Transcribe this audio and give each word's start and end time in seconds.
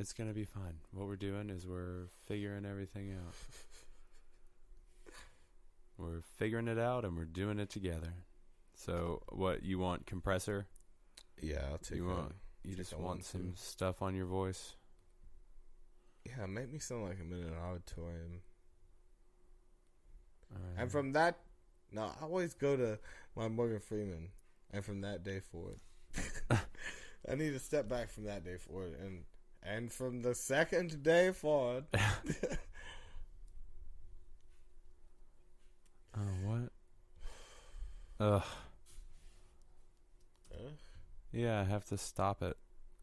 It's 0.00 0.14
gonna 0.14 0.32
be 0.32 0.46
fine. 0.46 0.78
What 0.92 1.06
we're 1.08 1.16
doing 1.16 1.50
is 1.50 1.66
we're 1.66 2.06
figuring 2.26 2.64
everything 2.64 3.12
out. 3.12 3.34
we're 5.98 6.22
figuring 6.38 6.68
it 6.68 6.78
out 6.78 7.04
and 7.04 7.18
we're 7.18 7.26
doing 7.26 7.58
it 7.58 7.68
together. 7.68 8.14
So, 8.74 9.22
what 9.28 9.62
you 9.62 9.78
want? 9.78 10.06
Compressor? 10.06 10.66
Yeah, 11.42 11.66
I'll 11.70 11.76
take 11.76 11.98
You 11.98 12.08
that. 12.08 12.14
want? 12.14 12.34
You 12.64 12.76
just 12.76 12.96
want 12.96 13.26
some 13.26 13.52
stuff 13.56 14.00
on 14.00 14.14
your 14.14 14.24
voice? 14.24 14.74
Yeah, 16.24 16.46
make 16.46 16.72
me 16.72 16.78
sound 16.78 17.02
like 17.04 17.18
I'm 17.20 17.30
in 17.34 17.40
an 17.40 17.52
auditorium. 17.62 18.40
Right. 20.50 20.82
And 20.82 20.90
from 20.90 21.12
that, 21.12 21.40
no, 21.92 22.04
I 22.04 22.24
always 22.24 22.54
go 22.54 22.74
to 22.74 22.98
my 23.36 23.48
Morgan 23.48 23.80
Freeman. 23.80 24.30
And 24.70 24.82
from 24.82 25.02
that 25.02 25.24
day 25.24 25.40
forward, 25.40 25.78
I 26.50 27.34
need 27.34 27.50
to 27.50 27.58
step 27.58 27.86
back 27.86 28.08
from 28.08 28.24
that 28.24 28.44
day 28.44 28.56
forward, 28.56 28.94
and 28.98 29.24
and 29.62 29.92
from 29.92 30.22
the 30.22 30.34
second 30.34 31.02
day 31.02 31.32
forward, 31.32 31.84
Oh, 36.16 36.20
what? 36.44 36.70
Ugh. 38.20 38.42
uh, 40.54 40.56
Yeah, 41.32 41.60
I 41.60 41.64
have 41.64 41.84
to 41.86 41.96
stop 41.98 42.42
it 42.42 42.56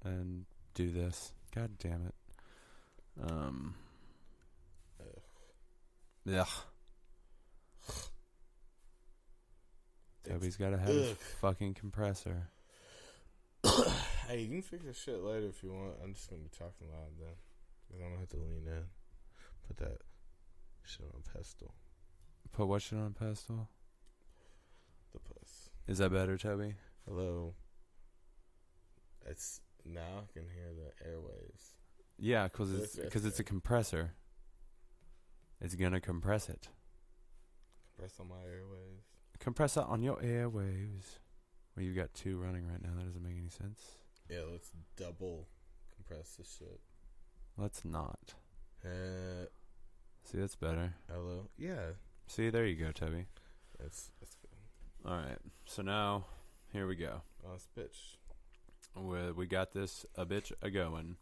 and 0.04 0.46
do 0.74 0.90
this. 0.92 1.32
God 1.56 1.78
damn 1.80 2.06
it. 2.08 2.16
Um. 3.32 3.76
Ugh. 6.32 6.48
Toby's 10.28 10.58
got 10.58 10.72
to 10.72 10.78
have 10.78 10.88
his 10.90 11.16
fucking 11.40 11.74
compressor. 11.74 12.50
hey, 14.28 14.42
you 14.42 14.48
can 14.48 14.62
fix 14.62 14.86
this 14.86 15.02
shit 15.02 15.24
later 15.24 15.48
if 15.48 15.64
you 15.64 15.72
want. 15.72 15.94
I'm 16.04 16.14
just 16.14 16.30
gonna 16.30 16.42
be 16.42 16.50
talking 16.50 16.88
loud 16.92 17.12
then, 17.20 17.36
because 17.88 18.02
I'm 18.02 18.10
gonna 18.10 18.20
have 18.20 18.30
to 18.30 18.38
lean 18.38 18.64
in, 18.66 18.84
put 19.68 19.78
that 19.78 19.98
shit 20.84 21.06
on 21.14 21.22
a 21.26 21.30
pedestal. 21.32 21.74
Put 22.52 22.68
what 22.68 22.82
shit 22.82 22.98
on 22.98 23.08
a 23.08 23.12
pedestal? 23.12 23.70
The 25.14 25.20
puss. 25.20 25.70
Is 25.88 25.98
that 26.00 26.12
better, 26.12 26.38
Toby? 26.38 26.76
Hello. 27.08 27.56
It's 29.26 29.62
now 29.86 30.24
I 30.24 30.34
can 30.34 30.44
hear 30.50 30.72
the 30.74 31.10
airwaves. 31.10 31.76
Yeah, 32.18 32.48
because 32.48 32.74
it's 32.74 32.96
because 32.96 33.26
it's 33.26 33.40
a 33.40 33.44
compressor. 33.44 34.14
It's 35.62 35.76
gonna 35.76 36.02
compress 36.02 36.50
it. 36.50 36.70
Compress 37.96 38.20
on 38.20 38.30
my 38.30 38.36
airwaves. 38.36 39.40
Compress 39.40 39.78
it 39.78 39.84
on 39.84 40.04
your 40.04 40.18
airwaves. 40.18 41.20
Well, 41.78 41.86
you've 41.86 41.96
got 41.96 42.12
two 42.16 42.38
running 42.40 42.68
right 42.68 42.82
now. 42.82 42.90
That 42.98 43.06
doesn't 43.06 43.22
make 43.24 43.38
any 43.38 43.50
sense. 43.52 43.80
Yeah, 44.28 44.40
let's 44.52 44.72
double 44.96 45.48
compress 45.96 46.32
this 46.38 46.58
shit. 46.58 46.80
Let's 47.56 47.86
not. 47.86 48.34
Uh, 48.84 49.46
See, 50.24 50.40
that's 50.40 50.56
better. 50.56 50.96
hello. 51.08 51.50
Yeah, 51.56 51.92
See, 52.26 52.50
there 52.50 52.66
you 52.66 52.76
go, 52.84 52.92
Toby. 52.92 53.28
that's 53.80 54.10
that's 54.20 54.36
good. 54.36 55.10
All 55.10 55.18
right. 55.18 55.38
So 55.66 55.84
now, 55.84 56.26
here 56.74 56.88
we 56.88 56.96
go. 56.96 57.22
Oh, 57.46 57.58
bitch. 57.80 58.18
We 58.96 59.32
we 59.34 59.46
got 59.46 59.72
this 59.72 60.04
a 60.16 60.26
bitch 60.26 60.52
a 60.64 60.72
going. 60.72 61.16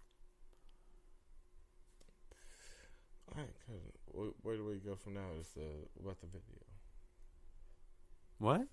All 3.35 3.41
right, 3.43 3.53
good. 3.67 3.91
Where, 4.05 4.29
where 4.41 4.55
do 4.55 4.63
we 4.65 4.75
go 4.77 4.95
from 4.95 5.15
now? 5.15 5.27
Is 5.39 5.49
the 5.49 5.67
what 5.95 6.13
about 6.13 6.21
the 6.21 6.27
video? 6.27 6.63
What? 8.37 8.67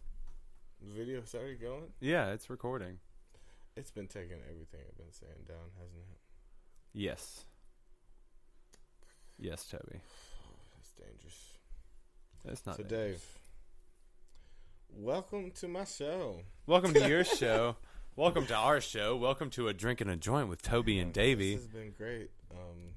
The 0.83 0.93
video's 0.99 1.35
already 1.35 1.55
going. 1.55 1.93
Yeah, 2.01 2.33
it's 2.33 2.51
recording. 2.51 2.99
It's 3.77 3.91
been 3.91 4.09
taking 4.09 4.39
everything 4.51 4.81
I've 4.89 4.97
been 4.97 5.13
saying 5.13 5.45
down, 5.49 5.71
hasn't 5.79 6.03
it? 6.11 6.19
Yes. 6.93 7.45
Yes, 9.39 9.65
Toby. 9.69 10.01
It's 10.81 10.91
dangerous. 10.99 11.53
It's 12.45 12.67
not. 12.67 12.77
so, 12.77 12.83
dangerous. 12.83 13.21
Dave, 13.21 13.25
welcome 15.05 15.53
to 15.53 15.69
my 15.69 15.85
show. 15.85 16.41
Welcome 16.67 16.93
to 16.95 17.09
your 17.09 17.23
show. 17.25 17.77
Welcome 18.17 18.47
to 18.47 18.55
our 18.55 18.81
show. 18.81 19.17
Welcome 19.17 19.49
to 19.51 19.69
a 19.69 19.73
drink 19.73 20.01
and 20.01 20.11
a 20.11 20.17
joint 20.17 20.49
with 20.49 20.61
Toby 20.61 20.99
and 20.99 21.15
Davvy. 21.15 21.53
This 21.55 21.63
has 21.63 21.69
been 21.69 21.93
great. 21.97 22.31
Um, 22.51 22.91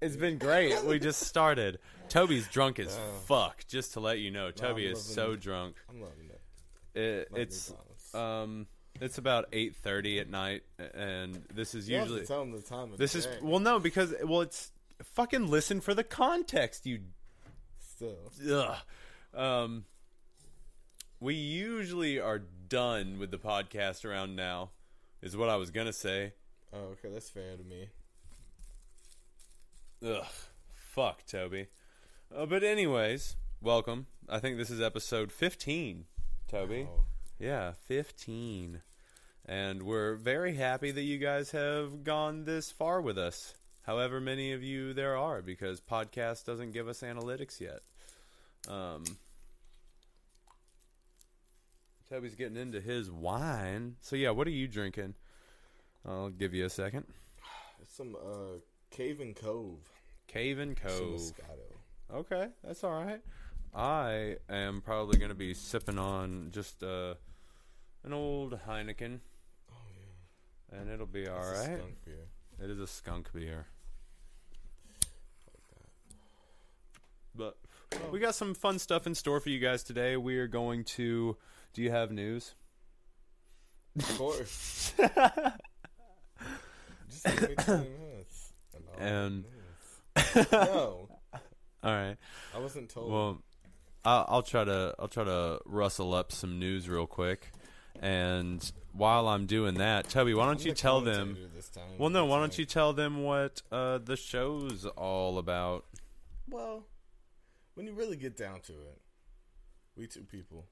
It's 0.00 0.16
been 0.16 0.38
great. 0.38 0.82
We 0.84 0.98
just 1.10 1.20
started. 1.24 1.78
Toby's 2.08 2.48
drunk 2.48 2.78
as 2.78 2.96
Oh. 2.98 3.12
fuck. 3.26 3.64
Just 3.68 3.92
to 3.92 4.00
let 4.00 4.18
you 4.18 4.30
know, 4.30 4.50
Toby 4.50 4.86
I'm 4.86 4.94
is 4.94 5.02
so 5.02 5.36
drunk. 5.36 5.76
I'm 5.90 6.00
loving 6.00 6.30
it. 6.30 6.33
It, 6.94 7.28
it's 7.34 7.72
um, 8.14 8.66
it's 9.00 9.18
about 9.18 9.46
eight 9.52 9.76
thirty 9.76 10.20
at 10.20 10.28
night, 10.30 10.62
and 10.94 11.42
this 11.52 11.74
is 11.74 11.88
You 11.88 11.96
have 11.96 12.06
to 12.06 12.12
usually 12.12 12.26
tell 12.26 12.40
them 12.40 12.52
the 12.52 12.62
time 12.62 12.92
of 12.92 12.98
this 12.98 13.14
is 13.14 13.26
day. 13.26 13.38
well 13.42 13.58
no 13.60 13.78
because 13.78 14.14
well 14.22 14.42
it's 14.42 14.70
fucking 15.02 15.48
listen 15.48 15.80
for 15.80 15.94
the 15.94 16.04
context 16.04 16.86
you 16.86 17.00
still. 17.80 18.30
Ugh. 18.50 18.76
Um, 19.34 19.84
we 21.18 21.34
usually 21.34 22.20
are 22.20 22.38
done 22.68 23.18
with 23.18 23.30
the 23.32 23.38
podcast 23.38 24.04
around 24.04 24.36
now, 24.36 24.70
is 25.22 25.36
what 25.36 25.48
I 25.48 25.56
was 25.56 25.70
gonna 25.70 25.92
say. 25.92 26.34
Oh, 26.72 26.92
okay, 26.92 27.08
that's 27.12 27.30
fair 27.30 27.56
to 27.56 27.64
me. 27.64 27.88
Ugh, 30.06 30.24
fuck 30.72 31.24
Toby. 31.26 31.66
Uh, 32.34 32.46
but 32.46 32.62
anyways, 32.62 33.36
welcome. 33.60 34.06
I 34.28 34.38
think 34.38 34.56
this 34.56 34.70
is 34.70 34.80
episode 34.80 35.32
fifteen, 35.32 36.04
Toby. 36.54 36.86
Oh, 36.88 37.02
Yeah, 37.40 37.72
fifteen, 37.72 38.80
and 39.44 39.82
we're 39.82 40.14
very 40.14 40.54
happy 40.54 40.92
that 40.92 41.02
you 41.02 41.18
guys 41.18 41.50
have 41.50 42.04
gone 42.04 42.44
this 42.44 42.70
far 42.70 43.00
with 43.00 43.18
us. 43.18 43.54
However 43.82 44.20
many 44.20 44.52
of 44.52 44.62
you 44.62 44.94
there 44.94 45.16
are, 45.16 45.42
because 45.42 45.80
podcast 45.80 46.44
doesn't 46.44 46.70
give 46.70 46.86
us 46.86 47.00
analytics 47.00 47.60
yet. 47.60 47.80
Um, 48.68 49.02
Toby's 52.08 52.36
getting 52.36 52.56
into 52.56 52.80
his 52.80 53.10
wine. 53.10 53.96
So 54.00 54.14
yeah, 54.14 54.30
what 54.30 54.46
are 54.46 54.50
you 54.50 54.68
drinking? 54.68 55.14
I'll 56.06 56.30
give 56.30 56.54
you 56.54 56.66
a 56.66 56.70
second. 56.70 57.06
it's 57.82 57.96
some 57.96 58.14
uh, 58.14 58.58
Cave 58.92 59.18
and 59.18 59.34
Cove. 59.34 59.80
Cave 60.28 60.60
and 60.60 60.78
Some 60.78 60.88
Cove. 60.88 61.20
Moscato. 61.20 62.14
Okay, 62.16 62.46
that's 62.62 62.84
all 62.84 62.92
right. 62.92 63.20
I 63.74 64.36
am 64.48 64.80
probably 64.82 65.18
going 65.18 65.30
to 65.30 65.34
be 65.34 65.52
sipping 65.54 65.98
on 65.98 66.50
just 66.52 66.82
uh, 66.82 67.14
an 68.04 68.12
old 68.12 68.58
Heineken, 68.68 69.18
Oh 69.70 69.74
yeah, 70.72 70.78
and 70.78 70.90
it'll 70.90 71.06
be 71.06 71.26
all 71.26 71.38
It's 71.38 71.60
a 71.60 71.64
skunk 71.64 72.04
beer. 72.04 72.26
It 72.62 72.70
is 72.70 72.78
a 72.78 72.86
skunk 72.86 73.32
beer. 73.32 73.66
But 77.34 77.56
Oh. 77.92 78.10
we 78.10 78.18
got 78.18 78.34
some 78.34 78.54
fun 78.54 78.78
stuff 78.80 79.06
in 79.06 79.14
store 79.14 79.38
for 79.40 79.50
you 79.50 79.58
guys 79.60 79.82
today. 79.84 80.16
We 80.16 80.38
are 80.38 80.48
going 80.48 80.82
to. 80.84 81.36
Do 81.74 81.82
you 81.82 81.90
have 81.90 82.10
news? 82.10 82.54
Of 83.98 84.18
course. 84.18 84.92
Just 87.08 87.24
give 87.24 87.48
me 87.48 87.54
20 87.54 87.88
minutes. 87.88 88.52
And 88.98 89.44
no, 90.52 91.08
All 91.32 91.92
right. 91.92 92.16
I 92.54 92.58
wasn't 92.58 92.88
told. 92.88 93.12
Well, 93.12 93.42
I'll, 94.04 94.24
I'll 94.28 94.42
try 94.42 94.64
to 94.64 94.94
I'll 94.98 95.08
try 95.08 95.24
to 95.24 95.60
rustle 95.64 96.14
up 96.14 96.32
some 96.32 96.58
news 96.58 96.88
real 96.88 97.06
quick, 97.06 97.50
and 98.00 98.70
while 98.92 99.28
I'm 99.28 99.46
doing 99.46 99.74
that, 99.74 100.08
Toby, 100.08 100.34
why 100.34 100.42
I'm 100.44 100.50
don't 100.56 100.64
you 100.64 100.72
the 100.72 100.76
tell 100.78 101.00
them? 101.00 101.36
Well, 101.98 102.10
no, 102.10 102.26
why 102.26 102.38
don't 102.38 102.56
you 102.56 102.64
tell 102.64 102.92
them 102.92 103.22
what 103.24 103.62
uh, 103.72 103.98
the 103.98 104.16
show's 104.16 104.84
all 104.86 105.38
about? 105.38 105.84
Well, 106.48 106.84
when 107.74 107.86
you 107.86 107.92
really 107.94 108.16
get 108.16 108.36
down 108.36 108.60
to 108.62 108.72
it, 108.72 109.00
we 109.96 110.06
two 110.06 110.22
people, 110.22 110.66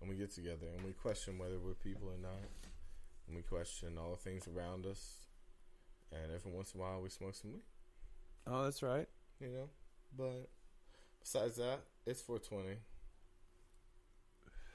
and 0.00 0.08
we 0.10 0.16
get 0.16 0.32
together 0.34 0.66
and 0.76 0.84
we 0.84 0.92
question 0.92 1.38
whether 1.38 1.58
we're 1.58 1.74
people 1.74 2.08
or 2.08 2.16
not, 2.20 2.40
and 3.26 3.36
we 3.36 3.42
question 3.42 3.98
all 3.98 4.10
the 4.12 4.16
things 4.16 4.48
around 4.48 4.86
us, 4.86 5.26
and 6.10 6.32
every 6.32 6.50
once 6.50 6.72
in 6.74 6.80
a 6.80 6.82
while 6.82 7.00
we 7.02 7.10
smoke 7.10 7.34
some 7.34 7.52
weed, 7.52 7.62
Oh, 8.46 8.64
that's 8.64 8.82
right. 8.82 9.06
you 9.40 9.48
know. 9.48 9.68
But 10.16 10.48
besides 11.20 11.56
that, 11.56 11.80
it's 12.08 12.22
420. 12.22 12.78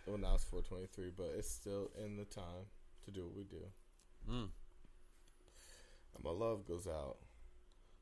Well, 0.05 0.17
now 0.17 0.35
it's 0.35 0.43
423, 0.43 1.11
but 1.17 1.33
it's 1.37 1.49
still 1.49 1.89
in 2.03 2.17
the 2.17 2.25
time 2.25 2.67
to 3.05 3.11
do 3.11 3.23
what 3.23 3.35
we 3.35 3.43
do. 3.43 3.63
Mm. 4.29 4.49
And 6.15 6.23
my 6.23 6.31
love 6.31 6.67
goes 6.67 6.87
out 6.87 7.17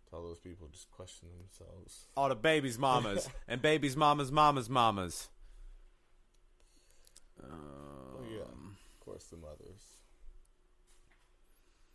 to 0.10 0.16
all 0.16 0.24
those 0.24 0.40
people 0.40 0.68
just 0.72 0.92
questioning 0.92 1.36
themselves. 1.38 2.08
All 2.18 2.30
the 2.30 2.36
babies' 2.36 2.78
mamas 2.78 3.30
and 3.48 3.62
babies' 3.62 3.96
mamas' 3.96 4.32
mamas' 4.32 4.70
mamas. 4.70 5.30
Oh, 7.42 8.22
yeah. 8.30 8.42
Um, 8.44 8.76
Of 9.00 9.06
course, 9.06 9.26
the 9.26 9.38
mothers. 9.38 9.98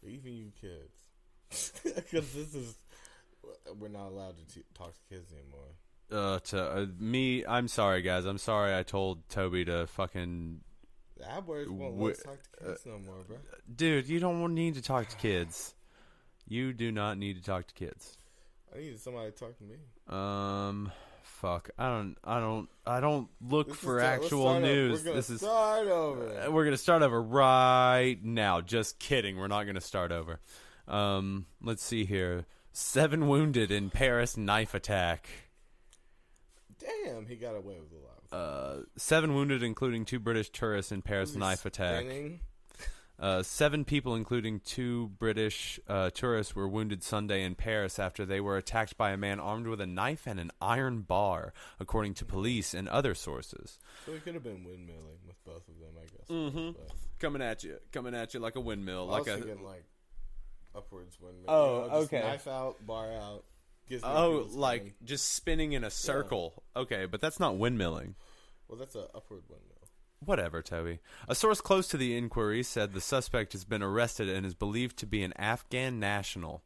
Even 0.06 0.32
you 0.34 0.52
kids. 0.60 1.02
Because 1.84 2.32
this 2.32 2.54
is. 2.54 2.76
We're 3.78 3.88
not 3.88 4.08
allowed 4.08 4.36
to 4.38 4.54
t- 4.54 4.64
talk 4.74 4.92
to 4.94 5.00
kids 5.08 5.32
anymore. 5.32 5.70
Uh, 6.10 6.38
to 6.38 6.62
uh, 6.62 6.86
me, 7.00 7.44
I'm 7.46 7.66
sorry, 7.68 8.02
guys. 8.02 8.24
I'm 8.24 8.38
sorry. 8.38 8.76
I 8.76 8.82
told 8.84 9.28
Toby 9.28 9.64
to 9.64 9.86
fucking 9.88 10.60
AdWords 11.20 11.68
won't 11.68 11.96
Wh- 11.96 12.02
let 12.02 12.12
us 12.16 12.22
talk 12.22 12.38
to 12.42 12.64
kids 12.66 12.86
no 12.86 12.98
more, 12.98 13.24
bro. 13.26 13.36
dude. 13.74 14.08
You 14.08 14.20
don't 14.20 14.54
need 14.54 14.74
to 14.74 14.82
talk 14.82 15.08
to 15.08 15.16
kids. 15.16 15.74
You 16.46 16.72
do 16.72 16.92
not 16.92 17.18
need 17.18 17.36
to 17.36 17.42
talk 17.42 17.66
to 17.66 17.74
kids. 17.74 18.16
I 18.74 18.78
needed 18.78 19.00
somebody 19.00 19.30
to 19.32 19.36
talk 19.36 19.56
to 19.58 19.64
me. 19.64 19.76
Um, 20.08 20.92
fuck. 21.22 21.70
I 21.78 21.88
don't. 21.88 22.16
I 22.22 22.38
don't. 22.38 22.68
I 22.86 23.00
don't 23.00 23.28
look 23.40 23.68
This 23.68 23.76
for 23.78 24.00
actual 24.00 24.60
news. 24.60 25.02
This 25.02 25.30
is. 25.30 25.40
start 25.40 25.88
over. 25.88 26.42
Uh, 26.46 26.50
We're 26.52 26.64
gonna 26.64 26.76
start 26.76 27.02
over 27.02 27.20
right 27.20 28.18
now. 28.22 28.60
Just 28.60 28.98
kidding. 28.98 29.38
We're 29.38 29.48
not 29.48 29.64
gonna 29.64 29.80
start 29.80 30.12
over. 30.12 30.38
Um, 30.86 31.46
let's 31.62 31.82
see 31.82 32.04
here. 32.04 32.46
Seven 32.72 33.26
wounded 33.26 33.70
in 33.70 33.90
Paris 33.90 34.36
knife 34.36 34.74
attack. 34.74 35.28
Damn, 37.04 37.26
he 37.26 37.36
got 37.36 37.56
away 37.56 37.76
with 37.80 37.92
a 37.92 38.34
lot. 38.36 38.40
Uh, 38.40 38.82
seven 38.96 39.34
wounded, 39.34 39.62
including 39.62 40.04
two 40.04 40.18
British 40.18 40.50
tourists 40.50 40.92
in 40.92 41.02
Paris 41.02 41.34
knife 41.34 41.64
attack. 41.66 42.00
spinning? 42.04 42.40
Uh, 43.18 43.42
seven 43.42 43.82
people, 43.84 44.14
including 44.14 44.60
two 44.60 45.08
British 45.18 45.80
uh, 45.88 46.10
tourists, 46.10 46.54
were 46.54 46.68
wounded 46.68 47.02
Sunday 47.02 47.44
in 47.44 47.54
Paris 47.54 47.98
after 47.98 48.26
they 48.26 48.40
were 48.40 48.58
attacked 48.58 48.98
by 48.98 49.10
a 49.12 49.16
man 49.16 49.40
armed 49.40 49.66
with 49.66 49.80
a 49.80 49.86
knife 49.86 50.26
and 50.26 50.38
an 50.38 50.50
iron 50.60 51.00
bar, 51.00 51.54
according 51.80 52.12
to 52.12 52.26
police 52.26 52.74
and 52.74 52.86
other 52.90 53.14
sources. 53.14 53.78
So 54.04 54.12
he 54.12 54.18
could 54.18 54.34
have 54.34 54.42
been 54.42 54.58
windmilling 54.66 55.26
with 55.26 55.42
both 55.46 55.66
of 55.66 55.78
them, 55.80 55.94
I 55.98 56.04
guess. 56.04 56.28
Mhm. 56.28 56.74
But 56.74 56.90
Coming 57.18 57.40
at 57.40 57.64
you, 57.64 57.78
coming 57.90 58.14
at 58.14 58.34
you 58.34 58.40
like 58.40 58.56
a 58.56 58.60
windmill, 58.60 59.08
I 59.08 59.12
like 59.18 59.24
was 59.26 59.34
a 59.36 59.38
thinking 59.44 59.64
like 59.64 59.84
upwards 60.74 61.18
windmill. 61.18 61.46
Oh, 61.48 61.84
you 61.84 61.90
know, 61.90 61.96
okay. 62.00 62.20
Knife 62.20 62.46
out, 62.46 62.86
bar 62.86 63.10
out. 63.10 63.44
Oh, 64.02 64.46
like 64.50 64.94
just 65.04 65.32
spinning 65.32 65.72
in 65.72 65.84
a 65.84 65.90
circle. 65.90 66.62
Okay, 66.74 67.06
but 67.06 67.20
that's 67.20 67.40
not 67.40 67.54
windmilling. 67.54 68.14
Well, 68.68 68.78
that's 68.78 68.94
an 68.94 69.06
upward 69.14 69.42
windmill. 69.48 69.76
Whatever, 70.24 70.62
Toby. 70.62 71.00
A 71.28 71.34
source 71.34 71.60
close 71.60 71.88
to 71.88 71.96
the 71.96 72.16
inquiry 72.16 72.62
said 72.62 72.92
the 72.92 73.00
suspect 73.00 73.52
has 73.52 73.64
been 73.64 73.82
arrested 73.82 74.28
and 74.28 74.46
is 74.46 74.54
believed 74.54 74.96
to 74.98 75.06
be 75.06 75.22
an 75.22 75.34
Afghan 75.34 76.00
national. 76.00 76.64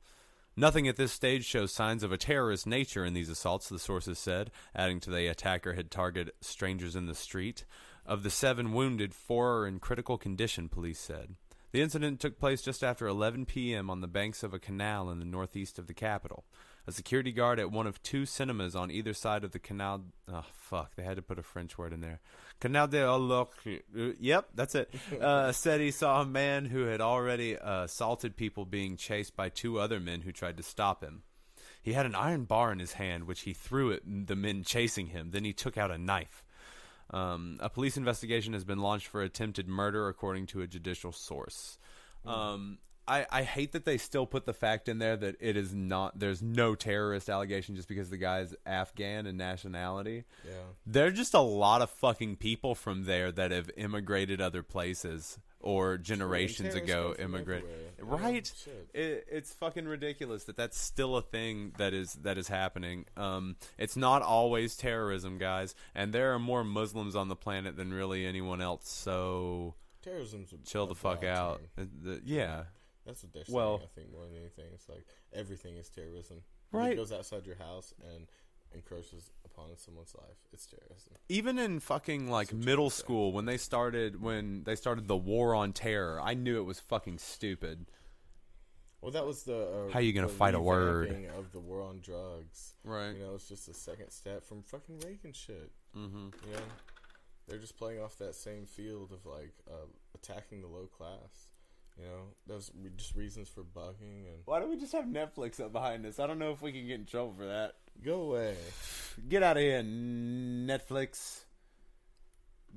Nothing 0.57 0.89
at 0.89 0.97
this 0.97 1.13
stage 1.13 1.45
shows 1.45 1.73
signs 1.73 2.03
of 2.03 2.13
a 2.13 2.17
terrorist 2.17 2.67
nature 2.67 3.05
in 3.05 3.15
these 3.15 3.29
assaults, 3.29 3.69
the 3.69 3.79
sources 3.79 4.19
said, 4.19 4.51
adding 4.75 5.01
to 5.01 5.11
the 5.11 5.27
attacker 5.27 5.75
had 5.75 5.91
targeted 5.91 6.35
strangers 6.41 6.97
in 6.97 7.07
the 7.07 7.15
street. 7.15 7.65
Of 8.07 8.23
the 8.23 8.31
seven 8.31 8.73
wounded, 8.73 9.15
four 9.15 9.59
are 9.59 9.67
in 9.67 9.79
critical 9.79 10.19
condition, 10.19 10.69
police 10.69 10.99
said. 10.99 11.35
The 11.73 11.83
incident 11.83 12.19
took 12.19 12.39
place 12.39 12.63
just 12.63 12.83
after 12.83 13.07
11 13.07 13.47
p.m. 13.47 13.91
on 13.91 14.01
the 14.01 14.09
banks 14.09 14.43
of 14.43 14.53
a 14.53 14.59
canal 14.59 15.09
in 15.11 15.19
the 15.19 15.25
northeast 15.25 15.79
of 15.79 15.87
the 15.87 15.95
capital. 15.95 16.45
A 16.91 16.93
security 16.93 17.31
guard 17.31 17.61
at 17.61 17.71
one 17.71 17.87
of 17.87 18.03
two 18.03 18.27
cinemas 18.27 18.75
on 18.75 18.91
either 18.91 19.15
side 19.15 19.45
of 19.45 19.53
the 19.53 19.61
canal. 19.61 20.07
Oh, 20.27 20.45
fuck. 20.57 20.97
They 20.97 21.05
had 21.05 21.15
to 21.15 21.23
put 21.23 21.39
a 21.39 21.43
French 21.45 21.79
word 21.79 21.93
in 21.93 22.01
there. 22.01 22.19
Canal 22.59 22.89
de 22.89 22.97
Oloc. 22.99 23.51
uh, 23.97 24.15
Yep, 24.19 24.49
that's 24.57 24.75
it. 24.75 24.93
Uh, 25.21 25.53
said 25.53 25.81
he 25.81 25.93
saw 25.93 26.21
a 26.23 26.27
man 26.27 26.65
who 26.65 26.87
had 26.87 27.01
already 27.01 27.57
uh, 27.57 27.85
assaulted 27.85 28.35
people 28.35 28.65
being 28.65 28.97
chased 28.97 29.37
by 29.37 29.49
two 29.49 29.79
other 29.79 30.01
men 30.01 30.23
who 30.23 30.33
tried 30.33 30.57
to 30.57 30.65
stop 30.65 31.01
him. 31.05 31.23
He 31.81 31.93
had 31.93 32.07
an 32.07 32.17
iron 32.17 32.43
bar 32.45 32.73
in 32.73 32.81
his 32.81 32.95
hand, 32.95 33.29
which 33.29 33.43
he 33.43 33.53
threw 33.55 33.93
at 33.93 34.03
the 34.05 34.35
men 34.35 34.65
chasing 34.65 35.07
him. 35.07 35.31
Then 35.31 35.45
he 35.45 35.53
took 35.53 35.79
out 35.79 35.93
a 35.93 35.97
knife. 35.99 36.45
Um, 37.11 37.59
a 37.61 37.71
police 37.71 37.97
investigation 37.97 38.53
has 38.53 38.65
been 38.65 38.81
launched 38.81 39.07
for 39.07 39.23
attempted 39.23 39.69
murder, 39.69 40.09
according 40.09 40.47
to 40.49 40.61
a 40.63 40.67
judicial 40.67 41.13
source. 41.13 41.79
Um, 42.27 42.79
I, 43.11 43.27
I 43.31 43.43
hate 43.43 43.73
that 43.73 43.85
they 43.85 43.99
still 43.99 44.25
put 44.25 44.47
the 44.47 44.53
fact 44.55 44.89
in 44.89 44.99
there 44.99 45.17
that 45.17 45.37
it 45.41 45.57
is 45.57 45.75
not. 45.75 46.19
There's 46.19 46.41
no 46.41 46.77
terrorist 46.77 47.29
allegation 47.29 47.75
just 47.75 47.89
because 47.89 48.09
the 48.09 48.17
guy's 48.17 48.55
Afghan 48.65 49.27
in 49.27 49.37
nationality. 49.37 50.25
Yeah. 50.47 50.53
There're 50.87 51.11
just 51.11 51.35
a 51.35 51.41
lot 51.41 51.83
of 51.83 51.91
fucking 51.91 52.37
people 52.37 52.77
from 52.77 53.05
there 53.05 53.33
that 53.33 53.51
have 53.51 53.69
immigrated 53.77 54.41
other 54.41 54.63
places 54.63 55.39
or 55.59 55.99
generations 55.99 56.75
ago 56.75 57.09
come 57.09 57.15
from 57.17 57.35
immigrated. 57.35 57.69
Yeah, 57.99 58.05
Right? 58.07 58.53
It, 58.95 59.27
it's 59.31 59.53
fucking 59.55 59.87
ridiculous 59.87 60.45
that 60.45 60.57
that's 60.57 60.79
still 60.81 61.17
a 61.17 61.23
thing 61.23 61.73
that 61.79 61.93
is 61.93 62.15
that 62.23 62.39
is 62.39 62.47
happening. 62.49 63.07
Um, 63.17 63.57
it's 63.77 63.97
not 63.97 64.23
always 64.23 64.77
terrorism, 64.77 65.37
guys, 65.39 65.75
and 65.95 66.13
there 66.13 66.33
are 66.33 66.39
more 66.39 66.63
Muslims 66.65 67.17
on 67.17 67.29
the 67.29 67.37
planet 67.37 67.77
than 67.77 67.93
really 67.93 68.25
anyone 68.25 68.61
else. 68.63 68.89
So 68.89 69.75
Terrorism's 70.03 70.53
a, 70.53 70.59
chill 70.59 70.87
the 70.87 70.95
fuck 70.95 71.25
out. 71.25 71.61
the- 71.77 72.23
yeah, 72.25 72.65
That's 73.07 73.23
what 73.23 73.33
they're 73.33 73.45
Well- 73.49 73.79
saying. 73.79 73.89
I 73.91 73.95
think 74.01 74.13
more 74.13 74.27
than 74.27 74.37
anything, 74.37 74.73
it's 74.75 74.89
like 74.89 75.05
everything 75.33 75.77
is 75.77 75.89
terrorism. 75.89 76.43
Right. 76.73 76.93
It 76.93 76.97
goes 76.97 77.13
outside 77.13 77.47
your 77.47 77.57
house 77.57 77.93
and 78.15 78.27
encroaches 78.73 79.33
upon 79.45 79.77
someone's 79.77 80.15
life. 80.15 80.37
It's 80.53 80.67
terrorism. 80.67 81.15
even 81.29 81.59
in 81.59 81.81
fucking 81.81 82.31
like 82.31 82.53
middle 82.53 82.91
school 82.91 83.33
when 83.33 83.45
they 83.47 83.57
started 83.57 84.21
when 84.23 84.63
they 84.65 84.77
started 84.77 85.09
the 85.09 85.17
war 85.17 85.55
on 85.55 85.73
terror, 85.73 86.21
I 86.21 86.35
knew 86.35 86.59
it 86.59 86.65
was 86.65 86.79
fucking 86.79 87.19
stupid. 87.19 87.87
Well, 89.01 89.11
that 89.13 89.25
was 89.27 89.45
the 89.45 89.87
uh, 89.89 89.93
How 89.93 89.99
you 90.01 90.13
gonna 90.13 90.29
fight 90.29 90.55
a 90.55 90.61
word? 90.61 91.11
of 91.37 91.53
the 91.53 91.59
war 91.59 91.83
on 91.83 92.01
drugs. 92.01 92.75
Right. 92.85 93.13
You 93.17 93.21
know, 93.25 93.35
it's 93.35 93.49
just 93.49 93.67
a 93.69 93.75
second 93.75 94.11
step 94.11 94.45
from 94.45 94.63
fucking 94.63 95.01
Reagan 95.01 95.33
shit. 95.33 95.73
Mm-hmm. 95.97 96.29
You 96.47 96.53
know, 96.53 96.63
they're 97.49 97.59
just 97.59 97.77
playing 97.79 98.01
off 98.01 98.19
that 98.19 98.35
same 98.35 98.67
field 98.67 99.11
of 99.11 99.25
like 99.27 99.55
uh, 99.69 99.87
attacking 100.15 100.61
the 100.61 100.69
low 100.69 100.87
class. 100.87 101.51
You 102.01 102.07
know, 102.07 102.23
those 102.47 102.71
re- 102.83 102.91
just 102.97 103.15
reasons 103.15 103.49
for 103.49 103.63
bugging 103.63 104.27
and 104.27 104.43
Why 104.47 104.59
don't 104.59 104.71
we 104.71 104.77
just 104.77 104.93
have 104.93 105.05
Netflix 105.05 105.61
up 105.61 105.73
behind 105.73 106.07
us? 106.07 106.19
I 106.19 106.27
don't 106.27 106.39
know 106.39 106.53
if 106.53 106.63
we 106.63 106.73
can 106.73 106.87
get 106.87 106.99
in 107.01 107.05
trouble 107.05 107.35
for 107.37 107.47
that. 107.47 107.75
go 108.03 108.23
away. 108.23 108.57
Get 109.29 109.43
out 109.43 109.57
of 109.57 109.63
here, 109.63 109.83
Netflix. 109.83 111.41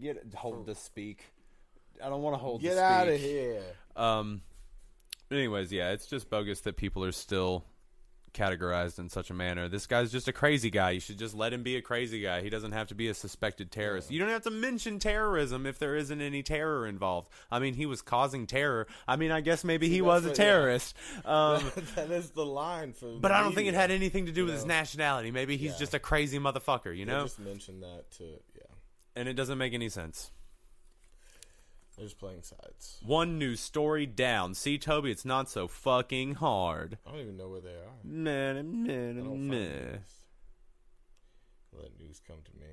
Get 0.02 0.26
hold 0.36 0.66
to 0.66 0.76
speak. 0.76 1.24
I 2.04 2.10
don't 2.10 2.22
want 2.22 2.34
to 2.34 2.40
hold. 2.40 2.62
Get 2.62 2.78
out 2.78 3.08
of 3.08 3.20
here. 3.20 3.62
Um. 3.96 4.42
Anyways, 5.32 5.72
yeah, 5.72 5.92
it's 5.92 6.06
just 6.06 6.30
bogus 6.30 6.62
that 6.62 6.76
people 6.76 7.04
are 7.06 7.12
still 7.12 7.64
categorized 8.34 9.00
in 9.00 9.10
such 9.10 9.30
a 9.30 9.34
manner. 9.34 9.68
This 9.68 9.88
guy's 9.88 10.12
just 10.12 10.28
a 10.28 10.34
crazy 10.34 10.70
guy. 10.70 10.92
You 10.92 11.00
should 11.00 11.18
just 11.18 11.36
let 11.36 11.54
him 11.54 11.64
be 11.64 11.76
a 11.76 11.82
crazy 11.82 12.22
guy. 12.22 12.42
He 12.42 12.50
doesn't 12.50 12.72
have 12.72 12.88
to 12.88 12.96
be 12.96 13.08
a 13.08 13.14
suspected 13.14 13.72
terrorist. 13.72 14.12
You 14.12 14.20
don't 14.20 14.30
have 14.30 14.44
to 14.44 14.52
mention 14.52 15.00
terrorism 15.00 15.66
if 15.66 15.80
there 15.80 15.96
isn't 15.96 16.22
any 16.22 16.44
terror 16.44 16.88
involved. 16.88 17.30
I 17.52 17.60
mean, 17.60 17.74
he 17.76 17.86
was 17.86 18.02
causing 18.02 18.48
terror. 18.48 18.88
I 19.08 19.16
mean, 19.16 19.32
I 19.32 19.42
guess 19.42 19.64
maybe 19.64 19.90
he 19.90 20.02
was 20.02 20.26
a 20.26 20.34
terrorist. 20.34 20.96
Um, 21.26 21.72
that 21.96 22.12
is 22.12 22.32
the 22.32 22.46
line 22.46 22.94
for. 22.94 23.18
but 23.20 23.32
I 23.32 23.42
don't 23.42 23.56
think 23.56 23.68
it 23.68 23.74
had 23.74 23.92
anything 23.92 24.26
to 24.26 24.32
do 24.32 24.46
with 24.46 24.54
his 24.54 24.66
nationality. 24.66 25.32
Maybe 25.32 25.58
he's 25.58 25.78
just 25.78 25.94
a 25.94 26.00
crazy 26.00 26.40
motherfucker, 26.40 26.96
you 26.96 27.06
know? 27.06 27.24
just 27.24 27.40
mention 27.40 27.82
that 27.82 28.12
to 28.18 28.24
yeah. 28.24 28.64
And 29.16 29.28
it 29.28 29.34
doesn't 29.34 29.58
make 29.58 29.74
any 29.74 29.90
sense. 29.90 30.32
They're 31.96 32.06
just 32.06 32.18
playing 32.18 32.42
sides. 32.42 33.00
One 33.06 33.38
news 33.38 33.60
story 33.60 34.06
down. 34.06 34.56
See, 34.56 34.78
Toby, 34.78 35.12
it's 35.12 35.26
not 35.26 35.50
so 35.50 35.68
fucking 35.68 36.36
hard. 36.36 36.98
I 37.06 37.12
don't 37.12 37.20
even 37.20 37.38
know 37.38 37.50
where 37.50 37.62
they 37.62 37.70
are. 37.70 37.94
Meh, 38.04 38.62
meh, 38.64 39.14
meh. 39.14 39.98
Let 41.72 42.00
news 42.00 42.20
come 42.26 42.40
to 42.46 42.60
me. 42.60 42.68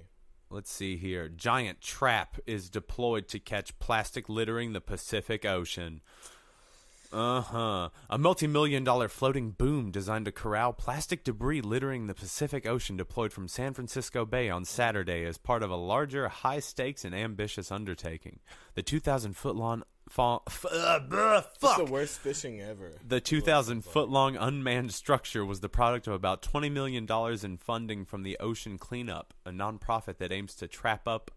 Let's 0.48 0.72
see 0.72 0.96
here. 0.96 1.28
Giant 1.28 1.80
trap 1.80 2.38
is 2.46 2.70
deployed 2.70 3.28
to 3.28 3.38
catch 3.38 3.78
plastic 3.78 4.28
littering 4.28 4.72
the 4.72 4.80
Pacific 4.80 5.44
Ocean. 5.44 6.00
Uh 7.12 7.40
huh. 7.40 7.88
A 8.08 8.18
multi 8.18 8.46
million 8.46 8.84
dollar 8.84 9.08
floating 9.08 9.50
boom 9.50 9.90
designed 9.90 10.26
to 10.26 10.32
corral 10.32 10.72
plastic 10.72 11.24
debris 11.24 11.60
littering 11.60 12.06
the 12.06 12.14
Pacific 12.14 12.66
Ocean 12.66 12.96
deployed 12.96 13.32
from 13.32 13.48
San 13.48 13.74
Francisco 13.74 14.24
Bay 14.24 14.48
on 14.48 14.64
Saturday 14.64 15.24
as 15.24 15.36
part 15.36 15.64
of 15.64 15.70
a 15.70 15.76
larger, 15.76 16.28
high 16.28 16.60
stakes, 16.60 17.04
and 17.04 17.12
ambitious 17.14 17.72
undertaking. 17.72 18.38
The 18.74 18.82
2,000 18.82 19.34
foot 19.36 19.56
long. 19.56 19.82
Fa- 20.08 20.38
f- 20.46 20.66
uh, 20.70 21.00
bruh, 21.08 21.44
It's 21.48 21.58
fuck! 21.58 21.76
the 21.78 21.84
worst 21.84 22.18
fishing 22.20 22.60
ever. 22.60 22.92
The 23.06 23.20
2,000 23.20 23.84
foot 23.84 24.08
long 24.08 24.36
unmanned 24.36 24.92
structure 24.92 25.44
was 25.44 25.60
the 25.60 25.68
product 25.68 26.06
of 26.08 26.12
about 26.14 26.42
$20 26.42 26.70
million 26.70 27.06
in 27.44 27.56
funding 27.58 28.04
from 28.04 28.22
the 28.24 28.36
Ocean 28.40 28.76
Cleanup, 28.78 29.34
a 29.46 29.50
nonprofit 29.50 30.18
that 30.18 30.32
aims 30.32 30.54
to 30.56 30.68
trap 30.68 31.06
up 31.08 31.30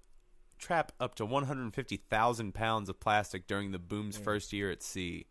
trap 0.59 0.91
up 0.99 1.13
to 1.15 1.25
150,000 1.25 2.53
pounds 2.53 2.89
of 2.89 2.99
plastic 2.99 3.47
during 3.47 3.71
the 3.71 3.79
boom's 3.79 4.17
first 4.17 4.53
year 4.53 4.71
at 4.71 4.81
sea. 4.81 5.25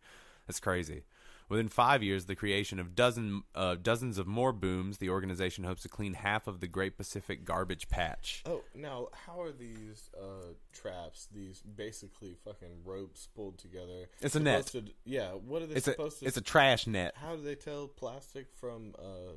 That's 0.47 0.59
crazy. 0.59 1.03
Within 1.49 1.67
five 1.67 2.01
years, 2.01 2.25
the 2.25 2.35
creation 2.35 2.79
of 2.79 2.95
dozen 2.95 3.43
uh, 3.53 3.75
dozens 3.75 4.17
of 4.17 4.25
more 4.25 4.53
booms, 4.53 4.97
the 4.97 5.09
organization 5.09 5.65
hopes 5.65 5.81
to 5.83 5.89
clean 5.89 6.13
half 6.13 6.47
of 6.47 6.61
the 6.61 6.67
Great 6.67 6.97
Pacific 6.97 7.43
Garbage 7.45 7.89
Patch. 7.89 8.41
Oh, 8.45 8.63
now 8.73 9.09
how 9.25 9.41
are 9.41 9.51
these 9.51 10.09
uh, 10.19 10.53
traps? 10.71 11.27
These 11.31 11.61
basically 11.61 12.35
fucking 12.45 12.81
ropes 12.85 13.27
pulled 13.35 13.59
together. 13.59 14.09
It's 14.21 14.35
a 14.35 14.39
net. 14.39 14.67
to- 14.67 14.85
yeah. 15.05 15.31
What 15.31 15.61
are 15.61 15.67
they 15.67 15.75
It's 15.75 15.87
a 15.87 15.91
supposed 15.91 16.19
to? 16.21 16.25
it's 16.25 16.37
a 16.37 16.41
trash 16.41 16.87
net. 16.87 17.13
how 17.17 17.35
do 17.35 17.43
they 17.43 17.55
tell 17.55 17.87
plastic 17.87 18.47
from 18.53 18.95
uh, 18.97 19.33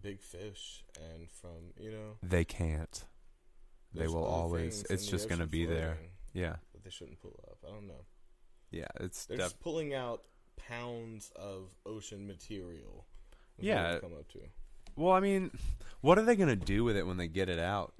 big 0.00 0.20
fish 0.22 0.84
and 1.12 1.28
from 1.30 1.72
you 1.78 1.90
know? 1.90 2.16
They 2.22 2.44
can't. 2.44 3.04
They 3.94 4.06
will 4.06 4.24
always. 4.24 4.84
It's 4.88 5.06
just 5.06 5.28
going 5.28 5.40
to 5.40 5.46
be 5.48 5.64
there. 5.66 5.96
Yeah, 6.32 6.56
That 6.74 6.84
they 6.84 6.90
shouldn't 6.90 7.18
pull 7.18 7.34
up. 7.48 7.56
I 7.66 7.72
don't 7.72 7.88
know. 7.88 8.04
yeah. 8.70 8.86
It's 9.00 9.26
They're 9.26 9.38
def- 9.38 9.46
just 9.46 9.60
pulling 9.60 9.94
out 9.94 10.22
pounds 10.68 11.32
of 11.36 11.74
ocean 11.86 12.26
material. 12.26 13.06
Yeah. 13.58 13.98
come 13.98 14.12
up 14.12 14.28
to. 14.32 14.40
Well, 14.96 15.12
I 15.12 15.20
mean, 15.20 15.50
what 16.00 16.18
are 16.18 16.22
they 16.22 16.36
going 16.36 16.48
to 16.48 16.56
do 16.56 16.84
with 16.84 16.96
it 16.96 17.06
when 17.06 17.16
they 17.16 17.28
get 17.28 17.48
it 17.48 17.58
out? 17.58 17.94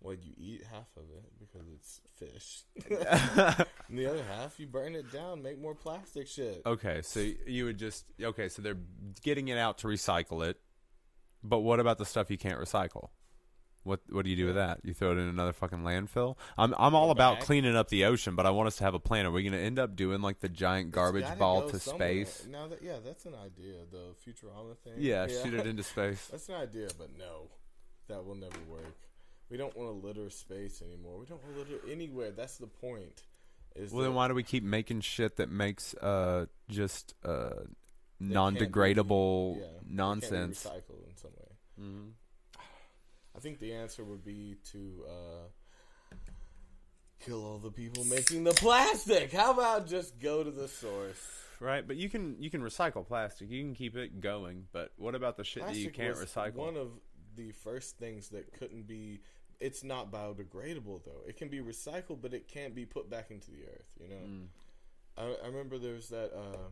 Well, 0.00 0.14
you 0.14 0.32
eat 0.36 0.62
half 0.72 0.88
of 0.96 1.04
it 1.16 1.24
because 1.38 1.68
it's 1.74 2.00
fish. 2.16 2.62
and 3.88 3.98
the 3.98 4.06
other 4.06 4.24
half, 4.24 4.58
you 4.58 4.66
burn 4.66 4.96
it 4.96 5.12
down, 5.12 5.42
make 5.42 5.60
more 5.60 5.76
plastic 5.76 6.26
shit. 6.26 6.62
okay, 6.66 7.02
so 7.02 7.20
you 7.46 7.66
would 7.66 7.78
just 7.78 8.04
okay, 8.20 8.48
so 8.48 8.62
they're 8.62 8.78
getting 9.22 9.46
it 9.48 9.58
out 9.58 9.78
to 9.78 9.86
recycle 9.86 10.44
it. 10.44 10.58
But 11.44 11.60
what 11.60 11.78
about 11.78 11.98
the 11.98 12.04
stuff 12.04 12.30
you 12.32 12.38
can't 12.38 12.58
recycle? 12.58 13.10
What 13.84 14.00
what 14.10 14.24
do 14.24 14.30
you 14.30 14.36
do 14.36 14.46
with 14.46 14.54
that? 14.54 14.78
You 14.84 14.94
throw 14.94 15.10
it 15.10 15.18
in 15.18 15.26
another 15.28 15.52
fucking 15.52 15.80
landfill? 15.80 16.36
I'm 16.56 16.72
I'm 16.78 16.94
all 16.94 17.10
about 17.10 17.38
back. 17.38 17.44
cleaning 17.46 17.74
up 17.74 17.88
the 17.88 18.04
ocean, 18.04 18.36
but 18.36 18.46
I 18.46 18.50
want 18.50 18.68
us 18.68 18.76
to 18.76 18.84
have 18.84 18.94
a 18.94 19.00
plan. 19.00 19.26
Are 19.26 19.30
we 19.32 19.42
going 19.42 19.52
to 19.54 19.58
end 19.58 19.78
up 19.78 19.96
doing 19.96 20.22
like 20.22 20.38
the 20.40 20.48
giant 20.48 20.92
garbage 20.92 21.26
ball 21.38 21.68
to 21.68 21.78
somewhere. 21.80 22.24
space? 22.24 22.46
Now 22.48 22.68
that 22.68 22.82
yeah, 22.82 22.98
that's 23.04 23.24
an 23.26 23.34
idea. 23.34 23.78
The 23.90 24.14
Futurama 24.24 24.76
thing. 24.84 24.94
Yeah, 24.98 25.26
shoot 25.26 25.54
it 25.54 25.66
into 25.66 25.82
space. 25.82 26.26
That's 26.30 26.48
an 26.48 26.54
idea, 26.56 26.88
but 26.96 27.08
no, 27.18 27.48
that 28.08 28.24
will 28.24 28.36
never 28.36 28.58
work. 28.68 28.96
We 29.50 29.56
don't 29.56 29.76
want 29.76 29.90
to 30.00 30.06
litter 30.06 30.30
space 30.30 30.80
anymore. 30.80 31.18
We 31.18 31.26
don't 31.26 31.42
want 31.42 31.54
to 31.54 31.60
litter 31.74 31.90
anywhere. 31.90 32.30
That's 32.30 32.56
the 32.58 32.68
point. 32.68 33.22
Is 33.74 33.92
Well, 33.92 34.04
then 34.04 34.14
why 34.14 34.28
do 34.28 34.34
we 34.34 34.42
keep 34.42 34.62
making 34.62 35.00
shit 35.00 35.36
that 35.36 35.50
makes 35.50 35.94
uh 35.94 36.46
just 36.68 37.14
uh 37.24 37.28
they 37.30 37.54
can't 37.54 37.68
be- 38.20 38.34
non-degradable 38.34 39.58
yeah, 39.58 39.66
nonsense? 39.88 40.64
recycled 40.64 41.08
in 41.08 41.16
some 41.16 41.30
way? 41.32 41.48
Mhm. 41.80 42.10
I 43.36 43.40
think 43.40 43.58
the 43.58 43.72
answer 43.72 44.04
would 44.04 44.24
be 44.24 44.56
to 44.72 45.04
uh, 45.08 46.16
kill 47.20 47.44
all 47.44 47.58
the 47.58 47.70
people 47.70 48.04
making 48.04 48.44
the 48.44 48.52
plastic. 48.52 49.32
How 49.32 49.52
about 49.52 49.86
just 49.86 50.18
go 50.20 50.42
to 50.44 50.50
the 50.50 50.68
source? 50.68 51.20
Right, 51.60 51.86
but 51.86 51.96
you 51.96 52.08
can 52.08 52.36
you 52.40 52.50
can 52.50 52.60
recycle 52.60 53.06
plastic. 53.06 53.48
You 53.50 53.62
can 53.62 53.74
keep 53.74 53.96
it 53.96 54.20
going. 54.20 54.66
But 54.72 54.92
what 54.96 55.14
about 55.14 55.36
the 55.36 55.44
shit 55.44 55.64
that 55.64 55.76
you 55.76 55.90
can't 55.90 56.16
recycle? 56.16 56.54
One 56.56 56.76
of 56.76 56.88
the 57.36 57.52
first 57.52 57.98
things 57.98 58.28
that 58.30 58.52
couldn't 58.52 58.86
be. 58.86 59.20
It's 59.60 59.84
not 59.84 60.10
biodegradable 60.10 61.04
though. 61.04 61.22
It 61.28 61.36
can 61.36 61.48
be 61.48 61.60
recycled, 61.60 62.20
but 62.20 62.34
it 62.34 62.48
can't 62.48 62.74
be 62.74 62.84
put 62.84 63.08
back 63.08 63.30
into 63.30 63.52
the 63.52 63.62
earth. 63.62 63.96
You 64.00 64.08
know. 64.08 64.16
Mm. 64.26 64.46
I, 65.16 65.44
I 65.44 65.46
remember 65.46 65.78
there 65.78 65.94
was 65.94 66.08
that 66.08 66.32
uh, 66.34 66.70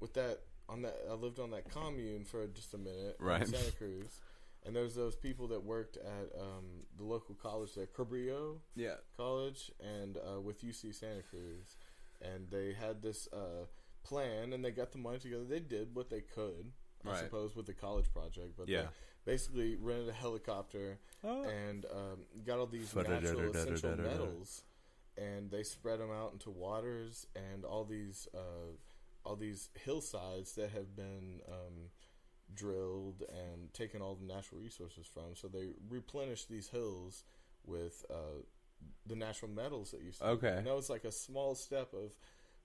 with 0.00 0.12
that 0.14 0.40
on 0.68 0.82
that. 0.82 0.98
I 1.10 1.14
lived 1.14 1.40
on 1.40 1.50
that 1.52 1.70
commune 1.70 2.24
for 2.24 2.46
just 2.48 2.74
a 2.74 2.78
minute, 2.78 3.16
in 3.18 3.26
Right. 3.26 3.48
Santa 3.48 3.72
Cruz, 3.72 4.20
and 4.66 4.74
there's 4.74 4.94
those 4.94 5.14
people 5.16 5.46
that 5.48 5.62
worked 5.62 5.96
at 5.96 6.38
um, 6.40 6.64
the 6.98 7.04
local 7.04 7.34
college 7.34 7.74
there, 7.74 7.86
Cabrillo 7.86 8.58
Yeah. 8.74 8.96
College, 9.16 9.70
and 9.80 10.16
uh, 10.18 10.40
with 10.40 10.62
UC 10.62 10.94
Santa 10.94 11.22
Cruz, 11.22 11.76
and 12.20 12.48
they 12.50 12.72
had 12.72 13.00
this 13.02 13.28
uh, 13.32 13.66
plan, 14.02 14.52
and 14.52 14.64
they 14.64 14.70
got 14.72 14.92
the 14.92 14.98
money 14.98 15.18
together. 15.18 15.44
They 15.44 15.60
did 15.60 15.94
what 15.94 16.10
they 16.10 16.20
could, 16.20 16.72
I 17.04 17.08
Right. 17.10 17.18
suppose, 17.24 17.54
with 17.54 17.66
the 17.66 17.74
college 17.74 18.12
project, 18.12 18.54
but 18.56 18.68
Yeah. 18.68 18.88
they 19.24 19.32
basically 19.32 19.76
rented 19.76 20.08
a 20.08 20.12
helicopter 20.12 20.98
Oh. 21.24 21.44
and 21.44 21.86
um, 21.86 22.26
got 22.44 22.58
all 22.58 22.66
these 22.66 22.94
natural 22.94 23.50
essential 23.54 23.96
metals, 23.96 24.64
and 25.16 25.50
they 25.50 25.62
spread 25.62 26.00
them 26.00 26.10
out 26.10 26.32
into 26.32 26.50
waters 26.50 27.26
and 27.36 27.64
all 27.64 27.84
these 27.84 28.28
uh, 28.34 28.72
all 29.24 29.34
these 29.34 29.70
hillsides 29.74 30.54
that 30.54 30.70
have 30.70 30.94
been 30.94 31.40
um, 31.48 31.90
drilled 32.54 33.22
and 33.28 33.72
taken 33.72 34.00
all 34.00 34.14
the 34.14 34.26
natural 34.26 34.60
resources 34.60 35.06
from. 35.06 35.34
So 35.34 35.48
they 35.48 35.68
replenish 35.88 36.44
these 36.44 36.68
hills 36.68 37.24
with 37.64 38.04
uh, 38.10 38.42
the 39.06 39.16
natural 39.16 39.50
metals 39.50 39.90
that 39.90 40.02
you 40.02 40.12
see. 40.12 40.24
Okay. 40.24 40.54
and 40.56 40.66
that 40.66 40.74
was 40.76 40.90
like 40.90 41.04
a 41.04 41.12
small 41.12 41.54
step 41.54 41.92
of 41.92 42.12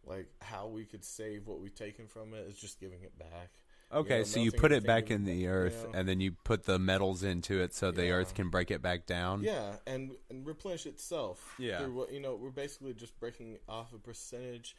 like 0.05 0.27
how 0.41 0.67
we 0.67 0.85
could 0.85 1.03
save 1.03 1.47
what 1.47 1.59
we've 1.59 1.75
taken 1.75 2.07
from 2.07 2.33
it 2.33 2.47
is 2.47 2.57
just 2.57 2.79
giving 2.79 3.01
it 3.03 3.17
back. 3.17 3.49
Okay, 3.93 4.19
know, 4.19 4.23
so 4.23 4.39
you 4.39 4.53
put 4.53 4.71
it 4.71 4.85
back 4.85 5.11
in- 5.11 5.25
the 5.25 5.33
you 5.33 5.49
earth, 5.49 5.85
know. 5.91 5.99
and 5.99 6.07
then 6.07 6.21
you 6.21 6.31
put 6.31 6.63
the 6.63 6.79
metals 6.79 7.23
into 7.23 7.59
it, 7.61 7.73
so 7.75 7.91
the 7.91 8.11
earth 8.11 8.33
can 8.33 8.49
break 8.49 8.71
it 8.71 8.81
back 8.81 9.05
down. 9.05 9.43
Yeah, 9.43 9.75
and, 9.85 10.11
and 10.29 10.47
replenish 10.47 10.85
itself. 10.85 11.55
Yeah. 11.59 11.79
through 11.79 11.93
what 11.93 12.13
you 12.13 12.21
know, 12.21 12.35
we're 12.35 12.51
basically 12.51 12.93
just 12.93 13.19
breaking 13.19 13.57
off 13.67 13.93
a 13.93 13.97
percentage. 13.97 14.77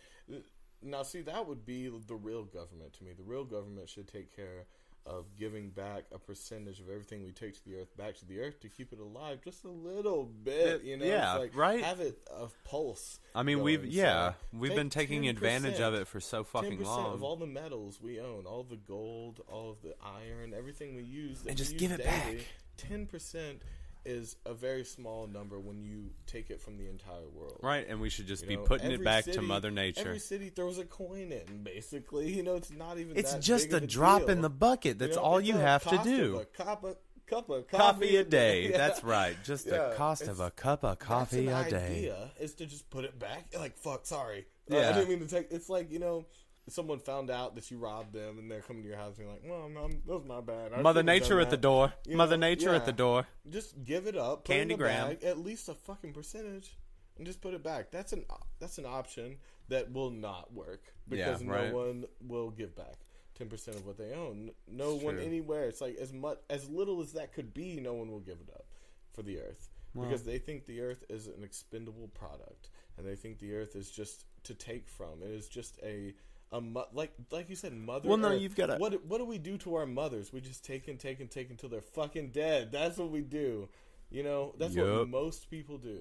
Now, 0.82 1.02
see, 1.02 1.20
that 1.22 1.46
would 1.46 1.66
be 1.66 1.88
the 1.88 2.14
real 2.14 2.44
government 2.44 2.94
to 2.94 3.04
me. 3.04 3.12
The 3.12 3.22
real 3.22 3.44
government 3.44 3.90
should 3.90 4.08
take 4.08 4.34
care 4.34 4.64
of 5.06 5.24
giving 5.38 5.70
back 5.70 6.04
a 6.12 6.18
percentage 6.18 6.78
of 6.80 6.88
everything 6.88 7.24
we 7.24 7.32
take 7.32 7.54
to 7.54 7.64
the 7.64 7.76
earth 7.76 7.96
back 7.96 8.16
to 8.16 8.24
the 8.26 8.40
earth 8.40 8.60
to 8.60 8.68
keep 8.68 8.92
it 8.92 9.00
alive 9.00 9.40
just 9.42 9.64
a 9.64 9.68
little 9.68 10.24
bit. 10.24 10.82
You 10.84 10.96
know, 10.96 11.04
Yeah, 11.04 11.34
like, 11.34 11.56
right. 11.56 11.82
Have 11.82 12.00
it 12.00 12.18
a 12.30 12.46
pulse. 12.64 13.18
I 13.34 13.42
mean, 13.42 13.60
we've 13.62 13.84
yeah, 13.84 14.30
So, 14.30 14.36
we've 14.58 14.74
been 14.74 14.90
taking 14.90 15.28
advantage 15.28 15.80
of 15.80 15.94
it 15.94 16.06
for 16.06 16.20
so 16.20 16.44
fucking 16.44 16.82
long. 16.82 17.14
of 17.14 17.22
all 17.22 17.36
the 17.36 17.46
metals 17.46 18.00
we 18.00 18.20
own, 18.20 18.46
all 18.46 18.62
the 18.62 18.76
gold, 18.76 19.40
all 19.48 19.70
of 19.70 19.82
the 19.82 19.94
iron, 20.04 20.54
everything 20.56 20.94
we 20.94 21.02
use, 21.02 21.44
And 21.46 21.56
just 21.56 21.76
give 21.76 21.92
it 21.92 22.04
back. 22.04 22.36
Ten 22.76 23.06
percent 23.06 23.62
is 24.04 24.36
a 24.46 24.54
very 24.54 24.84
small 24.84 25.26
number 25.26 25.58
when 25.58 25.82
you 25.82 26.10
take 26.26 26.50
it 26.50 26.60
from 26.60 26.76
the 26.78 26.88
entire 26.88 27.28
world. 27.34 27.58
right, 27.62 27.86
and 27.88 28.00
we 28.00 28.08
should 28.10 28.26
just 28.26 28.42
You 28.42 28.48
be 28.48 28.56
know, 28.56 28.62
putting 28.62 28.90
it 28.90 29.02
back 29.04 29.24
to 29.24 29.42
Mother 29.42 29.70
Nature. 29.70 30.00
Every 30.08 30.18
city 30.18 30.48
throws 30.48 30.78
a 30.78 30.84
coin 30.84 31.32
in, 31.32 31.62
basically. 31.62 32.32
You 32.32 32.42
know, 32.42 32.56
it's 32.56 32.70
not 32.70 32.98
even. 32.98 33.16
It's 33.16 33.34
just 33.34 33.72
a 33.72 33.80
drop 33.80 34.22
deal. 34.22 34.30
in 34.30 34.40
the 34.42 34.50
bucket. 34.50 34.94
You 35.00 35.06
That's 35.06 35.16
know, 35.16 35.22
all 35.22 35.40
you 35.40 35.56
have 35.56 35.84
to 35.84 35.98
do. 36.04 36.38
a 36.40 36.44
cup 36.44 36.84
of, 36.84 36.96
cup 37.26 37.48
of 37.50 37.66
coffee, 37.68 37.78
Coffee 37.78 38.16
a 38.16 38.24
day. 38.24 38.70
Yeah. 38.70 38.76
That's 38.78 39.02
right. 39.04 39.36
Just 39.44 39.66
Yeah, 39.66 39.88
the 39.90 39.94
cost 39.96 40.22
of 40.28 40.40
a 40.40 40.50
cup 40.50 40.84
of 40.84 40.98
coffee 40.98 41.46
a 41.48 41.64
day. 41.64 41.76
idea 41.88 42.30
is 42.40 42.54
to 42.54 42.66
just 42.66 42.90
put 42.90 43.04
it 43.04 43.18
back. 43.18 43.46
Like 43.58 43.76
fuck, 43.78 44.04
sorry. 44.06 44.46
Uh, 44.70 44.76
Yeah. 44.76 44.90
I 44.90 44.92
didn't 44.92 45.08
mean 45.08 45.20
to 45.20 45.26
take. 45.28 45.48
It's 45.50 45.68
like 45.68 45.90
you 45.90 45.98
know, 45.98 46.26
someone 46.68 46.98
found 47.00 47.30
out 47.30 47.54
that 47.56 47.70
you 47.70 47.78
robbed 47.78 48.12
them, 48.12 48.38
and 48.38 48.50
they're 48.50 48.60
coming 48.60 48.82
to 48.82 48.88
your 48.88 48.98
house 48.98 49.16
and 49.18 49.26
you're 49.26 49.32
like, 49.34 49.42
"Well, 49.44 49.68
no, 49.68 49.88
that 49.88 50.06
was 50.06 50.24
my 50.24 50.40
bad." 50.40 50.72
I 50.72 50.80
Mother 50.80 51.02
Nature 51.02 51.40
at 51.40 51.50
the 51.50 51.56
door. 51.56 51.92
You 52.06 52.16
Mother 52.16 52.36
know, 52.36 52.48
Nature 52.48 52.74
at 52.74 52.86
the 52.86 52.92
door. 52.92 53.26
Just 53.50 53.84
give 53.84 54.06
it 54.06 54.16
up. 54.16 54.44
Put 54.44 54.54
Candy 54.54 54.60
it 54.60 54.62
in 54.62 54.68
the 54.68 54.84
gram. 54.84 55.08
bag, 55.08 55.24
at 55.24 55.38
least 55.38 55.68
a 55.68 55.74
fucking 55.74 56.12
percentage, 56.12 56.76
and 57.16 57.26
just 57.26 57.40
put 57.40 57.54
it 57.54 57.62
back. 57.62 57.90
That's 57.90 58.12
an 58.12 58.24
that's 58.58 58.78
an 58.78 58.86
option 58.86 59.36
that 59.68 59.92
will 59.92 60.10
not 60.10 60.52
work 60.52 60.82
Yeah, 61.08 61.26
because 61.26 61.44
right. 61.44 61.70
no 61.72 61.76
one 61.76 62.04
will 62.20 62.50
give 62.50 62.76
back 62.76 62.96
ten 63.34 63.48
percent 63.48 63.76
of 63.76 63.86
what 63.86 63.98
they 63.98 64.12
own. 64.12 64.50
No 64.68 64.94
It's 64.94 65.04
one 65.04 65.14
true. 65.16 65.24
anywhere. 65.24 65.64
It's 65.64 65.80
like 65.80 65.96
as 65.96 66.12
much 66.12 66.38
as 66.48 66.68
little 66.68 67.00
as 67.00 67.12
that 67.14 67.32
could 67.32 67.52
be. 67.52 67.80
No 67.80 67.94
one 67.94 68.10
will 68.10 68.20
give 68.20 68.38
it 68.40 68.50
up 68.54 68.66
for 69.12 69.22
the 69.22 69.40
earth 69.40 69.68
because 69.94 70.22
they 70.22 70.38
think 70.38 70.64
the 70.64 70.80
earth 70.80 71.04
is 71.10 71.26
an 71.26 71.42
expendable 71.44 72.08
product, 72.14 72.70
and 72.96 73.06
they 73.06 73.14
think 73.16 73.38
the 73.40 73.54
earth 73.54 73.76
is 73.76 73.90
just 73.90 74.24
to 74.44 74.54
take 74.54 74.88
from. 74.88 75.22
It 75.22 75.30
is 75.30 75.48
just 75.48 75.78
a 75.82 76.14
a 76.52 76.60
mo- 76.60 76.86
like 76.92 77.12
like 77.30 77.48
you 77.50 77.56
said, 77.56 77.72
mother. 77.72 78.08
Well, 78.08 78.18
no, 78.18 78.28
Earth. 78.28 78.40
you've 78.42 78.54
gotta- 78.56 78.76
What 78.76 79.04
what 79.06 79.18
do 79.18 79.24
we 79.24 79.38
do 79.38 79.56
to 79.58 79.74
our 79.76 79.86
mothers? 79.86 80.32
We 80.32 80.40
just 80.40 80.64
take 80.64 80.86
and 80.88 80.98
take 80.98 81.20
and 81.20 81.30
take 81.30 81.50
until 81.50 81.68
they're 81.68 81.80
fucking 81.80 82.30
dead. 82.30 82.70
That's 82.72 82.98
what 82.98 83.10
we 83.10 83.22
do. 83.22 83.68
You 84.10 84.22
know, 84.22 84.54
that's 84.58 84.74
what 84.76 85.08
most 85.08 85.50
people 85.50 85.78
do. 85.78 86.00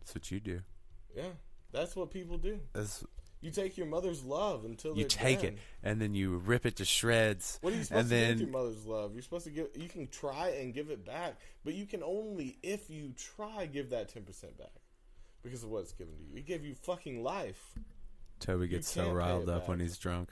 That's 0.00 0.14
what 0.14 0.30
you 0.30 0.40
do. 0.40 0.60
Yeah, 1.14 1.28
that's 1.72 1.94
what 1.94 2.10
people 2.10 2.38
do. 2.38 2.60
That's, 2.72 3.04
You 3.42 3.50
take 3.50 3.76
your 3.76 3.86
mother's 3.86 4.22
love 4.24 4.64
until 4.64 4.92
you 4.96 5.02
they're 5.02 5.08
take 5.08 5.40
dead. 5.42 5.54
it 5.54 5.58
and 5.82 6.00
then 6.00 6.14
you 6.14 6.36
rip 6.38 6.64
it 6.66 6.76
to 6.76 6.84
shreds. 6.84 7.58
What 7.60 7.72
are 7.72 7.76
you 7.76 7.84
supposed 7.84 8.00
and 8.04 8.10
to 8.10 8.14
do 8.16 8.20
then 8.20 8.30
with 8.30 8.40
your 8.40 8.50
mother's 8.50 8.86
love? 8.86 9.12
You're 9.14 9.22
supposed 9.22 9.44
to 9.44 9.50
give. 9.50 9.68
You 9.74 9.88
can 9.88 10.08
try 10.08 10.48
and 10.50 10.72
give 10.72 10.88
it 10.90 11.04
back, 11.04 11.38
but 11.64 11.74
you 11.74 11.84
can 11.86 12.02
only 12.02 12.58
if 12.62 12.88
you 12.88 13.12
try 13.36 13.66
give 13.66 13.90
that 13.90 14.08
ten 14.08 14.22
percent 14.24 14.56
back 14.56 14.72
because 15.42 15.62
of 15.64 15.70
what 15.70 15.80
it's 15.82 15.92
given 15.92 16.14
to 16.16 16.22
you. 16.22 16.36
It 16.36 16.46
gave 16.46 16.64
you 16.64 16.74
fucking 16.74 17.22
life. 17.22 17.74
Toby 18.40 18.68
gets 18.68 18.88
so 18.90 19.02
can't 19.02 19.12
pay 19.12 19.16
riled 19.18 19.42
it 19.48 19.48
up 19.54 19.68
when 19.68 19.80
he's 19.80 19.96
drunk. 19.98 20.30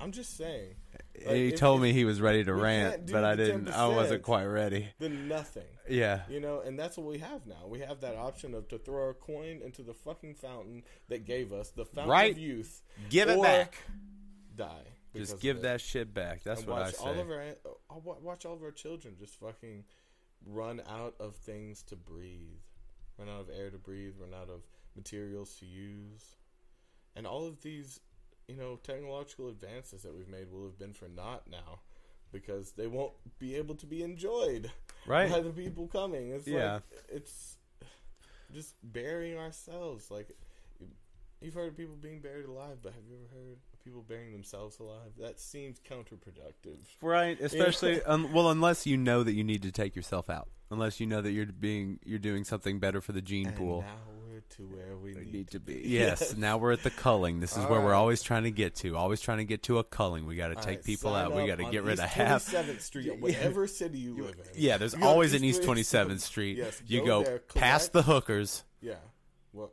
I'm 0.00 0.12
just 0.12 0.36
saying. 0.36 0.76
he 1.14 1.48
if- 1.48 1.56
told 1.58 1.80
if 1.80 1.82
me 1.82 1.92
he 1.92 2.04
was 2.04 2.20
ready 2.20 2.44
to 2.44 2.54
rant, 2.54 3.06
do 3.06 3.12
but 3.12 3.24
I 3.24 3.34
the 3.34 3.44
didn't. 3.46 3.68
I 3.70 3.88
wasn't 3.88 4.22
quite 4.22 4.44
ready. 4.44 4.88
Then 4.98 5.26
nothing. 5.28 5.64
Yeah. 5.88 6.22
You 6.28 6.40
know, 6.40 6.60
and 6.60 6.78
that's 6.78 6.96
what 6.96 7.06
we 7.06 7.18
have 7.18 7.46
now. 7.46 7.66
We 7.66 7.80
have 7.80 8.00
that 8.02 8.14
option 8.16 8.54
of 8.54 8.68
to 8.68 8.78
throw 8.78 9.06
our 9.08 9.14
coin 9.14 9.60
into 9.64 9.82
the 9.82 9.92
fucking 9.92 10.36
fountain 10.36 10.84
that 11.08 11.24
gave 11.24 11.52
us 11.52 11.70
the 11.70 11.84
fountain 11.84 12.10
Right. 12.10 12.30
of 12.32 12.38
youth. 12.38 12.82
Give 13.10 13.28
it 13.28 13.36
or 13.38 13.42
back. 13.42 13.76
Die. 14.56 14.84
because 15.12 15.28
Just 15.28 15.38
of 15.38 15.42
give 15.42 15.56
it. 15.58 15.62
that 15.62 15.80
shit 15.80 16.14
back. 16.14 16.44
That's 16.44 16.60
and 16.60 16.68
what 16.70 16.78
I 16.78 16.84
watch 16.86 16.94
say. 16.94 17.04
all 17.04 17.18
of 17.20 17.30
our 17.30 17.44
I'll 17.90 18.00
wa- 18.00 18.18
watch 18.22 18.46
all 18.46 18.54
of 18.54 18.62
our 18.62 18.70
children 18.70 19.16
just 19.18 19.34
fucking 19.40 19.84
run 20.46 20.80
out 20.88 21.14
of 21.18 21.34
things 21.34 21.82
to 21.84 21.96
breathe, 21.96 22.60
run 23.18 23.28
out 23.28 23.40
of 23.40 23.50
air 23.50 23.70
to 23.70 23.78
breathe, 23.78 24.14
run 24.20 24.32
out 24.32 24.48
of 24.48 24.62
materials 24.94 25.56
to 25.56 25.66
use, 25.66 26.36
and 27.16 27.26
all 27.26 27.46
of 27.46 27.62
these, 27.62 28.00
you 28.48 28.56
know, 28.56 28.76
technological 28.82 29.48
advances 29.48 30.02
that 30.02 30.14
we've 30.14 30.28
made 30.28 30.50
will 30.50 30.64
have 30.64 30.78
been 30.78 30.92
for 30.92 31.08
naught 31.08 31.42
now, 31.50 31.80
because 32.32 32.72
they 32.72 32.86
won't 32.86 33.12
be 33.38 33.56
able 33.56 33.74
to 33.76 33.86
be 33.86 34.02
enjoyed 34.02 34.70
right. 35.06 35.30
by 35.30 35.40
the 35.40 35.50
people 35.50 35.86
coming. 35.88 36.30
It's 36.30 36.46
Yeah. 36.46 36.74
like 36.74 36.82
it's 37.08 37.56
just 38.52 38.74
burying 38.82 39.38
ourselves. 39.38 40.10
Like 40.10 40.36
you've 41.40 41.54
heard 41.54 41.68
of 41.68 41.76
people 41.76 41.96
being 42.00 42.20
buried 42.20 42.46
alive, 42.46 42.78
but 42.82 42.92
have 42.92 43.02
you 43.08 43.16
ever 43.16 43.34
heard 43.34 43.52
of 43.52 43.84
people 43.84 44.02
burying 44.06 44.32
themselves 44.32 44.78
alive? 44.78 45.12
That 45.18 45.40
seems 45.40 45.80
counterproductive. 45.80 46.78
Right, 47.00 47.40
especially 47.40 48.02
um, 48.02 48.32
well, 48.32 48.50
unless 48.50 48.86
you 48.86 48.96
know 48.96 49.22
that 49.22 49.32
you 49.32 49.44
need 49.44 49.62
to 49.62 49.72
take 49.72 49.96
yourself 49.96 50.28
out, 50.30 50.48
unless 50.70 51.00
you 51.00 51.06
know 51.06 51.20
that 51.22 51.32
you're 51.32 51.46
being 51.46 51.98
you're 52.04 52.18
doing 52.18 52.44
something 52.44 52.78
better 52.78 53.00
for 53.00 53.12
the 53.12 53.22
gene 53.22 53.48
And 53.48 53.56
pool. 53.56 53.80
now 53.82 53.96
to 54.50 54.62
where 54.62 54.96
we 54.96 55.14
need, 55.14 55.32
need 55.32 55.50
to 55.50 55.60
be. 55.60 55.82
Yes, 55.84 56.36
now 56.36 56.58
we're 56.58 56.72
at 56.72 56.82
the 56.82 56.90
culling. 56.90 57.40
This 57.40 57.56
is 57.56 57.64
where 57.66 57.80
we're 57.80 57.94
always 57.94 58.22
trying 58.22 58.44
to 58.44 58.50
get 58.50 58.74
to. 58.76 58.96
Always 58.96 59.20
trying 59.20 59.38
to 59.38 59.44
get 59.44 59.62
to 59.64 59.78
a 59.78 59.84
culling. 59.84 60.26
We 60.26 60.36
got 60.36 60.48
to 60.48 60.56
take 60.56 60.66
right, 60.66 60.84
people 60.84 61.14
out. 61.14 61.34
We 61.34 61.46
got 61.46 61.58
to 61.58 61.70
get 61.70 61.84
rid 61.84 61.94
East 61.94 62.02
of 62.02 62.08
half. 62.08 62.46
27th 62.46 62.80
Street, 62.80 63.20
whatever 63.20 63.66
city 63.66 63.98
you 63.98 64.16
live 64.16 64.34
in. 64.34 64.44
Yeah, 64.54 64.76
there's 64.76 64.94
You 64.94 65.04
always 65.04 65.34
an 65.34 65.44
East 65.44 65.62
27th 65.62 65.90
27th 66.10 66.20
Street. 66.20 66.58
Yes, 66.58 66.82
you 66.86 67.04
go 67.04 67.22
go 67.24 67.38
past 67.54 67.92
the 67.92 68.02
hookers. 68.02 68.64
Yeah. 68.80 68.94
What? 69.52 69.70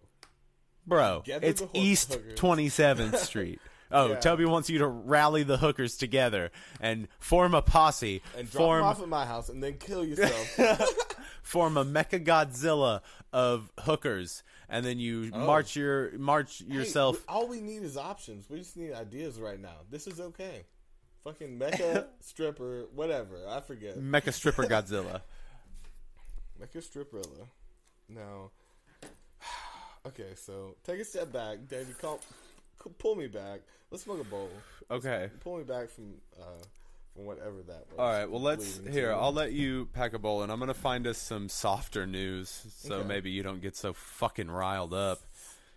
Bro, 0.85 1.23
Gather 1.25 1.45
it's 1.45 1.63
East 1.73 2.13
hookers. 2.13 2.39
27th 2.39 3.15
Street. 3.17 3.59
Oh, 3.91 4.09
Yeah. 4.09 4.15
Toby 4.19 4.45
wants 4.45 4.69
you 4.69 4.79
to 4.79 4.87
rally 4.87 5.43
the 5.43 5.57
hookers 5.57 5.95
together 5.97 6.51
and 6.79 7.07
form 7.19 7.53
a 7.53 7.61
posse. 7.61 8.21
And 8.37 8.49
drop 8.51 8.61
form 8.61 8.79
them 8.79 8.85
off 8.87 9.01
at 9.01 9.07
my 9.07 9.25
house 9.25 9.49
and 9.49 9.63
then 9.63 9.77
kill 9.77 10.03
yourself. 10.05 10.57
form 11.43 11.77
a 11.77 11.85
mecha 11.85 12.23
Godzilla 12.25 13.01
of 13.31 13.71
hookers, 13.79 14.43
and 14.67 14.85
then 14.85 14.99
you 14.99 15.31
Oh. 15.33 15.45
march 15.45 15.75
your 15.75 16.11
march 16.17 16.59
yourself. 16.61 17.17
we- 17.17 17.23
all 17.33 17.47
we 17.47 17.61
need 17.61 17.83
is 17.83 17.95
options. 17.97 18.49
We 18.49 18.57
just 18.57 18.75
need 18.75 18.93
ideas 18.93 19.39
right 19.39 19.59
now. 19.59 19.77
This 19.89 20.07
is 20.07 20.19
okay. 20.19 20.65
Fucking 21.23 21.57
mecha 21.59 22.07
stripper, 22.21 22.85
whatever. 22.93 23.47
I 23.47 23.61
forget. 23.61 23.97
Mecha 23.97 24.33
stripper 24.33 24.63
Godzilla. 24.69 25.21
Mecha 26.61 26.77
stripperilla. 26.83 27.47
No. 28.09 28.51
okay, 30.07 30.33
so 30.35 30.75
take 30.83 30.99
a 30.99 31.05
step 31.05 31.31
back, 31.31 31.59
Davvy. 31.67 31.97
Call, 31.99 32.19
pull 32.89 33.15
me 33.15 33.27
back. 33.27 33.61
Let's 33.91 34.03
smoke 34.03 34.19
a 34.21 34.23
bowl. 34.25 34.49
Okay. 34.91 35.29
Pull 35.41 35.57
me 35.57 35.63
back 35.63 35.89
from 35.89 36.15
uh, 36.39 36.43
from 37.15 37.25
whatever 37.25 37.57
that 37.67 37.85
was. 37.89 37.97
All 37.97 38.09
right. 38.09 38.29
Well, 38.29 38.41
let's 38.41 38.79
here. 38.91 39.09
to. 39.11 39.15
I'll 39.17 39.33
let 39.33 39.51
you 39.53 39.87
pack 39.93 40.13
a 40.13 40.19
bowl, 40.19 40.43
and 40.43 40.51
I'm 40.51 40.59
gonna 40.59 40.73
find 40.73 41.07
us 41.07 41.17
some 41.17 41.49
softer 41.49 42.05
news, 42.05 42.65
so 42.77 42.95
Okay. 42.95 43.07
maybe 43.07 43.31
you 43.31 43.43
don't 43.43 43.61
get 43.61 43.75
so 43.75 43.93
fucking 43.93 44.49
riled 44.51 44.93
up. 44.93 45.19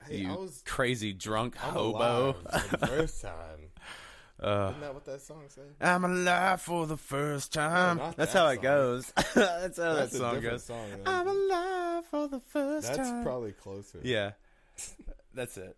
Hey, 0.09 0.17
you 0.19 0.29
was 0.29 0.63
crazy 0.67 1.13
drunk 1.13 1.57
I'm 1.65 1.75
hobo. 1.75 1.99
alive 1.99 2.37
for 2.67 2.77
the 2.79 2.87
first 2.87 3.23
time. 3.23 3.35
Uh, 4.43 4.69
Isn't 4.71 4.81
that 4.81 4.95
what 4.95 5.05
that 5.05 5.21
song 5.21 5.43
said? 5.49 5.65
I'm 5.83 6.03
alive 6.05 6.63
for 6.63 6.87
the 6.87 6.97
first 6.97 7.53
time. 7.53 7.99
not 7.99 8.17
That's 8.17 8.33
that 8.33 8.39
how 8.39 8.47
it 8.49 8.63
goes. 8.63 9.13
That's 9.35 9.77
how 9.77 9.95
That's 9.95 10.13
that 10.13 10.19
song 10.19 10.41
goes. 10.41 10.65
song. 10.65 10.87
I'm 11.05 11.29
alive 11.29 12.07
for 12.07 12.27
the 12.29 12.41
first 12.41 12.87
That's 12.87 13.11
time. 13.11 13.23
probably 13.23 13.53
closer. 13.53 14.01
yeah. 14.03 14.33
That's 15.35 15.59
it. 15.59 15.77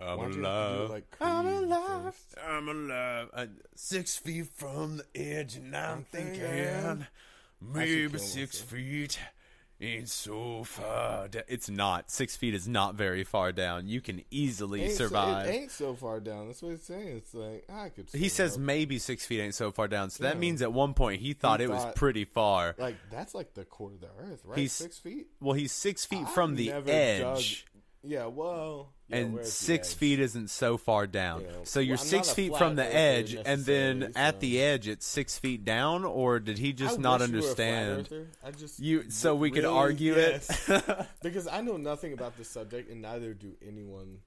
I'm 0.00 0.18
Why 0.18 0.24
don't 0.24 0.34
you 0.34 0.44
have 0.44 0.68
to 0.68 0.74
do 0.74 0.74
it 0.74 0.78
alive. 0.78 0.90
like 0.90 1.16
I'm 1.20 1.46
alive. 1.46 2.02
first? 2.14 2.34
I'm 2.46 2.68
alive. 2.68 3.28
I, 3.34 3.48
six 3.74 4.16
feet 4.16 4.46
from 4.54 4.98
the 4.98 5.06
edge, 5.20 5.56
and 5.56 5.76
I'm 5.76 5.98
I'm 5.98 6.04
thinking 6.04 6.40
thinking 6.40 7.06
maybe 7.60 8.18
six 8.18 8.54
myself. 8.60 8.70
feet 8.70 9.18
ain't 9.80 10.08
so 10.08 10.64
far. 10.64 11.28
Da- 11.28 11.42
it's 11.48 11.68
not. 11.68 12.10
Six 12.10 12.34
feet 12.36 12.54
is 12.54 12.66
not 12.66 12.94
very 12.94 13.24
far 13.24 13.52
down. 13.52 13.88
You 13.88 14.00
can 14.00 14.22
easily 14.30 14.82
Ain't 14.84 14.92
so- 14.92 15.04
survive. 15.08 15.46
it 15.46 15.50
ain't 15.50 15.70
so 15.70 15.94
far 15.94 16.18
down. 16.20 16.46
That's 16.46 16.62
what 16.62 16.70
he's 16.72 16.82
saying. 16.82 17.16
It's 17.18 17.34
like 17.34 17.64
I 17.70 17.88
could. 17.90 18.08
he 18.12 18.28
says 18.28 18.56
maybe 18.58 18.98
six 18.98 19.26
feet 19.26 19.40
ain't 19.40 19.54
so 19.54 19.70
far 19.72 19.86
down. 19.88 20.10
So 20.10 20.24
that 20.24 20.34
Yeah. 20.34 20.40
means 20.40 20.62
at 20.62 20.72
one 20.72 20.94
point 20.94 21.20
he 21.20 21.32
thought 21.34 21.60
it 21.60 21.68
was 21.70 21.84
pretty 21.94 22.24
far. 22.24 22.74
like 22.78 22.96
that's 23.10 23.34
like 23.34 23.54
the 23.54 23.64
core 23.64 23.92
of 23.92 24.00
the 24.00 24.08
earth, 24.18 24.42
right? 24.44 24.58
He's- 24.58 24.72
six 24.72 24.98
feet. 24.98 25.26
Well, 25.40 25.54
he's 25.54 25.72
six 25.72 26.04
feet 26.04 26.26
I've 26.26 26.32
from 26.34 26.54
the 26.56 26.70
edge. 26.72 27.66
Yeah, 28.02 28.26
well, 28.26 28.92
yeah, 29.08 29.16
and 29.18 29.44
six 29.46 29.92
feet 29.94 30.18
isn't 30.20 30.50
so 30.50 30.76
far 30.76 31.06
down. 31.06 31.42
Yeah. 31.42 31.48
So 31.64 31.80
you're 31.80 31.96
Well, 31.96 32.04
six 32.04 32.32
feet 32.32 32.56
from 32.56 32.74
the 32.76 32.84
edge, 32.84 33.34
and 33.34 33.64
then 33.64 34.00
necessarily, 34.00 34.28
at 34.28 34.40
the 34.40 34.60
edge 34.62 34.88
it's 34.88 35.06
six 35.06 35.38
feet 35.38 35.64
down, 35.64 36.04
or 36.04 36.40
did 36.40 36.58
he 36.58 36.72
just 36.72 36.98
I 36.98 37.02
not 37.02 37.20
wish 37.20 37.28
you 37.30 37.34
were 37.34 37.38
a 37.38 37.42
flat 37.54 37.68
understand? 37.68 38.28
I 38.44 38.50
just 38.50 38.80
You 38.80 39.10
so 39.10 39.34
we 39.34 39.50
could 39.50 39.64
argue 39.64 40.14
yes. 40.14 40.68
it. 40.68 41.06
because 41.22 41.46
I 41.46 41.60
know 41.60 41.76
nothing 41.76 42.12
about 42.12 42.36
this 42.36 42.48
subject, 42.48 42.90
and 42.90 43.02
neither 43.02 43.32
do 43.34 43.54
anyone 43.66 44.18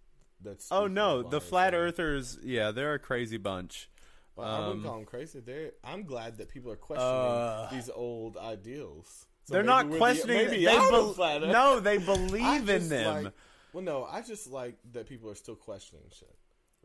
that's. 0.41 0.71
oh 0.71 0.87
no, 0.87 1.23
the 1.23 1.41
flat 1.41 1.73
so- 1.73 1.79
earthers, 1.79 2.37
yeah, 2.43 2.71
they're 2.71 2.93
a 2.93 2.99
crazy 2.99 3.37
bunch. 3.37 3.89
Well, 4.35 4.47
I 4.47 4.59
wouldn't 4.59 4.77
um, 4.77 4.83
call 4.83 4.95
them 4.99 5.05
crazy. 5.05 5.41
They're. 5.41 5.71
I'm 5.83 6.03
glad 6.03 6.37
that 6.37 6.47
people 6.47 6.71
are 6.71 6.77
questioning 6.77 7.11
Uh, 7.13 7.67
these 7.73 7.89
old 7.93 8.37
ideals. 8.37 9.25
So 9.43 9.55
they're 9.55 9.63
not 9.63 9.87
we're 9.87 9.93
the- 9.93 9.97
questioning. 9.97 10.37
maybe 10.37 10.63
they 10.65 10.71
I'm 10.77 10.87
a 10.87 10.91
bel- 10.91 11.13
flat 11.13 11.41
no, 11.41 11.81
they 11.81 11.97
believe 12.13 12.69
in 12.69 12.87
them. 12.87 13.23
Like, 13.25 13.33
well, 13.73 13.83
no, 13.83 14.03
I 14.05 14.21
just 14.21 14.49
like 14.51 14.75
that 14.93 15.07
people 15.07 15.29
are 15.29 15.35
still 15.35 15.55
questioning 15.55 16.05
shit 16.11 16.33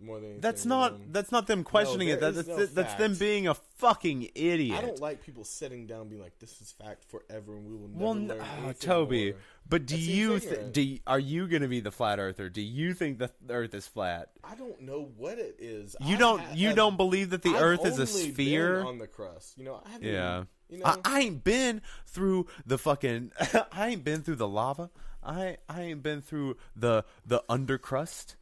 more 0.03 0.17
than 0.17 0.25
anything. 0.25 0.41
that's 0.41 0.67
not. 0.67 1.13
That's 1.13 1.31
not 1.31 1.47
them 1.47 1.63
questioning 1.63 2.09
it. 2.09 2.19
there 2.21 2.33
That, 2.33 2.41
is 2.41 2.47
that's, 2.47 2.59
no 2.59 2.67
that's 2.83 2.95
them 2.95 3.13
fact. 3.13 3.21
being 3.21 3.47
a 3.47 3.55
fucking 3.55 4.29
idiot. 4.35 4.77
I 4.77 4.81
don't 4.83 4.99
like 5.01 5.23
people 5.23 5.45
sitting 5.45 5.87
down 5.87 6.03
and 6.03 6.11
being 6.11 6.21
like, 6.23 6.37
"This 6.41 6.61
is 6.61 6.73
fact 6.73 7.05
forever, 7.05 7.55
and 7.57 7.65
we 7.65 7.77
will 7.77 7.89
never 7.89 8.05
Well, 8.05 8.15
learn 8.15 8.31
uh, 8.33 8.45
anything 8.65 8.75
Toby, 8.89 9.31
more." 9.31 9.41
but 9.69 9.87
do 9.87 9.95
That 9.95 10.01
seems 10.03 10.09
you 10.17 10.29
th- 10.41 10.53
ignorant. 10.53 10.73
do 10.75 10.81
y- 10.83 11.01
are 11.07 11.19
you 11.21 11.47
going 11.47 11.63
to 11.63 11.69
be 11.69 11.79
the 11.81 11.93
flat 11.93 12.19
earther? 12.19 12.49
Do 12.49 12.61
you 12.61 12.93
think 12.93 13.19
the 13.19 13.31
Earth 13.49 13.73
is 13.73 13.87
flat? 13.87 14.31
I 14.43 14.57
don't 14.57 14.81
know 14.81 15.13
what 15.17 15.39
it 15.39 15.57
is. 15.61 15.95
You 16.01 16.17
I 16.17 16.19
don't 16.19 16.41
ha- 16.41 16.53
you 16.55 16.67
have- 16.69 16.77
don't 16.77 16.97
believe 16.97 17.31
that 17.31 17.43
the 17.43 17.51
I've 17.51 17.63
Earth 17.63 17.87
is 17.87 17.99
a 17.99 18.03
only 18.03 18.25
been 18.27 18.35
sphere? 18.35 18.85
on 18.85 18.99
the 18.99 19.07
crust. 19.07 19.57
You 19.57 19.65
know, 19.65 19.81
I 19.87 19.91
haven't. 19.91 20.09
Yeah. 20.09 20.45
You 20.71 20.79
know, 20.79 20.87
I, 20.87 20.97
I 21.05 21.21
ain't 21.21 21.45
been 21.45 21.83
through 22.09 22.49
the 22.67 22.79
fucking. 22.79 23.31
I 23.73 23.91
ain't 23.91 24.03
been 24.03 24.23
through 24.23 24.37
the 24.37 24.49
lava. 24.49 24.91
I 25.25 25.57
I 25.69 25.83
ain't 25.83 26.03
been 26.03 26.21
through 26.23 26.57
the 26.77 27.05
the 27.27 27.43
undercrust. 27.49 28.35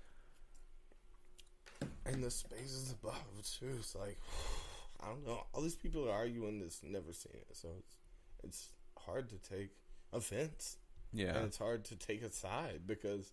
and 2.04 2.22
the 2.22 2.30
spaces 2.30 2.92
above 2.92 3.14
too. 3.58 3.76
It's 3.78 3.94
like 3.94 4.18
I 5.00 5.06
don't 5.06 5.26
know. 5.26 5.44
All 5.52 5.62
these 5.62 5.76
people 5.76 6.08
are 6.08 6.12
arguing 6.12 6.60
this, 6.60 6.80
never 6.82 7.12
seen 7.12 7.32
it, 7.34 7.46
so 7.56 7.68
it's 7.78 7.96
it's 8.44 8.68
hard 8.98 9.28
to 9.30 9.36
take 9.38 9.70
offense, 10.12 10.76
Yeah. 11.12 11.36
and 11.36 11.46
it's 11.46 11.58
hard 11.58 11.84
to 11.86 11.96
take 11.96 12.22
a 12.22 12.30
side 12.30 12.82
because 12.86 13.32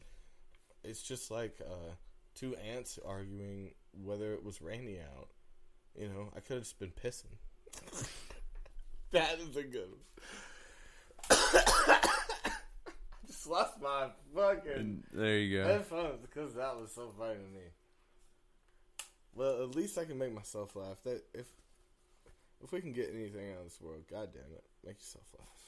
it's 0.84 1.02
just 1.04 1.30
like 1.32 1.60
uh, 1.62 1.94
two 2.36 2.56
ants 2.56 2.98
arguing 3.06 3.72
whether 4.04 4.34
it 4.34 4.44
was 4.44 4.62
rainy 4.62 5.00
out. 5.00 5.30
You 6.00 6.08
know, 6.08 6.30
I 6.36 6.40
could 6.40 6.56
have 6.56 6.64
just 6.64 6.80
been 6.80 6.92
pissing. 6.92 7.38
that 9.12 9.40
is 9.40 9.56
a 9.58 9.64
good. 9.64 9.94
Lost 13.48 13.82
my 13.82 14.08
fucking 14.36 15.04
There 15.14 15.38
you 15.38 15.58
go. 15.60 15.68
headphones 15.68 16.20
because 16.22 16.54
that 16.56 16.80
was 16.80 16.92
so 16.94 17.14
funny 17.18 17.36
to 17.36 17.40
me. 17.40 17.66
Well, 19.34 19.64
at 19.64 19.76
least 19.76 19.98
I 19.98 20.06
can 20.06 20.18
make 20.18 20.34
myself 20.34 20.76
laugh. 20.76 20.98
That 21.04 21.24
if 21.34 21.46
if 22.64 22.72
we 22.72 22.82
can 22.82 22.92
get 22.92 23.10
anything 23.14 23.52
out 23.52 23.60
of 23.60 23.64
this 23.66 23.80
world, 23.82 24.04
god 24.10 24.30
damn 24.34 24.52
it, 24.54 24.64
make 24.86 25.00
yourself 25.00 25.26
laugh. 25.38 25.60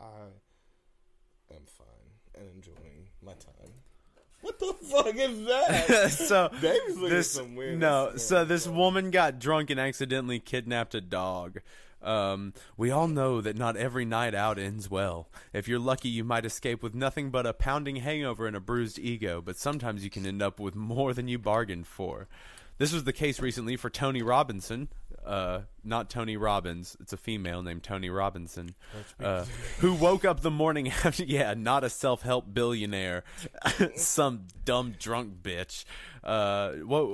I 0.00 1.54
am 1.54 1.62
fine 1.66 1.86
and 2.34 2.48
enjoying 2.54 3.08
my 3.22 3.32
time. 3.32 3.72
What 4.40 4.58
the 4.58 4.72
fuck 4.72 5.14
is 5.14 5.44
that? 5.44 6.10
so 6.12 6.48
this 6.60 7.38
no, 7.48 8.12
so 8.16 8.44
this 8.46 8.66
woman 8.66 9.10
got 9.10 9.38
drunk 9.38 9.68
and 9.68 9.78
accidentally 9.78 10.40
kidnapped 10.40 10.94
a 10.94 11.00
dog. 11.02 11.58
Um, 12.02 12.54
we 12.76 12.90
all 12.90 13.08
know 13.08 13.40
that 13.40 13.56
not 13.56 13.76
every 13.76 14.04
night 14.04 14.34
out 14.34 14.58
ends 14.58 14.90
well. 14.90 15.28
If 15.52 15.68
you're 15.68 15.78
lucky, 15.78 16.08
you 16.08 16.24
might 16.24 16.44
escape 16.44 16.82
with 16.82 16.94
nothing 16.94 17.30
but 17.30 17.46
a 17.46 17.52
pounding 17.52 17.96
hangover 17.96 18.46
and 18.46 18.56
a 18.56 18.60
bruised 18.60 18.98
ego, 18.98 19.42
but 19.42 19.58
sometimes 19.58 20.02
you 20.04 20.10
can 20.10 20.26
end 20.26 20.42
up 20.42 20.58
with 20.58 20.74
more 20.74 21.12
than 21.12 21.28
you 21.28 21.38
bargained 21.38 21.86
for. 21.86 22.28
This 22.78 22.92
was 22.92 23.04
the 23.04 23.12
case 23.12 23.40
recently 23.40 23.76
for 23.76 23.90
Tony 23.90 24.22
Robinson. 24.22 24.88
Uh, 25.24 25.60
not 25.84 26.08
Tony 26.08 26.36
Robbins. 26.36 26.96
It's 27.00 27.12
a 27.12 27.16
female 27.16 27.62
named 27.62 27.82
Tony 27.82 28.08
Robinson, 28.08 28.74
uh, 29.22 29.44
who 29.78 29.92
woke 29.94 30.24
up 30.24 30.40
the 30.40 30.50
morning 30.50 30.88
after. 31.04 31.24
Yeah, 31.24 31.54
not 31.54 31.84
a 31.84 31.90
self-help 31.90 32.52
billionaire, 32.54 33.24
some 33.96 34.46
dumb 34.64 34.94
drunk 34.98 35.42
bitch. 35.42 35.84
Uh, 36.24 36.26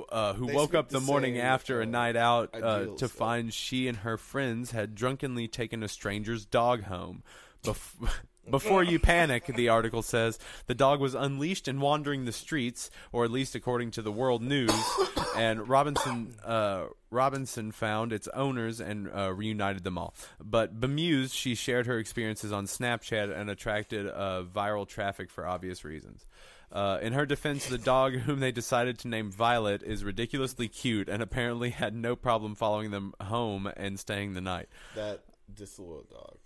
uh, 0.09 0.33
who 0.33 0.47
They 0.47 0.53
woke 0.53 0.73
up 0.73 0.89
the 0.89 0.99
the 0.99 1.05
morning 1.05 1.37
after 1.37 1.79
a 1.81 1.83
uh, 1.83 1.89
night 1.89 2.15
out 2.15 2.49
uh, 2.53 2.85
to 2.85 2.95
though. 2.97 3.07
find 3.07 3.53
she 3.53 3.87
and 3.87 3.99
her 3.99 4.17
friends 4.17 4.71
had 4.71 4.95
drunkenly 4.95 5.47
taken 5.47 5.83
a 5.83 5.87
stranger's 5.87 6.45
dog 6.45 6.83
home. 6.83 7.23
Bef- 7.63 8.09
Before 8.49 8.83
you 8.83 8.99
panic, 8.99 9.45
the 9.45 9.69
article 9.69 10.01
says, 10.01 10.39
the 10.67 10.75
dog 10.75 10.99
was 10.99 11.15
unleashed 11.15 11.67
and 11.67 11.81
wandering 11.81 12.25
the 12.25 12.31
streets, 12.31 12.89
or 13.11 13.25
at 13.25 13.31
least 13.31 13.55
according 13.55 13.91
to 13.91 14.01
the 14.01 14.11
World 14.11 14.41
News. 14.41 14.71
and 15.35 15.67
Robinson 15.67 16.35
uh, 16.43 16.85
Robinson 17.09 17.71
found 17.71 18.11
its 18.11 18.27
owners 18.29 18.79
and 18.79 19.09
uh, 19.13 19.33
reunited 19.33 19.83
them 19.83 19.97
all. 19.97 20.13
But 20.43 20.79
bemused, 20.79 21.33
she 21.33 21.55
shared 21.55 21.85
her 21.87 21.97
experiences 21.99 22.51
on 22.51 22.65
Snapchat 22.65 23.35
and 23.35 23.49
attracted 23.49 24.07
uh, 24.07 24.43
viral 24.43 24.87
traffic 24.87 25.29
for 25.29 25.45
obvious 25.45 25.83
reasons. 25.83 26.25
Uh, 26.71 26.99
in 27.01 27.13
her 27.13 27.25
defense, 27.25 27.67
the 27.67 27.77
dog 27.77 28.13
whom 28.19 28.39
they 28.39 28.51
decided 28.51 28.97
to 28.99 29.07
name 29.07 29.31
Violet 29.31 29.83
is 29.83 30.03
ridiculously 30.03 30.67
cute 30.67 31.07
and 31.07 31.21
apparently 31.21 31.69
had 31.69 31.95
no 31.95 32.15
problem 32.15 32.55
following 32.55 32.91
them 32.91 33.13
home 33.21 33.71
and 33.77 33.99
staying 33.99 34.33
the 34.33 34.41
night. 34.41 34.67
that 34.95 35.23
disloyal 35.53 36.05
dog. 36.11 36.37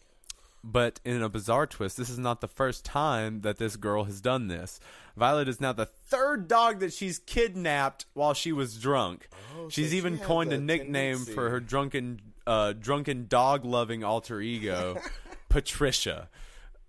But 0.63 0.99
in 1.03 1.23
a 1.23 1.29
bizarre 1.29 1.65
twist, 1.65 1.97
this 1.97 2.09
is 2.09 2.19
not 2.19 2.39
the 2.39 2.47
first 2.47 2.85
time 2.85 3.41
that 3.41 3.57
this 3.57 3.75
girl 3.75 4.03
has 4.03 4.21
done 4.21 4.47
this. 4.47 4.79
Violet 5.17 5.47
is 5.47 5.59
now 5.59 5.73
the 5.73 5.87
third 5.87 6.47
dog 6.47 6.79
that 6.81 6.93
she's 6.93 7.17
kidnapped 7.19 8.05
while 8.13 8.33
she 8.35 8.51
was 8.51 8.77
drunk. 8.77 9.27
Oh, 9.57 9.69
she's 9.69 9.89
she 9.89 9.97
even 9.97 10.17
has 10.17 10.25
coined 10.27 10.53
a 10.53 10.59
nickname 10.59 11.15
tendency. 11.15 11.33
for 11.33 11.49
her 11.49 11.59
drunken, 11.59 12.21
uh, 12.45 12.73
drunken 12.73 13.25
dog-loving 13.27 14.03
alter 14.03 14.39
ego, 14.39 14.97
Patricia. 15.49 16.29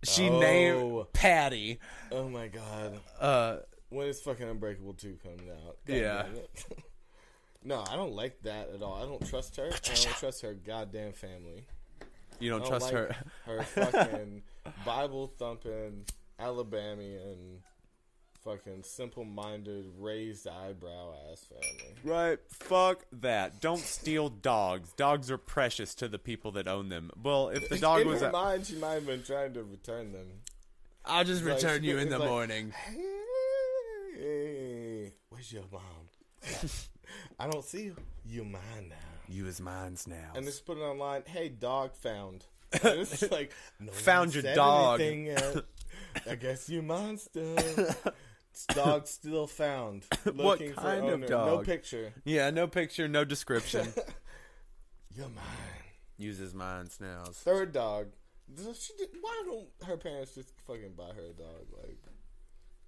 She 0.04 0.28
Oh. 0.28 0.38
named 0.40 1.12
Patty. 1.14 1.78
Oh 2.10 2.28
my 2.28 2.48
god. 2.48 3.00
Uh, 3.18 3.56
When 3.88 4.06
is 4.08 4.20
fucking 4.20 4.46
Unbreakable 4.48 4.94
2 4.94 5.18
coming 5.22 5.48
out? 5.50 5.76
God 5.86 5.94
Yeah. 5.96 6.26
no, 7.64 7.84
I 7.90 7.96
don't 7.96 8.12
like 8.14 8.42
that 8.42 8.68
at 8.74 8.82
all. 8.82 8.94
I 9.02 9.06
don't 9.06 9.26
trust 9.26 9.56
her. 9.56 9.64
and 9.64 9.74
I 9.74 9.78
don't 9.94 10.16
trust 10.18 10.42
her 10.42 10.52
goddamn 10.54 11.12
family. 11.12 11.64
You 12.42 12.50
don't 12.50 12.60
don't 12.60 12.68
trust 12.68 12.92
like 12.92 12.94
her. 12.94 13.16
Her 13.46 13.62
fucking 13.62 14.42
Bible 14.84 15.32
thumping 15.38 16.04
Alabamian 16.38 17.62
fucking 18.44 18.82
simple 18.82 19.24
minded 19.24 19.84
raised 19.98 20.48
eyebrow 20.48 21.14
ass 21.30 21.44
family. 21.44 21.94
Right, 22.04 22.38
fuck 22.50 23.04
that. 23.20 23.60
Don't 23.60 23.78
steal 23.78 24.28
dogs. 24.28 24.92
Dogs 24.94 25.30
are 25.30 25.38
precious 25.38 25.94
to 25.96 26.08
the 26.08 26.18
people 26.18 26.50
that 26.52 26.66
own 26.66 26.88
them. 26.88 27.10
Well, 27.22 27.48
if 27.50 27.68
the 27.68 27.78
dog 27.80 28.00
in 28.00 28.08
was 28.08 28.20
her 28.20 28.28
a, 28.28 28.32
mind, 28.32 28.66
she 28.66 28.76
might 28.76 28.94
have 28.94 29.06
been 29.06 29.22
trying 29.22 29.54
to 29.54 29.62
return 29.62 30.12
them. 30.12 30.26
I'll 31.04 31.24
just 31.24 31.44
like- 31.44 31.54
return 31.54 31.84
you 31.84 31.98
in 31.98 32.08
the 32.08 32.18
like- 32.18 32.28
morning. 32.28 32.72
Hey, 34.18 35.12
where's 35.28 35.52
your 35.52 35.64
mom? 35.72 35.82
I 37.38 37.46
don't 37.48 37.64
see 37.64 37.84
you. 37.84 37.96
You 38.26 38.44
mine 38.44 38.88
now. 38.88 38.96
You 39.28 39.46
is 39.46 39.60
mine's 39.60 40.06
now. 40.06 40.32
And 40.34 40.44
just 40.44 40.66
put 40.66 40.78
it 40.78 40.82
online. 40.82 41.22
Hey, 41.26 41.48
dog 41.48 41.94
found. 41.94 42.46
And 42.82 43.00
it's 43.00 43.30
like 43.30 43.52
no 43.80 43.92
Found 43.92 44.34
your 44.34 44.54
dog. 44.54 45.00
I 46.26 46.34
guess 46.40 46.68
you 46.70 46.80
mine 46.82 47.18
still. 47.18 47.56
dog 48.68 49.06
still 49.06 49.46
found. 49.46 50.04
Looking 50.24 50.42
What 50.44 50.58
for 50.58 50.72
kind 50.80 51.04
of 51.06 51.12
owner. 51.12 51.26
No 51.28 51.58
picture. 51.58 52.14
yeah, 52.24 52.48
no 52.50 52.66
picture, 52.66 53.08
no 53.08 53.24
description. 53.24 53.92
You're 55.14 55.28
mine. 55.28 55.44
Uses 56.16 56.54
mine's 56.54 56.98
now. 57.00 57.24
Third 57.32 57.72
dog. 57.72 58.08
She 58.56 58.92
did, 58.98 59.08
why 59.20 59.42
don't 59.46 59.68
her 59.86 59.96
parents 59.96 60.34
just 60.34 60.52
fucking 60.66 60.92
buy 60.96 61.08
her 61.14 61.26
a 61.30 61.32
dog? 61.34 61.66
Like, 61.78 61.98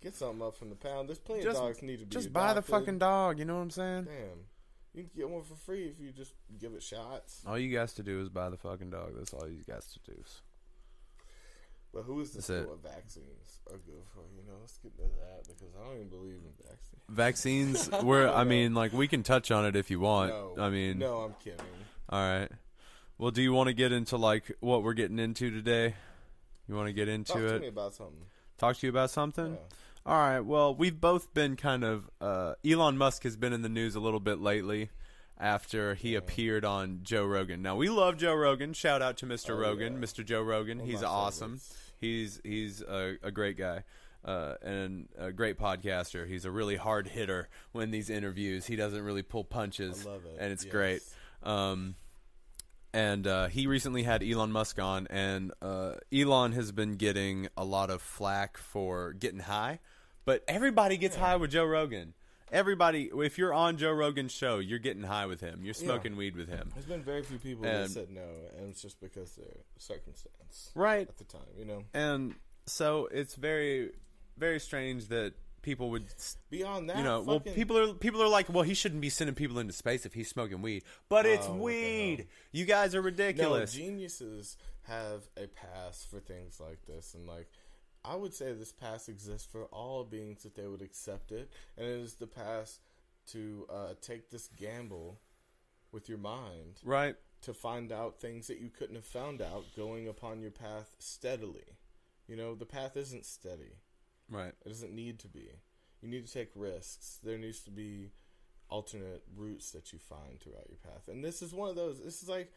get 0.02 0.14
something 0.14 0.42
up 0.46 0.56
from 0.56 0.70
the 0.70 0.76
pound. 0.76 1.08
There's 1.08 1.18
plenty 1.18 1.42
Just- 1.42 1.58
of 1.58 1.64
dogs 1.64 1.82
need 1.82 2.00
to 2.00 2.06
be 2.06 2.10
Just 2.10 2.32
buy 2.32 2.52
the 2.54 2.62
fucking 2.62 2.98
dog. 2.98 3.38
You 3.38 3.44
know 3.44 3.56
what 3.56 3.62
I'm 3.62 3.70
saying? 3.70 4.04
Damn. 4.04 4.38
You 4.94 5.02
can 5.02 5.10
get 5.16 5.28
one 5.28 5.42
for 5.42 5.56
free 5.56 5.86
if 5.86 6.00
you 6.00 6.12
just 6.12 6.34
give 6.60 6.72
it 6.72 6.82
shots. 6.82 7.42
All 7.46 7.58
you 7.58 7.76
guys 7.76 7.92
to 7.94 8.02
do 8.02 8.20
is 8.20 8.28
buy 8.28 8.48
the 8.48 8.56
fucking 8.56 8.90
dog. 8.90 9.12
That's 9.16 9.32
all 9.32 9.48
you 9.48 9.64
guys 9.66 9.86
to 9.86 10.12
do. 10.12 10.22
But 11.92 12.02
who 12.02 12.20
is 12.20 12.30
the 12.30 12.38
That's 12.38 12.64
school 12.64 12.78
vaccines 12.82 13.60
are 13.70 13.78
good 13.78 14.02
for? 14.12 14.20
You 14.36 14.48
know, 14.48 14.58
let's 14.60 14.78
get 14.78 14.92
into 14.98 15.14
that 15.16 15.42
because 15.46 15.74
I 15.80 15.84
don't 15.84 15.94
even 15.96 16.08
believe 16.08 16.34
in 16.34 16.52
vaccines. 16.58 17.88
Vaccines. 17.88 18.02
Where 18.04 18.32
I 18.32 18.44
mean, 18.44 18.74
like 18.74 18.92
we 18.92 19.08
can 19.08 19.22
touch 19.22 19.50
on 19.50 19.64
it 19.64 19.76
if 19.76 19.90
you 19.90 20.00
want. 20.00 20.30
No, 20.30 20.54
I 20.58 20.70
mean, 20.70 20.98
no, 20.98 21.18
I'm 21.18 21.34
kidding. 21.42 21.60
all 22.08 22.20
right. 22.20 22.50
Well, 23.18 23.30
do 23.30 23.42
you 23.42 23.52
want 23.52 23.68
to 23.68 23.74
get 23.74 23.92
into 23.92 24.16
like 24.16 24.56
what 24.60 24.82
we're 24.82 24.94
getting 24.94 25.20
into 25.20 25.50
today? 25.50 25.94
You 26.68 26.74
want 26.74 26.88
to 26.88 26.92
get 26.92 27.08
into 27.08 27.32
it? 27.32 27.34
Talk 27.34 27.48
to 27.48 27.54
it? 27.56 27.62
me 27.62 27.68
about 27.68 27.94
something. 27.94 28.26
Talk 28.58 28.76
to 28.78 28.86
you 28.86 28.90
about 28.90 29.10
something. 29.10 29.52
Yeah. 29.52 29.76
All 30.06 30.16
right. 30.18 30.40
Well, 30.40 30.74
we've 30.74 31.00
both 31.00 31.32
been 31.32 31.56
kind 31.56 31.82
of. 31.84 32.10
Uh, 32.20 32.54
Elon 32.64 32.98
Musk 32.98 33.22
has 33.22 33.36
been 33.36 33.52
in 33.52 33.62
the 33.62 33.68
news 33.68 33.94
a 33.94 34.00
little 34.00 34.20
bit 34.20 34.38
lately 34.38 34.90
after 35.38 35.94
he 35.94 36.14
appeared 36.14 36.64
on 36.64 37.00
Joe 37.02 37.24
Rogan. 37.24 37.62
Now 37.62 37.76
we 37.76 37.88
love 37.88 38.18
Joe 38.18 38.34
Rogan. 38.34 38.72
Shout 38.74 39.00
out 39.02 39.16
to 39.18 39.26
Mr. 39.26 39.50
Oh, 39.50 39.54
Rogan, 39.58 39.94
yeah. 39.94 39.98
Mr. 40.00 40.24
Joe 40.24 40.42
Rogan. 40.42 40.78
One 40.80 40.86
He's 40.88 41.02
awesome. 41.02 41.52
favorites. 41.58 41.78
He's 42.00 42.40
he's 42.44 42.82
a, 42.82 43.16
a 43.22 43.30
great 43.30 43.56
guy. 43.56 43.84
Uh, 44.24 44.54
and 44.62 45.06
a 45.18 45.30
great 45.32 45.58
podcaster. 45.58 46.26
He's 46.26 46.46
a 46.46 46.50
really 46.50 46.76
hard 46.76 47.06
hitter 47.08 47.48
when 47.72 47.90
these 47.90 48.08
interviews. 48.08 48.64
He 48.64 48.74
doesn't 48.74 49.02
really 49.02 49.22
pull 49.22 49.44
punches, 49.44 50.06
I 50.06 50.10
love 50.10 50.24
it. 50.24 50.36
and 50.40 50.50
it's 50.50 50.64
Yes. 50.64 50.72
great. 50.72 51.02
Um, 51.42 51.94
and 52.94 53.26
uh, 53.26 53.48
he 53.48 53.66
recently 53.66 54.02
had 54.02 54.22
Elon 54.22 54.50
Musk 54.50 54.78
on, 54.78 55.06
and 55.10 55.52
uh, 55.60 55.96
Elon 56.10 56.52
has 56.52 56.72
been 56.72 56.92
getting 56.92 57.48
a 57.56 57.64
lot 57.66 57.90
of 57.90 58.00
flack 58.00 58.56
for 58.56 59.12
getting 59.12 59.40
high, 59.40 59.80
but 60.24 60.44
everybody 60.48 60.96
gets 60.96 61.16
high 61.16 61.36
with 61.36 61.50
Joe 61.50 61.64
Rogan. 61.64 62.14
Everybody, 62.52 63.10
if 63.12 63.36
you're 63.38 63.52
on 63.54 63.78
Joe 63.78 63.90
Rogan's 63.92 64.30
show, 64.30 64.58
you're 64.58 64.78
getting 64.78 65.02
high 65.02 65.26
with 65.26 65.40
him. 65.40 65.60
You're 65.64 65.74
smoking 65.74 66.14
weed 66.16 66.36
with 66.36 66.48
him, 66.48 66.70
There's 66.74 66.86
been 66.86 67.02
very 67.02 67.22
few 67.22 67.38
people 67.38 67.62
that 67.64 67.74
And- 67.84 67.90
said 67.90 68.10
no, 68.10 68.28
and 68.56 68.68
it's 68.70 68.80
just 68.82 69.00
because 69.00 69.36
of 69.38 69.44
their 69.44 69.56
circumstance 69.78 70.70
right? 70.74 71.08
at 71.08 71.16
the 71.18 71.24
time, 71.24 71.42
you 71.58 71.64
know. 71.64 71.82
And 71.94 72.34
so 72.66 73.06
it's 73.10 73.34
very, 73.34 73.90
very 74.36 74.60
strange 74.60 75.08
that 75.08 75.34
people 75.62 75.90
would 75.90 76.04
Beyond 76.50 76.90
that, 76.90 76.98
you 76.98 77.02
know, 77.04 77.22
well, 77.22 77.38
fucking- 77.38 77.54
people 77.54 77.78
are 77.78 77.94
people 77.94 78.22
are 78.22 78.28
like, 78.28 78.48
well, 78.50 78.62
he 78.62 78.74
shouldn't 78.74 79.00
be 79.00 79.08
sending 79.10 79.34
people 79.34 79.58
into 79.58 79.72
space 79.72 80.04
if 80.06 80.14
he's 80.14 80.28
smoking 80.28 80.60
weed, 80.62 80.84
but 81.08 81.24
it's 81.26 81.46
Oh, 81.46 81.52
what 81.52 81.56
the 81.56 81.62
weed. 81.64 82.28
You 82.52 82.66
guys 82.66 82.94
are 82.94 83.00
ridiculous. 83.02 83.74
No, 83.74 83.80
geniuses 83.80 84.56
have 84.82 85.22
a 85.36 85.46
pass 85.46 86.04
for 86.04 86.20
things 86.20 86.60
like 86.60 86.84
this, 86.86 87.14
and 87.14 87.26
like 87.26 87.48
I 88.04 88.16
would 88.16 88.34
say, 88.34 88.52
this 88.52 88.72
pass 88.72 89.08
exists 89.08 89.48
for 89.50 89.64
all 89.66 90.04
beings 90.04 90.42
that 90.42 90.54
they 90.54 90.66
would 90.66 90.82
accept 90.82 91.32
it, 91.32 91.50
and 91.76 91.86
it 91.86 92.00
is 92.00 92.14
the 92.14 92.26
pass 92.26 92.80
to 93.28 93.66
uh, 93.72 93.94
take 94.00 94.30
this 94.30 94.48
gamble 94.48 95.20
with 95.92 96.08
your 96.08 96.18
mind 96.18 96.80
right? 96.84 97.16
to 97.40 97.54
find 97.54 97.92
out 97.92 98.20
things 98.20 98.48
that 98.48 98.58
you 98.58 98.68
couldn't 98.68 98.96
have 98.96 99.04
found 99.04 99.40
out 99.40 99.64
going 99.76 100.08
upon 100.08 100.42
your 100.42 100.50
path 100.50 100.96
steadily. 100.98 101.78
You 102.26 102.36
know, 102.36 102.54
the 102.54 102.66
path 102.66 102.96
isn't 102.96 103.24
steady. 103.24 103.78
Right. 104.30 104.52
It 104.64 104.68
doesn't 104.68 104.94
need 104.94 105.18
to 105.20 105.28
be. 105.28 105.50
You 106.00 106.08
need 106.08 106.26
to 106.26 106.32
take 106.32 106.50
risks. 106.54 107.18
There 107.22 107.38
needs 107.38 107.60
to 107.60 107.70
be 107.70 108.10
alternate 108.68 109.22
routes 109.36 109.70
that 109.72 109.92
you 109.92 109.98
find 109.98 110.40
throughout 110.40 110.68
your 110.68 110.78
path. 110.78 111.08
And 111.08 111.24
this 111.24 111.42
is 111.42 111.52
one 111.52 111.68
of 111.68 111.76
those. 111.76 112.02
This 112.02 112.22
is 112.22 112.28
like 112.28 112.50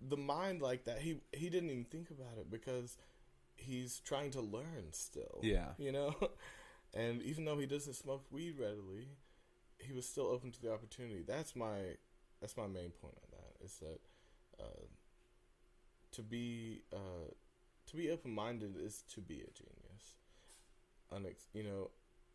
the 0.00 0.16
mind 0.16 0.60
like 0.60 0.84
that. 0.84 0.98
He 1.00 1.20
he 1.32 1.48
didn't 1.48 1.70
even 1.70 1.84
think 1.84 2.10
about 2.10 2.38
it 2.38 2.50
because 2.50 2.96
he's 3.62 4.00
trying 4.00 4.30
to 4.32 4.40
learn 4.40 4.92
still. 4.92 5.40
Yeah. 5.42 5.68
You 5.78 5.92
know? 5.92 6.14
And 6.94 7.22
even 7.22 7.44
though 7.44 7.58
he 7.58 7.66
doesn't 7.66 7.94
smoke 7.94 8.26
weed 8.30 8.56
readily, 8.58 9.08
he 9.78 9.92
was 9.92 10.06
still 10.06 10.26
open 10.26 10.50
to 10.52 10.60
the 10.60 10.72
opportunity. 10.72 11.24
That's 11.26 11.56
my 11.56 11.96
that's 12.40 12.56
my 12.56 12.66
main 12.66 12.90
point 12.90 13.16
on 13.22 13.30
that 13.30 13.64
is 13.64 13.78
that 13.78 14.00
uh, 14.60 14.86
to 16.12 16.22
be 16.22 16.82
uh, 16.92 17.30
to 17.86 17.96
be 17.96 18.10
open 18.10 18.32
minded 18.32 18.76
is 18.78 19.02
to 19.14 19.20
be 19.20 19.36
a 19.36 19.50
genius. 19.52 20.16
Unex- 21.12 21.48
you 21.54 21.62
know, 21.62 21.90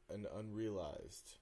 an 0.09 0.25
unrealized 0.37 1.35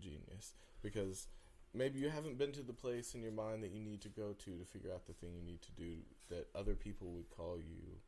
genius 0.00 0.54
because 0.82 1.28
maybe 1.74 1.98
you 1.98 2.08
haven't 2.08 2.38
been 2.38 2.52
to 2.52 2.62
the 2.62 2.72
place 2.72 3.14
in 3.14 3.22
your 3.22 3.32
mind 3.32 3.62
that 3.62 3.70
you 3.70 3.80
need 3.80 4.00
to 4.02 4.08
go 4.08 4.32
to 4.32 4.58
to 4.58 4.64
figure 4.64 4.92
out 4.92 5.06
the 5.06 5.12
thing 5.12 5.34
you 5.34 5.42
need 5.42 5.62
to 5.62 5.72
do 5.72 5.96
that 6.28 6.48
other 6.54 6.74
people 6.74 7.08
would 7.10 7.28
call 7.30 7.58
you 7.58 7.98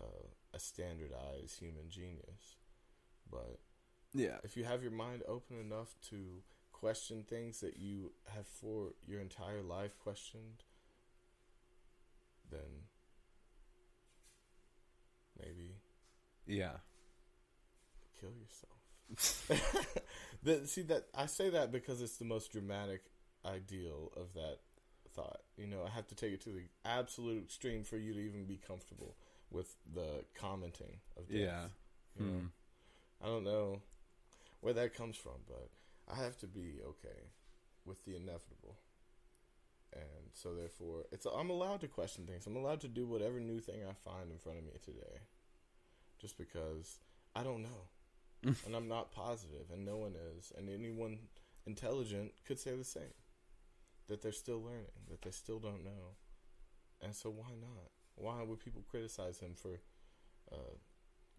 uh, 0.00 0.26
a 0.54 0.58
standardized 0.58 1.58
human 1.58 1.88
genius. 1.90 2.56
But 3.30 3.60
Yeah. 4.14 4.38
if 4.44 4.56
you 4.56 4.64
have 4.64 4.82
your 4.82 4.92
mind 4.92 5.22
open 5.28 5.58
enough 5.58 5.94
to 6.10 6.42
question 6.72 7.24
things 7.24 7.60
that 7.60 7.76
you 7.78 8.12
have 8.34 8.46
for 8.46 8.94
your 9.06 9.20
entire 9.20 9.62
life 9.62 9.98
questioned, 9.98 10.64
then 12.50 12.84
maybe 15.38 15.76
Yeah. 16.46 16.78
kill 18.20 18.30
yourself. 18.40 19.58
the, 20.42 20.66
see 20.66 20.82
that 20.82 21.06
I 21.14 21.26
say 21.26 21.50
that 21.50 21.72
because 21.72 22.00
it's 22.00 22.16
the 22.16 22.24
most 22.24 22.52
dramatic 22.52 23.02
ideal 23.44 24.12
of 24.16 24.32
that 24.34 24.58
thought. 25.14 25.40
You 25.56 25.66
know, 25.66 25.82
I 25.86 25.90
have 25.90 26.06
to 26.08 26.14
take 26.14 26.32
it 26.32 26.40
to 26.42 26.50
the 26.50 26.64
absolute 26.84 27.42
extreme 27.44 27.84
for 27.84 27.96
you 27.98 28.14
to 28.14 28.20
even 28.20 28.44
be 28.44 28.56
comfortable 28.56 29.16
with 29.52 29.76
the 29.94 30.24
commenting 30.34 30.98
of 31.16 31.28
death. 31.28 31.38
Yeah. 31.38 31.62
You 32.18 32.26
know? 32.26 32.32
Hmm. 32.32 32.46
I 33.22 33.26
don't 33.26 33.44
know 33.44 33.80
where 34.60 34.74
that 34.74 34.94
comes 34.94 35.16
from, 35.16 35.34
but 35.46 35.68
I 36.12 36.22
have 36.22 36.36
to 36.38 36.46
be 36.46 36.80
okay 36.84 37.20
with 37.84 38.04
the 38.04 38.16
inevitable. 38.16 38.76
And 39.92 40.32
so 40.32 40.54
therefore, 40.54 41.04
it's 41.12 41.26
I'm 41.26 41.50
allowed 41.50 41.82
to 41.82 41.88
question 41.88 42.26
things. 42.26 42.46
I'm 42.46 42.56
allowed 42.56 42.80
to 42.80 42.88
do 42.88 43.06
whatever 43.06 43.38
new 43.40 43.60
thing 43.60 43.80
I 43.88 43.92
find 43.92 44.30
in 44.30 44.38
front 44.38 44.58
of 44.58 44.64
me 44.64 44.72
today. 44.82 45.20
Just 46.20 46.38
because 46.38 46.98
I 47.36 47.42
don't 47.42 47.62
know. 47.62 47.88
and 48.66 48.74
I'm 48.74 48.88
not 48.88 49.12
positive 49.12 49.70
and 49.72 49.84
no 49.84 49.96
one 49.96 50.14
is 50.36 50.52
and 50.58 50.68
anyone 50.68 51.18
intelligent 51.64 52.32
could 52.44 52.58
say 52.58 52.74
the 52.74 52.84
same. 52.84 53.14
That 54.08 54.20
they're 54.20 54.32
still 54.32 54.60
learning, 54.60 55.06
that 55.10 55.22
they 55.22 55.30
still 55.30 55.60
don't 55.60 55.84
know. 55.84 56.16
And 57.00 57.14
so 57.14 57.30
why 57.30 57.50
not? 57.60 57.90
Why 58.22 58.42
would 58.42 58.60
people 58.60 58.84
criticize 58.88 59.40
him 59.40 59.54
for 59.54 59.80
uh, 60.52 60.74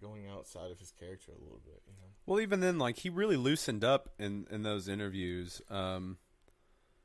going 0.01 0.27
outside 0.27 0.69
of 0.69 0.79
his 0.79 0.91
character 0.91 1.31
a 1.31 1.41
little 1.41 1.61
bit, 1.63 1.81
you 1.87 1.93
know? 1.93 2.09
Well, 2.25 2.41
even 2.41 2.59
then, 2.59 2.77
like 2.77 2.97
he 2.97 3.09
really 3.09 3.37
loosened 3.37 3.83
up 3.83 4.09
in 4.19 4.45
in 4.51 4.63
those 4.63 4.87
interviews. 4.87 5.61
Um, 5.69 6.17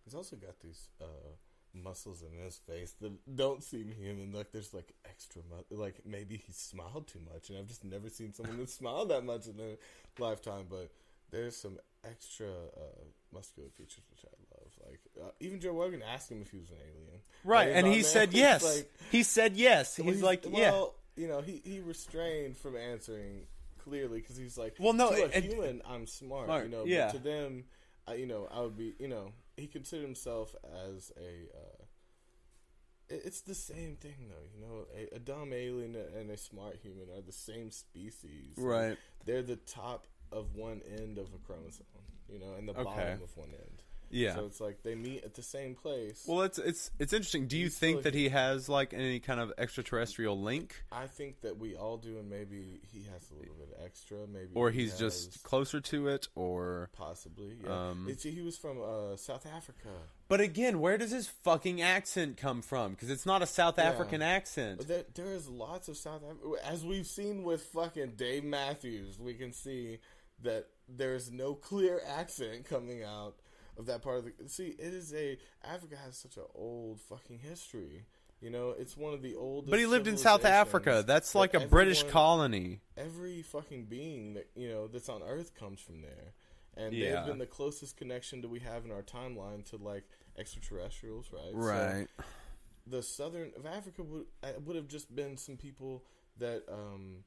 He's 0.05 0.15
also 0.15 0.37
got 0.37 0.59
these 0.61 0.89
uh, 1.01 1.37
muscles 1.75 2.23
in 2.23 2.43
his 2.43 2.57
face 2.57 2.95
that 3.01 3.13
don't 3.37 3.63
seem 3.63 3.93
human. 3.93 4.33
Like 4.33 4.53
there's 4.53 4.73
like 4.75 4.95
extra, 5.05 5.43
mu- 5.49 5.77
like 5.77 6.01
maybe 6.05 6.43
he 6.45 6.53
smiled 6.53 7.07
too 7.07 7.21
much, 7.33 7.51
and 7.51 7.59
I've 7.59 7.69
just 7.69 7.85
never 7.85 8.09
seen 8.09 8.33
someone 8.33 8.59
that 8.59 8.71
smiled 8.81 9.11
that 9.11 9.25
much 9.25 9.47
in 9.47 9.57
their 9.57 9.77
lifetime. 10.19 10.65
But 10.69 10.91
there's 11.31 11.57
some 11.57 11.79
extra 12.05 12.49
uh, 12.49 13.05
muscular 13.33 13.69
features 13.71 14.03
which 14.11 14.25
I. 14.25 14.48
Like 14.89 15.01
uh, 15.21 15.31
even 15.41 15.61
Joe 15.61 15.73
Rogan 15.73 16.03
asked 16.03 16.31
him 16.31 16.41
if 16.43 16.51
he 16.51 16.59
was 16.59 16.71
an 16.71 16.77
alien, 16.81 17.21
right, 17.45 17.69
and 17.69 17.87
he 17.95 18.03
said 18.03 18.33
yes. 18.33 18.63
like- 18.65 18.91
he 19.11 19.23
said 19.23 19.57
yes. 19.57 19.97
He's, 19.97 20.05
Well, 20.05 20.17
like, 20.25 20.45
yeah, 20.45 20.71
well, 20.71 20.95
you 21.17 21.29
know, 21.29 21.41
he 21.41 21.61
he 21.65 21.81
restrained 21.81 22.57
from 22.57 22.77
answering 22.77 23.47
clearly 23.79 24.21
because 24.21 24.37
he's 24.37 24.57
like, 24.59 24.77
Well, 24.79 24.93
no, 24.93 25.11
to 25.11 25.23
a 25.25 25.29
it- 25.29 25.45
human, 25.45 25.83
I'm 25.89 26.07
smart, 26.07 26.47
Smart, 26.47 26.65
you 26.65 26.71
know. 26.71 26.85
yeah. 26.85 27.07
But 27.07 27.13
to 27.19 27.19
them, 27.25 27.65
I, 28.07 28.15
you 28.15 28.27
know, 28.27 28.49
I 28.53 28.61
would 28.61 28.77
be, 28.77 28.95
you 28.99 29.09
know, 29.09 29.33
he 29.57 29.67
considered 29.67 30.05
himself 30.05 30.55
as 30.87 31.11
a. 31.17 31.57
Uh, 31.57 31.85
it's 33.11 33.41
the 33.41 33.55
same 33.55 33.97
thing, 33.97 34.29
though. 34.29 34.45
You 34.55 34.61
know, 34.67 34.87
a, 34.95 35.17
a 35.17 35.19
dumb 35.19 35.53
alien 35.55 35.97
and 36.19 36.31
a 36.31 36.37
smart 36.37 36.77
human 36.83 37.09
are 37.17 37.23
the 37.23 37.33
same 37.33 37.71
species. 37.71 38.53
Right. 38.59 38.99
They're 39.25 39.43
the 39.43 39.57
top 39.57 40.07
of 40.31 40.55
one 40.55 40.83
end 40.99 41.17
of 41.17 41.29
a 41.35 41.39
chromosome, 41.47 41.87
you 42.31 42.39
know, 42.39 42.53
and 42.59 42.69
the 42.69 42.73
Okay. 42.73 42.85
bottom 42.85 43.23
of 43.23 43.35
one 43.37 43.49
end. 43.49 43.83
Yeah. 44.11 44.35
So 44.35 44.47
it's 44.47 44.61
like 44.61 44.83
they 44.83 44.95
meet 44.95 45.25
at 45.25 45.35
the 45.35 45.43
same 45.43 45.75
place. 45.75 46.25
well, 46.27 46.43
it's 46.43 46.59
it's 46.59 46.91
it's 46.99 47.13
interesting. 47.13 47.47
Do 47.47 47.57
you 47.59 47.65
He's 47.67 47.79
think 47.79 48.01
still- 48.01 48.03
that 48.11 48.15
he 48.15 48.29
has 48.31 48.69
like 48.69 48.95
any 48.95 49.21
kind 49.21 49.39
of 49.41 49.53
extraterrestrial 49.59 50.41
link, 50.41 50.83
I 50.91 51.07
think 51.07 51.41
that 51.43 51.59
we 51.59 51.77
all 51.77 51.97
do, 51.99 52.19
and 52.19 52.29
maybe 52.31 52.81
he 52.93 53.01
has 53.13 53.31
a 53.31 53.35
little 53.39 53.55
bit 53.55 53.79
extra. 53.85 54.27
Maybe, 54.27 54.49
or 54.55 54.71
he 54.71 54.83
he's 54.83 54.93
has- 54.99 54.99
just 55.27 55.43
closer 55.43 55.81
to 55.81 56.09
it, 56.09 56.29
or? 56.35 56.91
possibly. 56.93 57.57
Yeah, 57.63 57.89
Um, 57.91 58.07
It's- 58.09 58.23
he 58.23 58.41
was 58.43 58.57
from 58.57 58.81
uh, 58.83 59.17
South 59.17 59.47
Africa. 59.47 59.89
But 60.29 60.41
again, 60.43 60.81
where 60.81 60.99
does 60.99 61.11
his 61.11 61.27
fucking 61.29 61.81
accent 61.81 62.37
come 62.37 62.61
from? 62.61 62.93
Because 62.93 63.09
it's 63.11 63.25
not 63.25 63.41
a 63.43 63.47
South. 63.47 63.79
African 63.79 64.23
accent. 64.23 64.79
But 64.79 64.89
there, 64.89 65.05
there 65.15 65.33
is 65.35 65.49
lots 65.49 65.89
of 65.89 65.97
South 65.97 66.23
Africa, 66.23 66.67
as 66.67 66.85
we've 66.85 67.07
seen 67.07 67.43
with 67.45 67.63
fucking 67.63 68.13
Dave 68.17 68.45
Matthews. 68.45 69.19
We 69.19 69.35
can 69.35 69.53
see 69.53 69.99
that 70.43 70.67
there 70.89 71.15
is 71.15 71.31
no 71.31 71.55
clear 71.55 72.01
accent 72.07 72.65
coming 72.65 73.03
out 73.03 73.37
of 73.79 73.87
that 73.87 74.03
part 74.03 74.19
of 74.19 74.25
the. 74.25 74.33
See, 74.49 74.69
it 74.79 74.93
is 74.93 75.15
a 75.15 75.39
Africa 75.65 75.97
has 76.05 76.17
such 76.19 76.37
an 76.37 76.45
old 76.55 77.01
fucking 77.01 77.39
history. 77.39 78.05
You 78.41 78.51
know, 78.51 78.75
it's 78.79 78.97
one 78.97 79.15
of 79.15 79.23
the 79.23 79.35
oldest. 79.35 79.71
But 79.71 79.81
he 79.81 79.87
lived 79.87 80.07
in 80.07 80.17
South 80.17 80.45
Africa. 80.45 81.03
That's 81.07 81.33
that 81.33 81.39
like 81.39 81.55
a 81.55 81.61
British 81.67 82.03
colony. 82.05 82.81
every 82.97 83.43
fucking 83.43 83.87
being 83.87 84.35
that 84.35 84.49
you 84.55 84.69
know 84.69 84.87
that's 84.89 85.09
on 85.09 85.23
Earth 85.23 85.55
comes 85.55 85.81
from 85.81 86.03
there, 86.03 86.35
and 86.77 86.95
Yeah. 86.95 87.17
they've 87.17 87.27
been 87.27 87.39
the 87.39 87.47
closest 87.47 87.97
connection 87.97 88.41
that 88.43 88.49
we 88.49 88.61
have 88.61 88.85
in 88.85 88.91
our 88.93 89.03
timeline 89.03 89.65
to 89.71 89.77
like 89.77 90.05
extraterrestrials, 90.37 91.33
right? 91.33 91.51
So 91.53 91.57
Right. 91.59 92.07
the 92.87 93.03
southern 93.03 93.53
of 93.57 93.67
Africa 93.67 94.03
would 94.05 94.27
uh, 94.45 94.53
would 94.65 94.77
have 94.77 94.87
just 94.89 95.15
been 95.15 95.37
some 95.37 95.57
people 95.57 96.05
that 96.37 96.63
um 96.69 97.25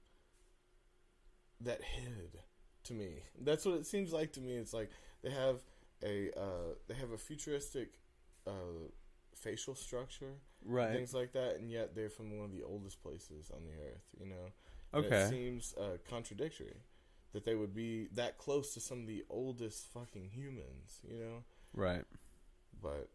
that 1.60 1.82
hid 1.84 2.40
to 2.86 2.94
me. 2.94 3.24
That's 3.40 3.66
what 3.66 3.76
it 3.76 3.86
seems 3.86 4.12
like 4.14 4.34
to 4.34 4.42
me. 4.42 4.54
It's 4.54 4.74
like 4.74 4.90
they 5.24 5.30
have 5.32 5.62
a 6.04 6.30
uh, 6.38 6.76
they 6.88 6.96
have 6.96 7.12
a 7.12 7.18
futuristic 7.18 8.00
uh, 8.48 8.90
facial 9.36 9.76
structure, 9.76 10.34
right. 10.66 10.94
things 10.94 11.14
like 11.14 11.34
that, 11.34 11.58
and 11.58 11.72
yet 11.72 11.96
they're 11.96 12.10
from 12.10 12.38
one 12.38 12.46
of 12.46 12.52
the 12.52 12.64
oldest 12.64 13.02
places 13.02 13.52
on 13.54 13.64
the 13.66 13.74
earth. 13.84 14.06
You 14.20 14.28
know. 14.28 14.52
And 14.94 15.06
It 15.06 15.30
seems 15.30 15.74
uh, 15.80 15.98
contradictory 16.10 16.76
that 17.34 17.46
they 17.46 17.56
would 17.56 17.74
be 17.74 18.08
that 18.14 18.38
close 18.38 18.74
to 18.74 18.80
some 18.80 19.02
of 19.02 19.08
the 19.08 19.24
oldest 19.30 19.86
fucking 19.94 20.30
humans, 20.34 21.00
you 21.08 21.18
know? 21.18 21.44
Right. 21.74 22.04
But 22.82 23.10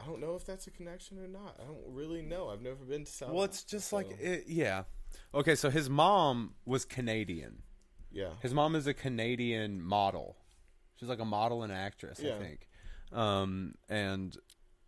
I 0.00 0.06
don't 0.06 0.20
know 0.20 0.34
if 0.34 0.44
that's 0.44 0.66
a 0.66 0.70
connection 0.70 1.18
or 1.18 1.28
not. 1.28 1.56
I 1.58 1.64
don't 1.64 1.80
really 1.86 2.22
know. 2.22 2.48
I've 2.48 2.60
never 2.60 2.84
been 2.84 3.04
to 3.04 3.10
South 3.10 3.32
Well, 3.32 3.44
it's 3.44 3.64
just 3.64 3.92
like 3.92 4.08
it, 4.20 4.44
yeah. 4.46 4.82
Okay, 5.34 5.54
so 5.54 5.70
his 5.70 5.88
mom 5.88 6.54
was 6.66 6.84
Canadian. 6.84 7.62
yeah. 8.12 8.30
His 8.42 8.52
mom 8.52 8.74
is 8.74 8.86
a 8.86 8.94
Canadian 8.94 9.80
model. 9.80 10.36
She's 10.96 11.08
like 11.08 11.20
a 11.20 11.24
model 11.24 11.62
and 11.62 11.72
actress, 11.72 12.20
I 12.20 12.38
think. 12.38 12.68
Um, 13.12 13.74
and 13.88 14.36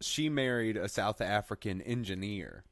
she 0.01 0.29
married 0.29 0.77
a 0.77 0.89
South 0.89 1.21
African 1.21 1.81
engineer. 1.83 2.65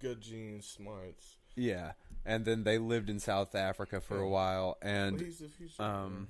Good 0.00 0.20
genes, 0.20 0.66
smarts. 0.66 1.36
Yeah, 1.54 1.92
and 2.24 2.44
then 2.44 2.64
they 2.64 2.78
lived 2.78 3.10
in 3.10 3.20
South 3.20 3.54
Africa 3.54 4.00
for 4.00 4.18
a 4.18 4.24
Yeah. 4.24 4.30
while, 4.30 4.64
Well, 4.64 4.78
and 4.82 5.20
he's 5.20 5.42
um, 5.78 6.28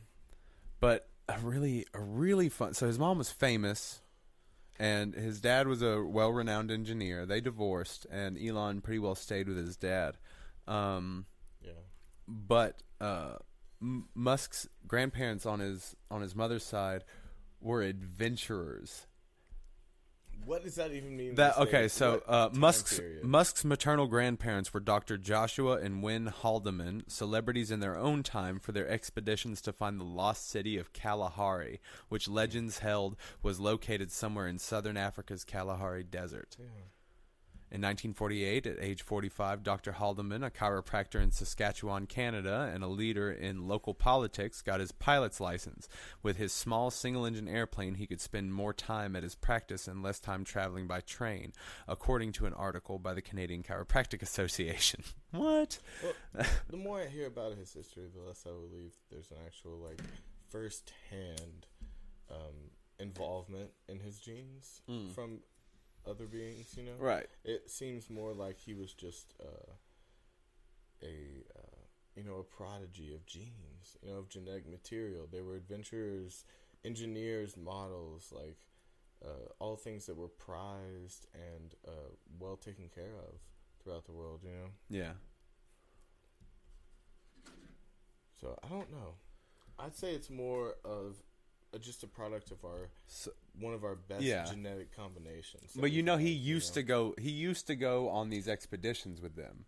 but 0.81 1.09
a 1.29 1.39
really 1.39 1.87
a 1.95 2.01
really 2.01 2.49
fun. 2.49 2.75
So 2.75 2.87
his 2.89 2.99
mom 2.99 3.19
was 3.19 3.31
famous, 3.31 4.03
and 4.79 5.15
his 5.15 5.41
dad 5.41 5.69
was 5.69 5.81
a 5.81 6.03
well-renowned 6.03 6.71
engineer. 6.73 7.25
They 7.25 7.41
divorced, 7.41 8.05
and 8.11 8.37
Elon 8.37 8.81
pretty 8.81 8.99
well 8.99 9.15
stayed 9.15 9.47
with 9.49 9.57
his 9.57 9.77
dad. 9.77 10.19
Um, 10.67 11.27
yeah. 11.65 11.71
but 12.27 12.83
uh, 13.01 13.37
M- 13.83 14.09
Musk's 14.15 14.69
grandparents 14.87 15.45
on 15.45 15.61
his 15.61 15.97
on 16.11 16.23
his 16.23 16.35
mother's 16.35 16.65
side 16.65 17.05
were 17.61 17.83
adventurers. 17.83 19.07
What 20.45 20.65
does 20.65 20.75
that 20.75 20.91
even 20.93 21.17
mean? 21.17 21.37
That 21.37 21.57
okay, 21.59 21.87
so 21.87 22.23
uh, 22.27 22.49
Musk's 22.53 22.99
period? 22.99 23.23
Musk's 23.23 23.65
maternal 23.65 24.07
grandparents 24.09 24.75
were 24.75 24.81
Dr. 24.81 25.17
Joshua 25.17 25.77
and 25.77 26.03
Wynne 26.03 26.27
Haldeman, 26.27 27.05
celebrities 27.07 27.71
in 27.71 27.79
their 27.79 27.97
own 27.97 28.25
time 28.25 28.59
for 28.59 28.73
their 28.73 28.89
expeditions 28.89 29.61
to 29.63 29.73
find 29.73 30.01
the 30.01 30.05
lost 30.05 30.49
city 30.49 30.77
of 30.79 30.93
Kalahari, 30.93 31.81
which 32.09 32.29
legends 32.29 32.81
held 32.81 33.17
was 33.43 33.61
located 33.61 34.11
somewhere 34.11 34.49
in 34.49 34.59
southern 34.59 34.97
Africa's 34.97 35.45
Kalahari 35.45 36.03
Desert. 36.03 36.57
Yeah. 36.59 36.67
In 37.75 37.81
1948, 37.81 38.67
at 38.67 38.77
age 38.81 39.01
45, 39.01 39.63
Dr. 39.63 39.93
Haldeman, 39.93 40.45
a 40.45 40.51
chiropractor 40.51 41.23
in 41.23 41.31
Saskatchewan, 41.33 42.05
Canada, 42.05 42.71
and 42.71 42.85
a 42.85 42.87
leader 42.87 43.33
in 43.33 43.67
local 43.67 43.95
politics, 43.95 44.61
got 44.61 44.79
his 44.81 44.93
pilot's 44.93 45.41
license. 45.41 45.89
With 46.23 46.37
his 46.37 46.53
small 46.53 46.91
single 46.91 47.25
engine 47.25 47.49
airplane, 47.49 47.95
he 47.95 48.07
could 48.07 48.21
spend 48.21 48.53
more 48.53 48.75
time 48.75 49.17
at 49.17 49.23
his 49.23 49.35
practice 49.35 49.89
and 49.89 50.03
less 50.03 50.21
time 50.21 50.45
traveling 50.45 50.87
by 50.87 51.01
train, 51.01 51.55
according 51.89 52.33
to 52.33 52.45
an 52.45 52.53
article 52.53 52.99
by 52.99 53.15
the 53.15 53.23
Canadian 53.23 53.63
Chiropractic 53.63 54.21
Association. 54.29 55.03
what? 55.31 55.79
Well, 56.03 56.45
the 56.69 56.77
more 56.77 57.01
I 57.01 57.07
hear 57.07 57.27
about 57.27 57.57
his 57.57 57.73
history, 57.73 58.05
the 58.15 58.21
less 58.21 58.45
I 58.47 58.51
believe 58.51 58.93
there's 59.11 59.31
an 59.31 59.39
actual 59.47 59.79
like 59.79 60.03
first-hand 60.51 61.67
um, 62.31 62.71
involvement 62.99 63.71
in 63.89 63.99
his 64.01 64.19
genes 64.19 64.83
Mm. 64.91 65.13
from 65.15 65.39
other 66.09 66.27
beings. 66.27 66.75
You 66.77 66.85
know, 66.85 66.97
Right. 66.99 67.29
it 67.45 67.71
seems 67.71 68.11
more 68.11 68.33
like 68.33 68.59
he 68.59 68.75
was 68.75 68.93
just 68.95 69.35
uh, 69.41 69.73
a 71.03 71.45
uh, 71.59 71.81
you 72.17 72.25
know 72.25 72.37
a 72.39 72.45
prodigy 72.45 73.15
of 73.15 73.25
genes, 73.27 73.97
you 74.03 74.11
know, 74.11 74.19
of 74.19 74.29
genetic 74.29 74.69
material. 74.69 75.27
They 75.31 75.41
were 75.41 75.57
adventurers, 75.57 76.45
engineers, 76.85 77.57
models, 77.57 78.33
like 78.35 78.59
uh, 79.25 79.49
all 79.59 79.77
things 79.77 80.07
that 80.07 80.17
were 80.17 80.29
prized 80.29 81.27
and 81.35 81.75
uh, 81.87 82.11
well 82.39 82.57
taken 82.57 82.89
care 82.95 83.15
of 83.19 83.41
throughout 83.83 84.05
the 84.05 84.13
world. 84.13 84.41
You 84.45 84.51
know, 84.51 84.69
Yeah. 84.89 85.13
so 88.41 88.59
I 88.63 88.69
don't 88.69 88.91
know. 88.91 89.15
I'd 89.79 89.95
say 89.97 90.15
it's 90.15 90.31
more 90.31 90.75
of 90.85 91.17
just 91.81 92.03
a 92.03 92.07
product 92.07 92.51
of 92.51 92.65
our 92.65 92.91
one 93.59 93.75
of 93.75 93.85
our 93.85 93.95
best 93.97 94.23
Yeah. 94.23 94.45
genetic 94.45 94.95
combinations. 94.95 95.73
but 95.75 95.91
you 95.93 96.03
know, 96.03 96.17
he 96.17 96.31
used 96.31 96.75
to 96.75 96.83
go. 96.83 97.15
He 97.19 97.31
used 97.31 97.67
to 97.69 97.75
go 97.77 98.09
on 98.09 98.29
these 98.31 98.49
expeditions 98.49 99.21
with 99.21 99.37
them. 99.37 99.65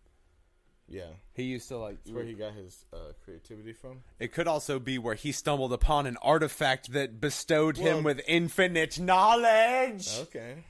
Yeah, 0.87 1.13
He 1.33 1.43
used 1.43 1.67
to 1.69 1.77
like. 1.79 1.97
it's 2.03 2.11
where 2.11 2.23
he 2.23 2.33
got 2.33 2.53
his 2.53 2.85
uh, 2.93 3.13
creativity 3.23 3.73
from. 3.73 4.03
It 4.19 4.31
could 4.31 4.47
also 4.47 4.77
be 4.77 4.99
where 4.99 5.15
he 5.15 5.31
stumbled 5.31 5.73
upon 5.73 6.05
an 6.05 6.15
artifact 6.21 6.91
that 6.93 7.19
bestowed 7.19 7.79
Well- 7.79 7.97
him 7.97 8.03
with 8.03 8.21
infinite 8.27 8.99
knowledge. 8.99 10.07
Okay. 10.19 10.63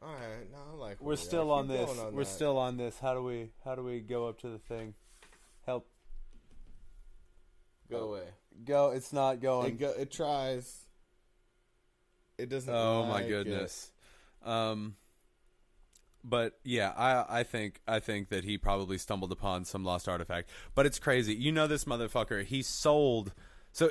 All 0.00 0.08
right. 0.14 0.50
No, 0.50 0.58
I 0.72 0.76
like. 0.76 1.02
We're 1.02 1.16
still 1.16 1.50
on 1.50 1.68
this. 1.68 1.90
on 1.98 2.14
We're 2.14 2.24
that. 2.24 2.30
still 2.30 2.56
on 2.56 2.78
this. 2.78 2.98
How 2.98 3.12
do 3.12 3.22
we 3.22 3.50
how 3.62 3.74
do 3.74 3.82
we 3.82 4.00
go 4.00 4.26
up 4.26 4.38
to 4.40 4.48
the 4.48 4.58
thing? 4.58 4.94
Help 5.66 5.86
Go 7.90 8.08
away. 8.08 8.28
Go. 8.64 8.90
It's 8.90 9.12
not 9.12 9.40
going. 9.40 9.74
It 9.74 9.78
going. 9.78 9.94
go. 9.94 10.00
It 10.00 10.10
tries. 10.10 10.84
It 12.38 12.48
doesn't. 12.48 12.72
Oh 12.72 13.04
my 13.04 13.20
like 13.20 13.28
goodness. 13.28 13.90
Um 14.44 14.96
but 16.22 16.58
yeah, 16.64 16.92
I 16.96 17.40
I 17.40 17.42
think 17.42 17.80
I 17.86 18.00
think 18.00 18.30
that 18.30 18.44
he 18.44 18.56
probably 18.56 18.98
stumbled 18.98 19.30
upon 19.30 19.64
some 19.64 19.84
lost 19.84 20.08
artifact. 20.08 20.48
But 20.74 20.86
it's 20.86 20.98
crazy. 20.98 21.34
You 21.34 21.52
know 21.52 21.66
this 21.66 21.84
motherfucker, 21.84 22.44
he 22.44 22.62
sold 22.62 23.32
so 23.72 23.90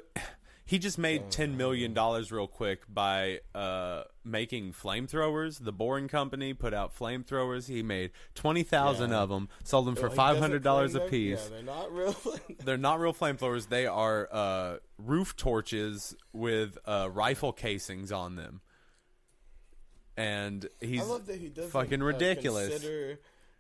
he 0.66 0.80
just 0.80 0.98
made 0.98 1.30
ten 1.30 1.58
million 1.58 1.94
dollars 1.94 2.32
real 2.32 2.48
quick 2.48 2.82
by 2.88 3.42
uh, 3.54 4.04
making 4.24 4.72
flamethrowers. 4.74 5.64
The 5.64 5.74
Boring 5.74 6.08
Company 6.08 6.54
put 6.54 6.74
out 6.74 6.98
flamethrowers. 6.98 7.68
He 7.68 7.84
made 7.84 8.12
twenty 8.34 8.64
thousand 8.64 9.12
Yeah. 9.12 9.18
of 9.18 9.30
them, 9.30 9.50
sold 9.64 9.88
them 9.88 9.96
for 9.96 10.10
he 10.10 10.16
five 10.16 10.38
hundred 10.38 10.64
dollars 10.64 10.96
a 10.96 11.02
piece. 11.02 11.44
Yeah, 11.44 11.56
they're 11.58 11.64
not 11.64 11.92
real. 11.94 12.16
They're 12.64 12.78
not 12.78 13.00
real 13.00 13.14
flamethrowers. 13.14 13.68
They 13.68 13.86
are 13.88 14.30
uh, 14.32 14.78
roof 14.98 15.36
torches 15.36 16.16
with 16.32 16.78
uh, 16.86 17.10
rifle 17.12 17.52
casings 17.52 18.12
on 18.12 18.36
them. 18.38 18.62
And 20.16 20.68
he's 20.80 21.02
I 21.02 21.06
love 21.06 21.26
that 21.26 21.40
he 21.40 21.50
fucking 21.50 22.02
uh, 22.02 22.06
ridiculous. 22.06 22.70
consider 22.70 23.20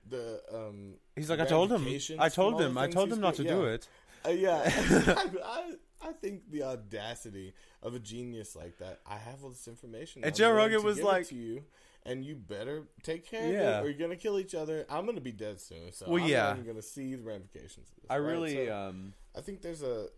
the 0.09 0.41
um. 0.53 0.93
he's 1.15 1.29
like 1.29 1.39
I 1.39 1.45
told 1.45 1.71
him. 1.71 1.85
I 2.19 2.29
told 2.29 2.61
him. 2.61 2.77
I 2.77 2.87
told 2.87 3.11
him 3.11 3.19
not 3.19 3.35
to 3.35 3.43
doing. 3.43 3.55
do 3.55 3.63
it. 3.65 3.87
Uh, 4.25 4.29
yeah, 4.29 4.61
I, 4.65 5.29
I 5.43 5.73
think 6.11 6.51
the 6.51 6.63
audacity 6.63 7.53
of 7.81 7.95
a 7.95 7.99
genius 7.99 8.55
like 8.55 8.77
that. 8.79 8.99
I 9.05 9.17
have 9.17 9.43
all 9.43 9.49
this 9.49 9.67
information. 9.67 10.23
And 10.23 10.35
Joe 10.35 10.51
Rogan 10.51 10.83
was 10.83 11.01
like- 11.01 11.27
to 11.29 11.35
you, 11.35 11.63
and 12.05 12.25
you 12.25 12.35
better 12.35 12.83
take 13.01 13.25
care 13.25 13.51
Yeah. 13.51 13.79
of 13.79 13.85
it, 13.85 13.87
or 13.87 13.89
you're 13.91 13.99
gonna 13.99 14.15
kill 14.17 14.37
each 14.39 14.53
other. 14.53 14.85
I'm 14.89 15.05
gonna 15.05 15.21
be 15.21 15.31
dead 15.31 15.61
soon, 15.61 15.91
so 15.93 16.09
Well, 16.09 16.21
I'm 16.23 16.29
yeah. 16.29 16.43
not 16.43 16.57
even 16.57 16.67
gonna 16.67 16.81
see 16.81 17.15
the 17.15 17.23
ramifications. 17.23 17.89
Of 17.89 17.95
this, 18.01 18.05
I 18.11 18.17
right? 18.19 18.27
really, 18.31 18.67
So, 18.67 18.75
um, 18.75 19.13
I 19.35 19.41
think 19.41 19.61
there's 19.61 19.81
a 19.81 20.09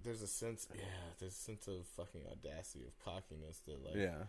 there's 0.00 0.22
a 0.22 0.28
sense, 0.28 0.68
yeah, 0.72 0.80
there's 1.18 1.32
a 1.32 1.36
sense 1.36 1.66
of 1.66 1.84
fucking 1.88 2.24
audacity 2.30 2.86
of 2.86 2.96
cockiness 3.04 3.58
that 3.66 3.82
like 3.84 3.96
yeah, 3.96 4.26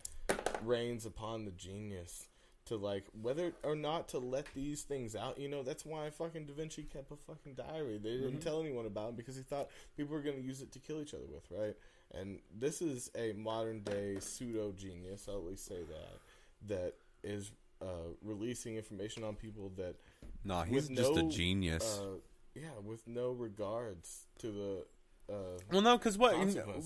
reigns 0.64 1.06
upon 1.06 1.46
the 1.46 1.52
genius 1.52 2.28
to 2.70 2.78
like 2.78 3.04
whether 3.22 3.52
or 3.64 3.76
not 3.76 4.08
to 4.10 4.18
let 4.20 4.46
these 4.56 4.82
things 4.84 5.16
out. 5.16 5.38
You 5.40 5.48
know, 5.50 5.62
that's 5.62 5.86
why 5.86 6.10
fucking 6.10 6.46
Da 6.46 6.54
Vinci 6.54 6.84
kept 6.84 7.12
a 7.12 7.16
fucking 7.16 7.54
diary. 7.56 7.98
They 7.98 8.12
didn't 8.12 8.30
Mm-hmm. 8.30 8.40
tell 8.40 8.62
anyone 8.62 8.86
about 8.86 9.10
it 9.10 9.18
because 9.18 9.36
he 9.36 9.44
thought 9.44 9.70
people 9.98 10.16
were 10.16 10.22
going 10.22 10.38
to 10.38 10.42
use 10.44 10.62
it 10.62 10.72
to 10.72 10.80
kill 10.80 11.02
each 11.02 11.14
other 11.14 11.26
with, 11.32 11.44
right? 11.52 11.76
And 12.14 12.40
this 12.58 12.82
is 12.82 13.12
a 13.16 13.34
modern 13.34 13.82
day 13.82 14.18
pseudo 14.20 14.72
genius. 14.72 15.28
I'll 15.30 15.36
at 15.38 15.44
least 15.46 15.66
say 15.68 15.82
that 15.84 16.74
that 16.76 16.94
is 17.24 17.52
uh, 17.82 17.86
releasing 18.24 18.76
information 18.78 19.24
on 19.24 19.36
people 19.36 19.72
that 19.78 19.96
no, 20.44 20.62
he's 20.62 20.88
just 20.90 21.16
a 21.18 21.24
genius. 21.24 22.00
uh, 22.02 22.16
yeah, 22.56 22.70
with 22.84 23.08
no 23.08 23.32
regards 23.32 24.26
to 24.40 24.48
the. 24.48 24.86
Uh, 25.30 25.34
Well, 25.72 25.82
no, 25.82 25.98
because 25.98 26.18
what? 26.18 26.34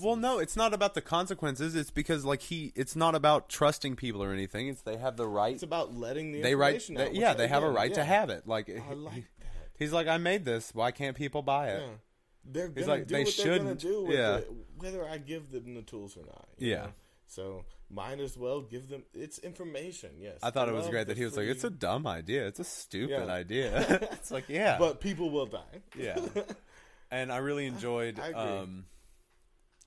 Well, 0.00 0.16
no, 0.16 0.38
it's 0.38 0.56
not 0.56 0.74
about 0.74 0.94
the 0.94 1.00
consequences. 1.00 1.74
It's 1.74 1.90
because 1.90 2.24
like 2.24 2.42
he, 2.42 2.72
it's 2.74 2.94
not 2.94 3.14
about 3.14 3.48
trusting 3.48 3.96
people 3.96 4.22
or 4.22 4.32
anything. 4.32 4.68
It's 4.68 4.82
they 4.82 4.96
have 4.98 5.16
the 5.16 5.26
right. 5.26 5.54
it's 5.54 5.62
about 5.62 5.94
letting 5.94 6.32
the 6.32 6.42
They 6.42 6.54
right. 6.54 6.74
information 6.74 6.94
they- 6.96 7.02
out, 7.04 7.10
which 7.12 7.20
yeah, 7.20 7.34
they 7.34 7.48
have 7.48 7.62
a 7.62 7.66
again, 7.66 7.76
right 7.76 7.94
to 7.94 8.04
have 8.04 8.28
it. 8.30 8.46
Like, 8.46 8.68
I 8.68 8.92
like 8.92 9.14
that. 9.40 9.46
he's 9.78 9.92
like, 9.92 10.08
I 10.08 10.18
made 10.18 10.44
this. 10.44 10.74
Why 10.74 10.90
can't 10.90 11.16
people 11.16 11.42
buy 11.42 11.68
it? 11.70 11.80
Yeah. 11.82 11.88
They're 12.46 12.68
gonna 12.68 12.86
like, 12.86 13.06
do 13.06 13.14
they 13.14 13.24
what 13.24 13.34
they're 13.38 13.46
gonna 13.46 13.58
shouldn't. 13.58 13.80
do 13.80 14.04
with 14.04 14.18
Yeah. 14.18 14.36
it, 14.36 14.50
whether 14.76 15.08
I 15.08 15.16
give 15.16 15.50
them 15.50 15.74
the 15.74 15.82
tools 15.82 16.14
or 16.16 16.26
not. 16.26 16.46
Yeah. 16.58 16.76
know? 16.76 16.92
So 17.26 17.64
might 17.90 18.20
as 18.20 18.36
well 18.36 18.60
give 18.60 18.90
them. 18.90 19.04
It's 19.14 19.38
information. 19.38 20.10
Yes. 20.20 20.40
I 20.42 20.50
thought 20.50 20.66
They 20.66 20.72
it 20.72 20.76
was 20.76 20.88
great 20.88 21.06
that 21.06 21.16
he 21.16 21.24
was 21.24 21.36
like, 21.38 21.46
"It's 21.46 21.64
a 21.64 21.70
dumb 21.70 22.06
idea. 22.06 22.46
It's 22.46 22.60
a 22.60 22.64
stupid 22.64 23.26
Yeah. 23.26 23.32
idea." 23.32 24.08
it's 24.12 24.30
like, 24.30 24.44
yeah, 24.48 24.76
But 24.78 25.00
people 25.00 25.30
will 25.30 25.46
die. 25.46 25.80
yeah. 25.96 26.18
And 27.14 27.30
I 27.30 27.36
really 27.36 27.66
enjoyed, 27.66 28.18
I 28.18 28.32
um, 28.32 28.86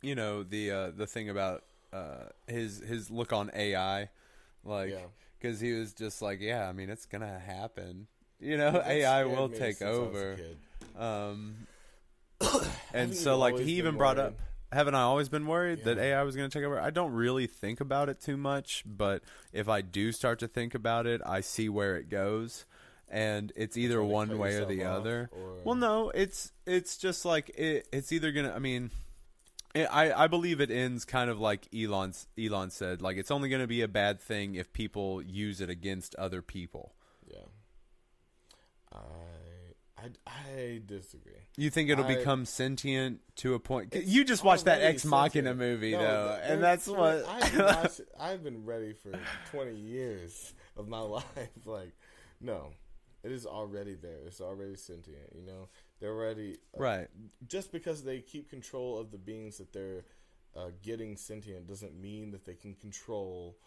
you 0.01 0.15
know, 0.15 0.43
the 0.43 0.71
uh, 0.71 0.91
the 0.91 1.05
thing 1.05 1.29
about 1.29 1.65
uh, 1.91 2.27
his 2.47 2.79
his 2.79 3.11
look 3.11 3.33
on 3.33 3.51
AI, 3.53 4.09
like, 4.63 4.91
Yeah. 4.91 5.07
because 5.37 5.59
he 5.59 5.73
was 5.73 5.93
just 5.93 6.21
like, 6.21 6.39
"Yeah, 6.39 6.69
I 6.69 6.71
mean, 6.71 6.89
it's 6.89 7.05
gonna 7.05 7.37
happen." 7.37 8.07
You 8.39 8.55
know, 8.55 8.71
That 8.71 8.87
AI 8.87 9.25
will 9.25 9.49
take 9.49 9.75
since 9.75 9.81
I 9.81 9.89
was 9.89 9.97
a 9.97 10.01
over. 10.03 10.37
Um, 10.97 11.67
and 12.93 13.13
so, 13.13 13.37
like, 13.37 13.59
he 13.59 13.73
even 13.73 13.97
brought 13.97 14.15
worried? 14.15 14.27
up, 14.27 14.39
haven't 14.71 14.95
I 14.95 15.01
always 15.01 15.27
been 15.27 15.47
worried 15.47 15.83
that 15.83 15.97
AI 15.97 16.23
was 16.23 16.37
going 16.37 16.49
to 16.49 16.57
take 16.57 16.65
over? 16.65 16.79
I 16.79 16.91
don't 16.91 17.11
really 17.11 17.47
think 17.47 17.81
about 17.81 18.07
it 18.07 18.21
too 18.21 18.37
much, 18.37 18.83
but 18.85 19.21
if 19.51 19.67
I 19.67 19.81
do 19.81 20.13
start 20.13 20.39
to 20.39 20.47
think 20.47 20.73
about 20.75 21.05
it, 21.05 21.19
I 21.25 21.41
see 21.41 21.67
where 21.67 21.97
it 21.97 22.09
goes. 22.09 22.65
And 23.09 23.53
it's 23.55 23.77
either 23.77 24.03
one 24.03 24.37
way 24.37 24.55
or 24.55 24.65
the 24.65 24.83
other. 24.83 25.29
or- 25.31 25.57
Well, 25.63 25.75
no, 25.75 26.09
it's 26.09 26.51
it's 26.65 26.97
just 26.97 27.23
like 27.25 27.49
it, 27.57 27.87
it's 27.93 28.11
either 28.11 28.31
gonna. 28.33 28.51
I 28.53 28.59
mean, 28.59 28.91
it, 29.73 29.85
I 29.91 30.23
I 30.23 30.27
believe 30.27 30.59
it 30.59 30.69
ends 30.71 31.05
kind 31.05 31.29
of 31.29 31.39
like 31.39 31.67
Elon 31.73 32.13
Elon 32.37 32.69
said, 32.69 33.01
like 33.01 33.15
it's 33.17 33.31
only 33.31 33.47
gonna 33.49 33.67
be 33.67 33.81
a 33.81 33.87
bad 33.87 34.19
thing 34.19 34.55
if 34.55 34.73
people 34.73 35.21
use 35.21 35.61
it 35.61 35.69
against 35.69 36.15
other 36.15 36.41
people. 36.41 36.95
Yeah. 37.29 37.37
I 38.91 38.97
I 39.97 40.09
I 40.25 40.81
disagree. 40.85 41.31
You 41.57 41.69
think 41.69 41.89
it'll 41.89 42.05
I- 42.05 42.15
become 42.15 42.45
sentient 42.45 43.21
to 43.37 43.53
a 43.53 43.59
point? 43.59 43.95
You 43.95 44.23
just 44.23 44.43
watched 44.43 44.65
that 44.65 44.81
Ex 44.81 45.05
Machina 45.05 45.49
sentient. 45.51 45.57
movie 45.57 45.91
No, 45.93 45.99
though, 46.01 46.35
th- 46.39 46.51
and 46.51 46.63
that's 46.63 46.87
what. 46.87 47.25
I've 47.27 47.51
been, 47.51 47.65
watching- 47.65 48.05
I've 48.19 48.43
been 48.43 48.65
ready 48.65 48.93
for 48.93 49.11
twenty 49.51 49.75
years 49.75 50.53
of 50.75 50.87
my 50.87 50.99
life. 51.01 51.25
Like, 51.65 51.93
no, 52.39 52.71
it 53.27 53.33
is 53.33 53.45
already 53.45 53.95
there. 53.95 54.19
It's 54.25 54.39
already 54.39 54.75
sentient. 54.75 55.33
You 55.35 55.45
know, 55.45 55.67
they're 55.99 56.15
already 56.15 56.57
uh, 56.77 56.81
right. 56.81 57.07
Just 57.45 57.71
because 57.71 58.03
they 58.03 58.21
keep 58.21 58.49
control 58.49 58.97
of 58.97 59.11
the 59.11 59.17
beings 59.17 59.57
that 59.57 59.73
they're 59.73 60.05
uh, 60.55 60.69
getting 60.81 61.17
sentient 61.17 61.67
doesn't 61.67 61.99
mean 61.99 62.31
that 62.31 62.45
they 62.45 62.53
can 62.53 62.73
control 62.73 63.57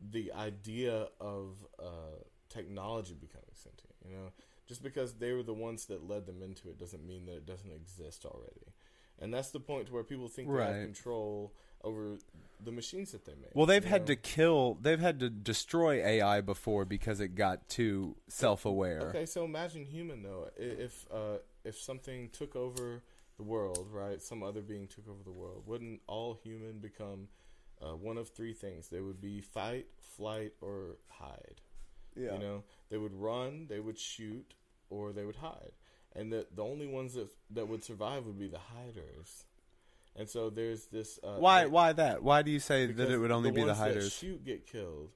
the 0.00 0.32
idea 0.32 1.08
of 1.20 1.56
uh, 1.78 2.16
technology 2.48 3.14
becoming 3.14 3.44
sentient. 3.52 3.94
You 4.08 4.16
know, 4.16 4.32
just 4.66 4.82
because 4.82 5.14
they 5.14 5.32
were 5.32 5.42
the 5.42 5.52
ones 5.52 5.84
that 5.86 6.08
led 6.08 6.24
them 6.24 6.42
into 6.42 6.70
it 6.70 6.78
doesn't 6.78 7.06
mean 7.06 7.26
that 7.26 7.36
it 7.36 7.46
doesn't 7.46 7.72
exist 7.72 8.24
already. 8.24 8.72
And 9.20 9.32
that's 9.32 9.50
the 9.50 9.60
point 9.60 9.86
to 9.86 9.92
where 9.92 10.02
people 10.02 10.28
think 10.28 10.52
they 10.52 10.62
have 10.62 10.82
control 10.82 11.52
over 11.82 12.16
the 12.64 12.72
machines 12.72 13.12
that 13.12 13.24
they 13.24 13.34
make. 13.34 13.50
Well, 13.54 13.66
they've 13.66 13.84
had 13.84 14.02
know? 14.02 14.06
to 14.06 14.16
kill. 14.16 14.78
They've 14.80 15.00
had 15.00 15.20
to 15.20 15.30
destroy 15.30 16.04
AI 16.04 16.40
before 16.40 16.84
because 16.84 17.20
it 17.20 17.34
got 17.34 17.68
too 17.68 18.16
self-aware. 18.28 19.00
Okay, 19.10 19.26
so 19.26 19.44
imagine 19.44 19.84
human 19.84 20.22
though. 20.22 20.48
If 20.56 21.06
uh, 21.12 21.38
if 21.64 21.78
something 21.78 22.30
took 22.30 22.56
over 22.56 23.02
the 23.36 23.42
world, 23.42 23.88
right? 23.92 24.20
Some 24.22 24.42
other 24.42 24.60
being 24.60 24.86
took 24.86 25.08
over 25.08 25.22
the 25.24 25.32
world. 25.32 25.64
Wouldn't 25.66 26.00
all 26.06 26.38
human 26.42 26.78
become 26.78 27.28
uh, 27.82 27.96
one 27.96 28.16
of 28.16 28.28
three 28.28 28.52
things? 28.52 28.88
They 28.88 29.00
would 29.00 29.20
be 29.20 29.40
fight, 29.40 29.86
flight, 30.16 30.52
or 30.60 30.96
hide. 31.08 31.60
Yeah. 32.16 32.34
You 32.34 32.38
know, 32.38 32.64
they 32.90 32.98
would 32.98 33.14
run, 33.14 33.66
they 33.68 33.80
would 33.80 33.98
shoot, 33.98 34.54
or 34.88 35.12
they 35.12 35.24
would 35.24 35.36
hide. 35.36 35.72
And 36.16 36.32
the 36.32 36.46
the 36.54 36.62
only 36.62 36.86
ones 36.86 37.14
that 37.14 37.28
that 37.50 37.68
would 37.68 37.82
survive 37.84 38.24
would 38.26 38.38
be 38.38 38.48
the 38.48 38.58
hiders. 38.58 39.44
And 40.16 40.28
so 40.28 40.48
there's 40.48 40.86
this. 40.86 41.18
Uh, 41.24 41.36
Why? 41.38 41.66
Why 41.66 41.92
that? 41.92 42.22
Why 42.22 42.42
do 42.42 42.50
you 42.52 42.60
say 42.60 42.86
that 42.86 43.10
it 43.10 43.18
would 43.18 43.32
only 43.32 43.50
be 43.50 43.62
the 43.62 43.66
ones 43.68 43.78
that 43.78 43.84
hiders? 43.88 44.12
shoot 44.12 44.44
get 44.44 44.64
killed, 44.66 45.10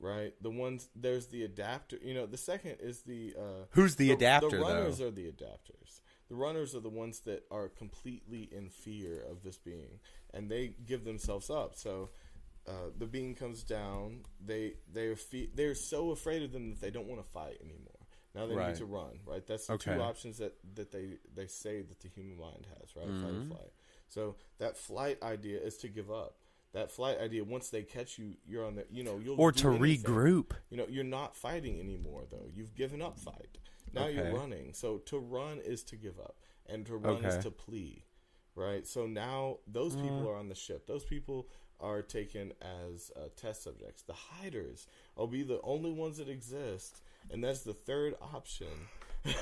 right? 0.00 0.34
The 0.40 0.50
ones 0.50 0.88
there's 0.96 1.26
the 1.28 1.44
adapter. 1.44 1.98
You 2.02 2.14
know, 2.14 2.26
the 2.26 2.36
second 2.36 2.78
is 2.80 3.02
the 3.02 3.34
uh, 3.38 3.64
Who's 3.70 3.94
the, 3.94 4.08
the 4.08 4.14
adapter 4.14 4.50
The 4.50 4.58
runners 4.58 4.98
though? 4.98 5.06
are 5.08 5.10
the 5.12 5.26
adapters. 5.30 6.00
The 6.28 6.34
runners 6.34 6.74
are 6.74 6.80
the 6.80 6.88
ones 6.88 7.20
that 7.20 7.44
are 7.52 7.68
completely 7.68 8.48
in 8.50 8.70
fear 8.70 9.22
of 9.30 9.44
this 9.44 9.56
being, 9.58 10.00
and 10.32 10.50
they 10.50 10.74
give 10.86 11.04
themselves 11.04 11.48
up. 11.50 11.74
So. 11.76 12.10
Uh, 12.66 12.88
the 12.96 13.04
being 13.04 13.34
comes 13.34 13.62
down. 13.62 14.20
They 14.42 14.76
they're 14.90 15.16
fe- 15.16 15.50
they're 15.54 15.74
so 15.74 16.12
afraid 16.12 16.42
of 16.42 16.50
them 16.50 16.70
that 16.70 16.80
they 16.80 16.90
don't 16.90 17.06
want 17.06 17.22
to 17.22 17.30
fight 17.30 17.58
anymore. 17.62 17.93
Now 18.34 18.46
they 18.46 18.56
Right. 18.56 18.68
need 18.68 18.76
to 18.76 18.84
run. 18.86 19.20
Right. 19.24 19.46
That's 19.46 19.66
the 19.66 19.74
Okay. 19.74 19.94
two 19.94 20.00
options 20.00 20.38
that, 20.38 20.54
that 20.74 20.90
they 20.90 21.18
they 21.34 21.46
say 21.46 21.82
that 21.82 22.00
the 22.00 22.08
human 22.08 22.36
mind 22.36 22.66
has. 22.78 22.94
Right. 22.96 23.06
Fight 23.06 23.32
Mhm. 23.32 23.50
or 23.52 23.56
flight. 23.56 23.72
So 24.08 24.36
that 24.58 24.76
flight 24.76 25.22
idea 25.22 25.60
is 25.60 25.76
to 25.78 25.88
give 25.88 26.10
up. 26.10 26.38
That 26.72 26.90
flight 26.90 27.18
idea, 27.18 27.44
once 27.44 27.70
they 27.70 27.84
catch 27.84 28.18
you, 28.18 28.36
you're 28.44 28.64
on 28.64 28.74
the. 28.74 28.86
You 28.90 29.04
know, 29.04 29.18
you'll 29.18 29.40
Or 29.40 29.52
to 29.52 29.68
anything. 29.70 30.10
regroup? 30.12 30.56
You 30.70 30.76
know, 30.76 30.86
you're 30.88 31.04
not 31.04 31.36
fighting 31.36 31.78
anymore 31.78 32.26
though. 32.28 32.48
You've 32.52 32.74
given 32.74 33.00
up 33.00 33.18
fight. 33.18 33.58
Now 33.92 34.06
Okay. 34.06 34.14
you're 34.16 34.32
running. 34.34 34.74
So 34.74 34.98
to 34.98 35.18
run 35.18 35.60
is 35.60 35.84
to 35.84 35.96
give 35.96 36.18
up, 36.18 36.36
and 36.66 36.84
to 36.86 36.96
run 36.96 37.16
Okay. 37.24 37.28
is 37.28 37.38
to 37.44 37.52
plea, 37.52 38.04
right? 38.56 38.84
So 38.88 39.06
now 39.06 39.60
those 39.68 39.94
people 39.94 40.28
are 40.28 40.34
on 40.34 40.48
the 40.48 40.56
ship. 40.56 40.86
Those 40.86 41.04
people 41.04 41.48
are 41.78 42.02
taken 42.02 42.52
as 42.60 43.12
uh, 43.14 43.28
test 43.36 43.62
subjects. 43.62 44.02
The 44.02 44.12
hiders 44.14 44.88
will 45.16 45.28
be 45.28 45.42
the 45.44 45.60
only 45.62 45.92
ones 45.92 46.16
that 46.16 46.28
exist, 46.28 47.02
and 47.30 47.42
that's 47.42 47.60
the 47.62 47.74
third 47.74 48.14
option. 48.20 48.66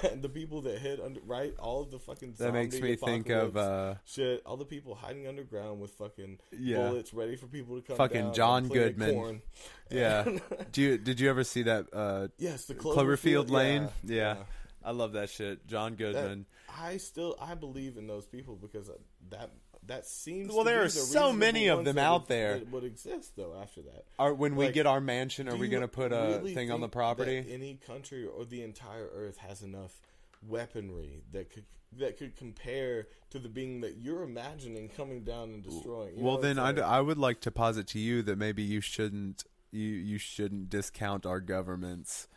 and 0.09 0.23
the 0.23 0.29
people 0.29 0.61
that 0.63 0.79
hid 0.79 1.01
under 1.01 1.21
right, 1.27 1.55
all 1.59 1.83
of 1.83 1.91
the 1.91 1.99
fucking 1.99 2.35
That 2.39 2.53
makes 2.53 2.79
me 2.81 2.95
think 2.95 3.31
of 3.31 3.57
uh, 3.57 3.95
shit. 4.05 4.43
All 4.47 4.57
the 4.57 4.65
people 4.65 4.95
hiding 4.95 5.27
underground 5.27 5.81
with 5.81 5.91
fucking 5.93 6.39
Yeah. 6.57 6.89
bullets 6.89 7.13
ready 7.13 7.35
for 7.37 7.47
people 7.47 7.77
to 7.77 7.83
come. 7.83 7.97
Fucking 7.97 8.33
John 8.33 8.69
Goodman. 8.69 9.43
yeah. 9.91 10.25
Do 10.73 10.83
you 10.83 10.99
did 10.99 11.19
you 11.19 11.29
ever 11.31 11.43
see 11.43 11.63
that 11.65 11.87
uh, 11.93 12.29
Yes, 12.39 12.67
the 12.67 12.75
Cloverfield, 12.77 13.47
Cloverfield, 13.47 13.51
Lane? 13.51 13.83
Yeah, 14.05 14.15
Yeah. 14.17 14.35
yeah. 14.37 14.43
I 14.85 14.91
love 14.93 15.13
that 15.15 15.31
shit. 15.31 15.67
John 15.67 15.95
Goodman. 15.97 16.47
I 16.81 16.97
still 16.99 17.37
I 17.41 17.55
believe 17.55 17.97
in 17.97 18.07
those 18.07 18.27
people 18.27 18.55
because 18.57 18.89
that 19.31 19.51
that 19.87 20.07
seems. 20.07 20.53
Well, 20.53 20.65
there 20.65 20.81
are 20.81 20.85
the 20.85 20.91
so 20.91 21.33
many 21.33 21.67
of 21.69 21.85
them 21.85 21.99
out 21.99 22.23
would- 22.23 22.29
there. 22.29 22.59
that 22.59 22.71
would 22.71 22.85
exist 22.85 23.37
though 23.37 23.55
after 23.61 23.83
that. 23.83 24.05
Are 24.19 24.33
when 24.33 24.57
we 24.57 24.71
get 24.71 24.87
our 24.87 25.01
mansion, 25.01 25.49
are 25.49 25.57
we 25.57 25.69
going 25.69 25.83
to 25.83 25.89
put 25.89 26.13
a 26.13 26.39
really 26.39 26.55
thing 26.55 26.71
on 26.71 26.81
the 26.81 26.89
property? 26.89 27.45
Any 27.49 27.75
country 27.87 28.25
or 28.27 28.45
the 28.45 28.63
entire 28.63 29.09
Earth 29.13 29.39
has 29.39 29.63
enough 29.63 30.01
weaponry 30.47 31.23
that 31.33 31.51
could 31.51 31.65
that 31.99 32.17
could 32.17 32.37
compare 32.37 33.07
to 33.31 33.39
the 33.39 33.49
being 33.49 33.81
that 33.83 33.97
you're 33.99 34.23
imagining 34.23 34.89
coming 34.89 35.25
down 35.25 35.51
and 35.51 35.63
destroying. 35.63 36.17
You 36.17 36.25
well, 36.25 36.39
then 36.39 36.57
like- 36.57 36.79
I 36.79 37.01
would 37.01 37.19
like 37.19 37.41
to 37.43 37.51
posit 37.51 37.87
to 37.89 37.99
you 37.99 38.23
that 38.23 38.39
maybe 38.39 38.63
you 38.63 38.81
shouldn't 38.81 39.45
you 39.71 39.89
you 39.89 40.19
shouldn't 40.19 40.71
discount 40.71 41.27
our 41.27 41.41
governments 41.41 42.29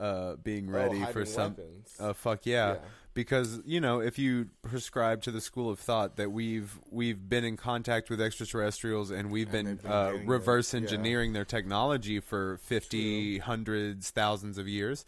uh, 0.00 0.36
being 0.36 0.68
oh, 0.68 0.72
ready 0.72 1.00
for 1.00 1.04
hiding 1.20 1.26
some. 1.26 1.50
weapons. 1.50 1.94
Uh, 1.98 2.12
fuck 2.12 2.46
yeah. 2.46 2.72
Yeah. 2.74 2.78
Because 3.14 3.60
you 3.66 3.78
know, 3.78 4.00
if 4.00 4.18
you 4.18 4.48
prescribe 4.62 5.20
to 5.24 5.30
the 5.30 5.40
school 5.42 5.68
of 5.68 5.78
thought 5.78 6.16
that 6.16 6.32
we've 6.32 6.78
we've 6.90 7.28
been 7.28 7.44
in 7.44 7.58
contact 7.58 8.08
with 8.08 8.22
extraterrestrials 8.22 9.10
and 9.10 9.30
we've 9.30 9.52
And 9.52 9.66
been, 9.66 9.76
been 9.76 9.92
uh, 9.92 10.12
reverse 10.24 10.70
their- 10.70 10.80
yeah. 10.80 10.86
engineering 10.86 11.34
their 11.34 11.44
technology 11.44 12.20
for 12.20 12.56
fifty, 12.56 13.38
hundreds, 13.38 14.08
thousands 14.08 14.56
of 14.56 14.66
years, 14.66 15.04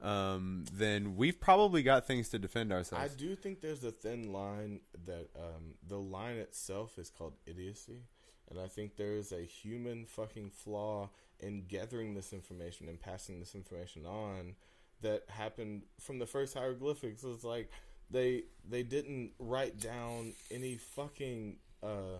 um, 0.00 0.66
then 0.72 1.16
we've 1.16 1.40
probably 1.40 1.82
got 1.82 2.06
things 2.06 2.28
to 2.28 2.38
defend 2.38 2.72
ourselves. 2.72 3.12
I 3.12 3.16
do 3.16 3.34
think 3.34 3.60
there's 3.60 3.82
a 3.82 3.90
thin 3.90 4.32
line 4.32 4.78
that 5.06 5.26
um, 5.36 5.74
the 5.86 5.98
line 5.98 6.36
itself 6.36 6.96
is 6.96 7.10
called 7.10 7.34
idiocy, 7.44 8.04
and 8.48 8.60
I 8.60 8.68
think 8.68 8.94
there 8.94 9.16
is 9.16 9.32
a 9.32 9.42
human 9.42 10.06
fucking 10.06 10.50
flaw 10.50 11.10
in 11.40 11.64
gathering 11.68 12.14
this 12.14 12.32
information 12.32 12.88
and 12.88 13.00
passing 13.00 13.40
this 13.40 13.54
information 13.54 14.06
on 14.06 14.54
that 15.02 15.22
happened 15.28 15.82
from 16.00 16.18
the 16.18 16.26
first 16.26 16.54
hieroglyphics. 16.54 17.22
was 17.22 17.44
like 17.44 17.70
they 18.10 18.44
they 18.68 18.82
didn't 18.82 19.32
write 19.38 19.78
down 19.80 20.32
any 20.50 20.76
fucking 20.76 21.56
uh, 21.82 22.18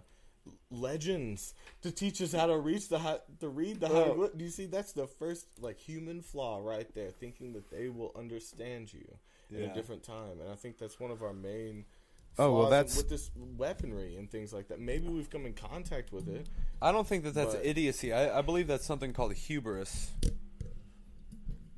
legends 0.70 1.54
to 1.82 1.90
teach 1.90 2.20
us 2.22 2.32
how 2.32 2.46
to 2.46 2.56
reach 2.56 2.88
the 2.88 2.98
hi- 2.98 3.20
to 3.40 3.48
read 3.48 3.80
the 3.80 3.88
hieroglyph. 3.88 4.36
Do 4.36 4.44
you 4.44 4.50
see? 4.50 4.66
That's 4.66 4.92
the 4.92 5.06
first 5.06 5.46
like 5.60 5.78
human 5.78 6.22
flaw 6.22 6.60
right 6.62 6.92
there, 6.94 7.10
thinking 7.10 7.52
that 7.54 7.70
they 7.70 7.88
will 7.88 8.12
understand 8.16 8.92
you 8.92 9.06
in 9.50 9.62
a 9.70 9.74
different 9.74 10.02
time. 10.02 10.40
And 10.40 10.50
I 10.50 10.54
think 10.54 10.78
that's 10.78 11.00
one 11.00 11.10
of 11.10 11.22
our 11.22 11.32
main. 11.32 11.84
Oh, 12.38 12.52
well, 12.54 12.70
that's- 12.70 12.96
with 12.96 13.08
this 13.08 13.30
weaponry 13.36 14.16
and 14.16 14.30
things 14.30 14.52
like 14.52 14.68
that. 14.68 14.78
Maybe 14.80 15.08
we've 15.08 15.28
come 15.30 15.44
in 15.46 15.54
contact 15.54 16.12
with 16.12 16.28
it. 16.28 16.46
I 16.80 16.92
don't 16.92 17.06
think 17.06 17.24
that 17.24 17.34
that's 17.34 17.54
But- 17.54 17.66
idiocy. 17.66 18.12
I, 18.12 18.38
I 18.38 18.42
believe 18.42 18.66
that's 18.68 18.84
something 18.86 19.12
called 19.12 19.32
hubris. 19.34 20.12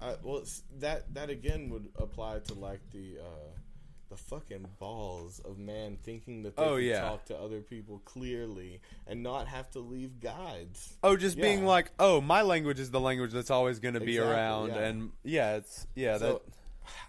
I, 0.02 0.14
well, 0.22 0.42
that 0.78 1.12
that 1.14 1.28
again 1.30 1.68
would 1.70 1.88
apply 1.98 2.38
to 2.46 2.54
like 2.54 2.80
the 2.90 3.18
uh, 3.20 3.50
the 4.08 4.16
fucking 4.16 4.66
balls 4.78 5.40
of 5.44 5.58
man 5.58 5.98
thinking 6.02 6.42
that 6.44 6.56
they 6.56 6.62
Oh, 6.62 6.76
can 6.76 6.84
yeah. 6.84 7.00
talk 7.02 7.26
to 7.26 7.38
other 7.38 7.60
people 7.60 8.00
clearly 8.06 8.80
and 9.06 9.22
not 9.22 9.46
have 9.46 9.70
to 9.72 9.78
leave 9.80 10.18
guides. 10.18 10.96
Oh, 11.02 11.16
just 11.16 11.36
being 11.36 11.64
like, 11.66 11.92
oh, 11.98 12.20
my 12.20 12.40
language 12.42 12.80
is 12.80 12.90
the 12.90 12.98
language 13.00 13.30
that's 13.32 13.50
always 13.50 13.78
going 13.78 13.94
to 13.94 14.00
be 14.00 14.16
Exactly, 14.16 14.32
around, 14.34 14.68
yeah. 14.70 14.78
and 14.78 15.10
yeah, 15.22 15.56
it's 15.56 15.86
yeah 15.94 16.16
so, 16.18 16.32
that 16.32 16.42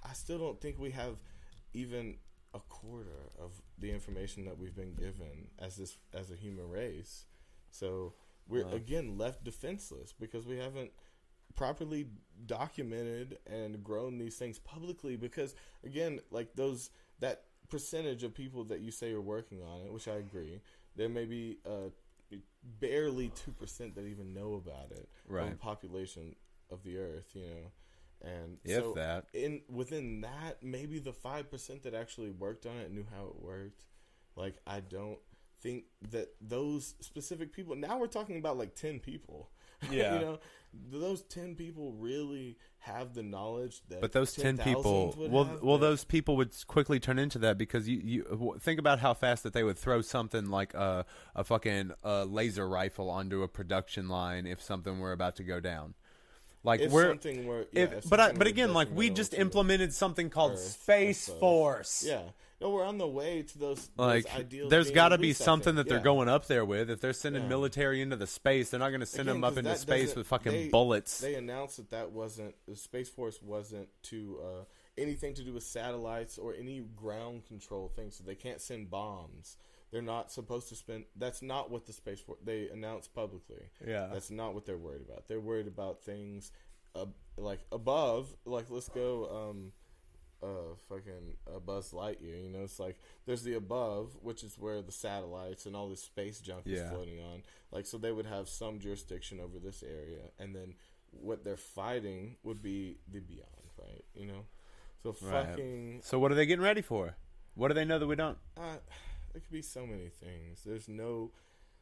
I 0.10 0.14
still 0.14 0.38
don't 0.38 0.60
think 0.60 0.78
we 0.78 0.92
have 0.92 1.16
even 1.74 2.18
a 2.54 2.60
quarter 2.60 3.30
of 3.40 3.62
the 3.78 3.92
information 3.92 4.46
that 4.46 4.58
we've 4.58 4.76
been 4.76 4.94
given 4.94 5.48
as 5.60 5.78
this 5.78 5.98
as 6.14 6.32
a 6.32 6.36
human 6.36 6.70
race. 6.70 7.26
So 7.70 8.14
we're 8.48 8.68
again 8.74 9.18
left 9.18 9.44
defenseless 9.44 10.14
because 10.20 10.46
we 10.46 10.58
haven't 10.58 10.92
properly 11.56 12.08
documented 12.46 13.38
and 13.46 13.84
grown 13.84 14.18
these 14.18 14.36
things 14.38 14.58
publicly 14.60 15.16
because 15.18 15.54
again 15.86 16.20
like 16.32 16.54
those 16.56 16.90
that 17.20 17.44
percentage 17.70 18.24
of 18.24 18.34
people 18.34 18.64
that 18.64 18.80
you 18.80 18.90
say 18.92 19.12
are 19.12 19.22
working 19.22 19.62
on 19.62 19.82
it 19.82 19.92
which 19.92 20.08
i 20.08 20.14
agree 20.16 20.62
there 20.96 21.10
may 21.10 21.26
be 21.26 21.58
uh, 21.66 21.90
barely 22.80 23.32
2% 23.60 23.96
that 23.96 24.06
even 24.06 24.34
know 24.34 24.54
about 24.54 24.92
it 24.92 25.08
Right. 25.28 25.50
the 25.52 25.56
population 25.58 26.36
of 26.70 26.84
the 26.84 26.98
earth 26.98 27.30
you 27.34 27.42
know 27.44 27.72
and 28.24 28.58
if 28.64 28.84
so 28.84 28.94
that 28.94 29.26
in 29.34 29.62
within 29.70 30.22
that 30.22 30.62
maybe 30.62 31.00
the 31.00 31.12
5% 31.14 31.82
that 31.84 31.94
actually 31.94 32.30
worked 32.30 32.66
on 32.66 32.78
it 32.78 32.92
knew 32.92 33.06
how 33.16 33.26
it 33.26 33.42
worked 33.42 33.86
like 34.36 34.56
i 34.68 34.80
don't 34.80 35.20
think 35.62 35.86
that 36.12 36.30
those 36.42 36.96
specific 37.02 37.54
people 37.54 37.76
now 37.76 37.98
we're 38.00 38.08
talking 38.08 38.38
about 38.38 38.58
like 38.58 38.76
10 38.76 39.00
people 39.00 39.50
Yeah. 39.92 40.14
you 40.14 40.20
know 40.20 40.40
those 40.74 41.24
10 41.24 41.56
people 41.56 41.92
really 41.94 42.58
have 42.82 43.14
the 43.14 43.22
knowledge 43.22 43.82
that 43.90 44.02
But 44.02 44.12
those 44.12 44.34
ten 44.34 44.58
10,000s 44.58 44.64
people, 44.64 45.16
well, 45.18 45.44
have 45.44 45.62
well, 45.62 45.78
those 45.78 46.04
people 46.04 46.36
would 46.38 46.52
quickly 46.66 47.00
turn 47.00 47.20
into 47.20 47.38
that 47.40 47.58
because 47.58 47.88
you, 47.88 48.02
you 48.04 48.56
think 48.60 48.80
about 48.80 49.00
how 49.00 49.14
fast 49.14 49.44
that 49.44 49.54
they 49.54 49.64
would 49.64 49.78
throw 49.78 50.02
something 50.02 50.50
like 50.50 50.74
a 50.74 51.06
a 51.36 51.44
fucking 51.44 51.92
uh, 52.04 52.24
laser 52.24 52.68
rifle 52.68 53.10
onto 53.10 53.44
a 53.44 53.48
production 53.48 54.10
line 54.10 54.48
if 54.48 54.62
something 54.62 55.00
were 55.00 55.12
about 55.12 55.36
to 55.36 55.44
go 55.44 55.60
down. 55.60 55.94
Like 56.64 56.82
we're, 56.90 57.16
yeah, 57.72 57.84
if, 57.84 58.10
but 58.10 58.20
I, 58.20 58.32
but 58.34 58.46
again, 58.48 58.74
like 58.74 58.90
we 58.94 59.10
just 59.10 59.34
implemented 59.34 59.94
something 59.94 60.30
called 60.30 60.54
Earth, 60.54 60.60
Space. 60.60 61.28
Force. 61.28 62.04
yeah 62.08 62.22
no 62.62 62.70
we're 62.70 62.86
on 62.86 63.00
the 63.00 63.08
way 63.08 63.42
to 63.42 63.58
those, 63.58 63.88
those 63.98 64.26
Like, 64.26 64.36
ideals 64.36 64.70
there's 64.70 64.92
got 64.92 65.10
to 65.10 65.18
be 65.18 65.34
something 65.34 65.76
that 65.76 65.90
they're 65.90 65.98
Yeah. 65.98 66.04
going 66.04 66.30
up 66.30 66.46
there 66.46 66.64
with. 66.64 66.92
If 66.92 67.02
they're 67.02 67.12
sending 67.12 67.42
Yeah. 67.44 67.50
military 67.50 68.02
into 68.02 68.16
the 68.16 68.28
space, 68.28 68.70
they're 68.70 68.80
not 68.80 68.90
going 68.90 69.00
to 69.00 69.06
send 69.08 69.28
Again, 69.28 69.42
them 69.42 69.44
up 69.44 69.58
into 69.58 69.76
space 69.76 70.16
with 70.16 70.28
fucking 70.28 70.52
they- 70.52 70.70
bullets. 70.70 71.20
They 71.20 71.34
announced 71.36 71.78
that 71.78 71.90
that 71.90 72.12
wasn't 72.12 72.54
the 72.68 72.76
Space 72.76 73.10
Force 73.10 73.42
wasn't 73.42 73.90
to 74.04 74.40
uh, 74.44 74.64
anything 74.96 75.34
to 75.34 75.44
do 75.44 75.54
with 75.54 75.64
satellites 75.64 76.38
or 76.38 76.54
any 76.54 76.82
ground 76.96 77.46
control 77.48 77.90
things. 77.96 78.18
So 78.18 78.24
they 78.24 78.36
can't 78.36 78.62
send 78.62 78.92
bombs. 78.92 79.58
They're 79.92 80.02
not 80.02 80.32
supposed 80.32 80.70
to 80.70 80.76
spend. 80.76 81.06
That's 81.16 81.42
not 81.42 81.70
what 81.70 81.86
the 81.86 81.94
Space 81.94 82.22
Force 82.22 82.40
they 82.44 82.70
announced 82.70 83.14
publicly. 83.14 83.64
yeah, 83.86 84.08
That's 84.12 84.32
not 84.32 84.54
what 84.54 84.66
they're 84.66 84.78
worried 84.78 85.02
about. 85.02 85.28
They're 85.28 85.40
worried 85.42 85.68
about 85.68 86.02
things 86.04 86.52
uh, 86.96 87.06
like 87.38 87.60
above. 87.72 88.34
Like 88.46 88.68
let's 88.70 88.88
go, 88.90 89.50
um, 89.50 89.72
uh, 90.42 90.76
fucking 90.90 91.36
a 91.52 91.58
uh, 91.58 91.60
Buzz 91.60 91.92
Lightyear. 91.92 92.44
You 92.44 92.50
know, 92.50 92.64
it's 92.64 92.80
like 92.80 93.00
there's 93.26 93.44
the 93.44 93.56
above, 93.56 94.18
which 94.22 94.44
is 94.44 94.58
where 94.58 94.82
the 94.82 94.92
satellites 94.94 95.66
and 95.66 95.76
all 95.76 95.90
this 95.90 96.04
space 96.04 96.40
junk 96.40 96.64
is 96.68 96.82
floating 96.90 97.20
on. 97.20 97.44
Like 97.72 97.86
so, 97.86 97.98
they 97.98 98.12
would 98.14 98.26
have 98.26 98.48
some 98.48 98.80
jurisdiction 98.80 99.40
over 99.40 99.60
this 99.60 99.84
area, 99.84 100.22
and 100.40 100.56
then 100.56 100.76
what 101.12 101.44
they're 101.44 101.58
fighting 101.58 102.38
would 102.44 102.62
be 102.62 102.98
the 103.12 103.20
beyond, 103.20 103.50
right? 103.78 104.06
You 104.16 104.28
know, 104.28 104.46
so 105.04 105.16
Right. 105.22 105.48
fucking. 105.48 106.02
So 106.04 106.18
what 106.18 106.32
are 106.32 106.36
they 106.36 106.46
getting 106.46 106.64
ready 106.64 106.82
for? 106.82 107.16
What 107.56 107.68
do 107.68 107.74
they 107.74 107.84
know 107.86 108.00
that 108.00 108.08
we 108.08 108.16
don't? 108.16 108.38
Uh, 108.56 108.78
there 109.34 109.42
could 109.42 109.52
be 109.52 109.62
so 109.62 109.86
many 109.86 110.10
things. 110.10 110.62
There's 110.66 110.88
no, 110.88 111.32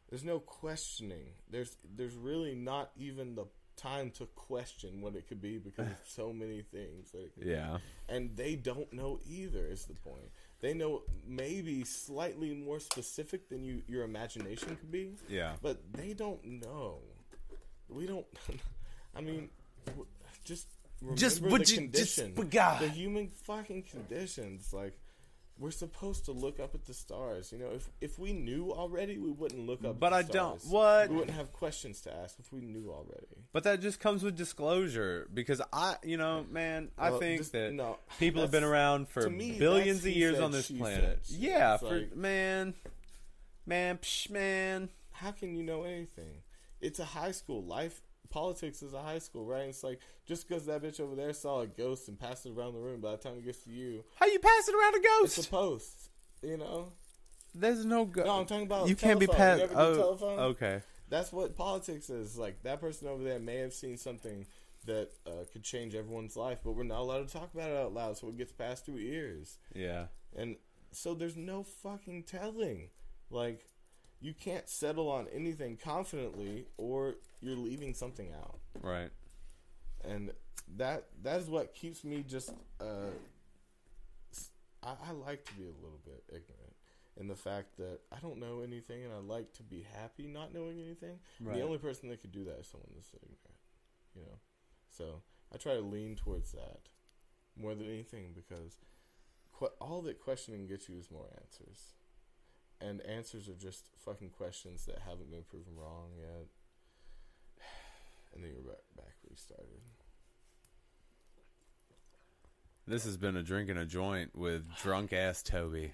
there's 0.10 0.24
no 0.24 0.40
questioning. 0.40 1.34
There's 1.50 1.76
there's 1.96 2.16
really 2.16 2.56
not 2.56 2.92
even 2.98 3.36
the 3.36 3.46
time 3.76 4.12
to 4.12 4.26
question 4.36 5.00
what 5.02 5.16
it 5.16 5.28
could 5.28 5.42
be 5.42 5.58
because 5.58 5.88
of 5.88 5.98
so 6.06 6.34
many 6.34 6.62
things 6.62 7.14
it 7.14 7.34
could 7.34 7.46
be. 7.46 7.52
Yeah, 7.52 7.78
and 8.10 8.36
they 8.36 8.56
don't 8.56 8.92
know 8.94 9.20
either. 9.30 9.66
Is 9.66 9.86
the 9.86 9.94
point? 9.96 10.30
They 10.62 10.74
know 10.74 11.04
maybe 11.26 11.86
slightly 11.86 12.54
more 12.54 12.80
specific 12.82 13.48
than 13.50 13.64
you 13.64 13.82
your 13.88 14.04
imagination 14.04 14.76
could 14.76 14.92
be, 14.92 15.14
yeah. 15.30 15.54
but 15.62 15.80
they 15.94 16.14
don't 16.14 16.44
know. 16.44 17.00
We 17.90 18.06
don't. 18.06 18.26
I 19.16 19.22
mean, 19.22 19.50
just 20.44 20.68
remember 21.02 21.20
Just- 21.20 21.42
the 21.42 21.50
you- 21.50 21.58
just- 21.60 21.76
condition, 21.76 22.34
but 22.36 22.50
God. 22.50 22.82
the 22.82 22.90
human 22.90 23.30
fucking 23.30 23.84
conditions. 23.84 24.74
Like 24.74 25.00
we're 25.60 25.72
supposed 25.72 26.24
to 26.26 26.32
look 26.32 26.60
up 26.60 26.74
at 26.74 26.86
the 26.86 26.94
stars. 26.94 27.52
You 27.52 27.60
know, 27.60 27.70
if 27.76 27.90
if 28.00 28.18
we 28.18 28.32
knew 28.34 28.72
already, 28.72 29.18
we 29.18 29.30
wouldn't 29.32 29.68
look 29.68 29.84
up. 29.84 30.00
But 30.00 30.14
I 30.14 30.22
the 30.22 30.34
don't. 30.34 30.64
What? 30.66 31.10
We 31.10 31.18
wouldn't 31.18 31.36
have 31.36 31.52
questions 31.52 32.00
to 32.02 32.16
ask 32.16 32.40
if 32.40 32.52
we 32.54 32.62
knew 32.62 32.90
already. 32.90 33.28
But 33.52 33.64
that 33.66 33.82
just 33.82 34.00
comes 34.00 34.24
with 34.24 34.38
disclosure 34.38 35.28
because 35.34 35.62
I, 35.74 35.96
you 36.04 36.16
know, 36.18 36.46
man, 36.50 36.90
I 36.98 37.12
Well, 37.12 37.20
think 37.20 37.52
that 37.52 37.74
no, 37.74 37.98
people 38.20 38.42
have 38.42 38.52
been 38.52 38.64
around 38.64 39.10
for 39.10 39.30
me, 39.30 39.60
billions 39.60 40.06
of 40.06 40.12
years 40.12 40.36
said, 40.36 40.44
on 40.44 40.52
this 40.52 40.72
planet. 40.72 41.20
said. 41.24 41.38
Yeah, 41.38 41.78
for 41.78 42.00
like- 42.00 42.16
man, 42.16 42.74
man, 43.66 43.98
psh, 43.98 44.30
man. 44.30 44.90
how 45.12 45.32
can 45.32 45.56
you 45.56 45.64
know 45.64 45.84
anything? 45.84 46.42
It's 46.82 47.00
a 47.00 47.06
high 47.06 47.32
school. 47.32 47.62
Life 47.64 48.02
politics 48.30 48.82
is 48.82 48.94
a 48.94 49.02
high 49.02 49.20
school, 49.20 49.46
right? 49.46 49.64
It's 49.70 49.84
like 49.84 50.00
just 50.26 50.48
because 50.48 50.66
that 50.68 50.82
bitch 50.84 51.00
over 51.00 51.16
there 51.16 51.34
saw 51.34 51.62
a 51.62 51.68
ghost 51.68 52.08
and 52.08 52.20
passed 52.20 52.46
it 52.46 52.52
around 52.52 52.74
the 52.74 52.80
room, 52.80 53.02
by 53.02 53.12
the 53.12 53.18
time 53.18 53.34
it 53.38 53.46
gets 53.46 53.64
to 53.64 53.72
you, 53.72 54.04
How 54.16 54.26
you 54.28 54.40
passing 54.40 54.76
around 54.76 54.96
a 54.96 55.00
ghost? 55.02 55.38
it's 55.38 55.48
a 55.48 55.50
post. 55.50 56.10
You 56.42 56.58
know? 56.58 56.92
There's 57.54 57.84
no 57.86 58.06
ghost. 58.06 58.28
No, 58.28 58.40
I'm 58.40 58.46
talking 58.46 58.66
about 58.66 58.88
you 58.88 58.96
can't 58.96 59.20
be 59.20 59.28
passed. 59.28 59.60
You 59.60 59.64
ever 59.66 59.74
do 59.74 59.80
Oh, 59.80 59.96
telephone? 59.96 60.40
okay. 60.40 60.82
That's 61.10 61.32
what 61.34 61.56
politics 61.56 62.10
is. 62.10 62.38
Like 62.38 62.62
that 62.64 62.80
person 62.80 63.08
over 63.08 63.24
there 63.24 63.40
may 63.40 63.58
have 63.58 63.74
seen 63.74 63.98
something 63.98 64.46
that 64.86 65.10
uh, 65.28 65.44
could 65.52 65.64
change 65.64 65.96
everyone's 65.96 66.38
life, 66.38 66.60
but 66.64 66.72
we're 66.74 66.84
not 66.84 67.00
allowed 67.00 67.28
to 67.28 67.34
talk 67.34 67.54
about 67.54 67.70
it 67.70 67.78
out 67.78 67.94
loud, 67.94 68.18
so 68.18 68.30
it 68.30 68.38
gets 68.38 68.52
passed 68.52 68.86
through 68.86 69.00
ears. 69.00 69.58
Yeah. 69.76 70.06
And 70.36 70.56
so 70.92 71.14
there's 71.14 71.36
no 71.36 71.64
fucking 71.64 72.24
telling. 72.24 72.90
Like, 73.30 73.66
you 74.22 74.34
can't 74.34 74.68
settle 74.68 75.10
on 75.10 75.28
anything 75.34 75.78
confidently, 75.78 76.66
or 76.78 77.16
you're 77.42 77.56
leaving 77.56 77.94
something 77.94 78.32
out. 78.34 78.60
Right. 78.82 79.10
And 80.04 80.32
that 80.78 81.06
that 81.24 81.40
is 81.42 81.50
what 81.50 81.74
keeps 81.74 82.04
me 82.04 82.24
just. 82.28 82.52
Uh, 82.80 83.12
I, 84.82 84.92
I 85.10 85.12
like 85.12 85.44
to 85.46 85.54
be 85.54 85.64
a 85.64 85.84
little 85.84 86.00
bit 86.06 86.24
ignorant 86.30 86.76
in 87.18 87.28
the 87.28 87.36
fact 87.36 87.78
that 87.78 88.00
I 88.12 88.20
don't 88.22 88.40
know 88.40 88.62
anything, 88.62 89.04
and 89.04 89.14
I 89.14 89.18
like 89.18 89.54
to 89.54 89.64
be 89.64 89.86
happy 89.94 90.28
not 90.28 90.54
knowing 90.54 90.80
anything. 90.80 91.20
Right. 91.42 91.58
The 91.58 91.64
only 91.64 91.78
person 91.78 92.10
that 92.10 92.22
could 92.22 92.32
do 92.32 92.46
that 92.46 92.60
is 92.60 92.68
someone 92.68 92.92
that's 92.96 93.12
ignorant. 93.14 93.40
You 94.16 94.22
know, 94.22 94.40
so 94.90 95.22
I 95.54 95.58
try 95.58 95.74
to 95.74 95.82
lean 95.82 96.16
towards 96.16 96.52
that 96.54 96.90
more 97.58 97.76
than 97.76 97.88
anything 97.88 98.32
because 98.34 98.78
que- 99.58 99.68
all 99.82 100.02
that 100.04 100.20
questioning 100.20 100.66
gets 100.68 100.88
you 100.88 100.98
is 100.98 101.12
more 101.12 101.28
answers, 101.42 101.94
and 102.82 103.02
answers 103.02 103.48
are 103.50 103.56
just 103.56 103.86
fucking 104.06 104.30
questions 104.30 104.86
that 104.86 105.00
haven't 105.08 105.30
been 105.32 105.44
proven 105.44 105.74
wrong 105.78 106.10
yet. 106.18 106.48
And 108.34 108.44
then 108.44 108.52
you're 108.52 108.62
back, 108.62 108.84
back 108.96 109.16
where 109.24 109.32
you 109.32 109.36
started. 109.36 109.82
This 112.88 113.04
has 113.06 113.18
been 113.18 113.36
a 113.36 113.42
drink 113.44 113.70
and 113.70 113.80
a 113.80 113.86
joint 113.86 114.36
with 114.36 114.64
drunk 114.82 115.14
ass 115.14 115.42
Toby. 115.42 115.94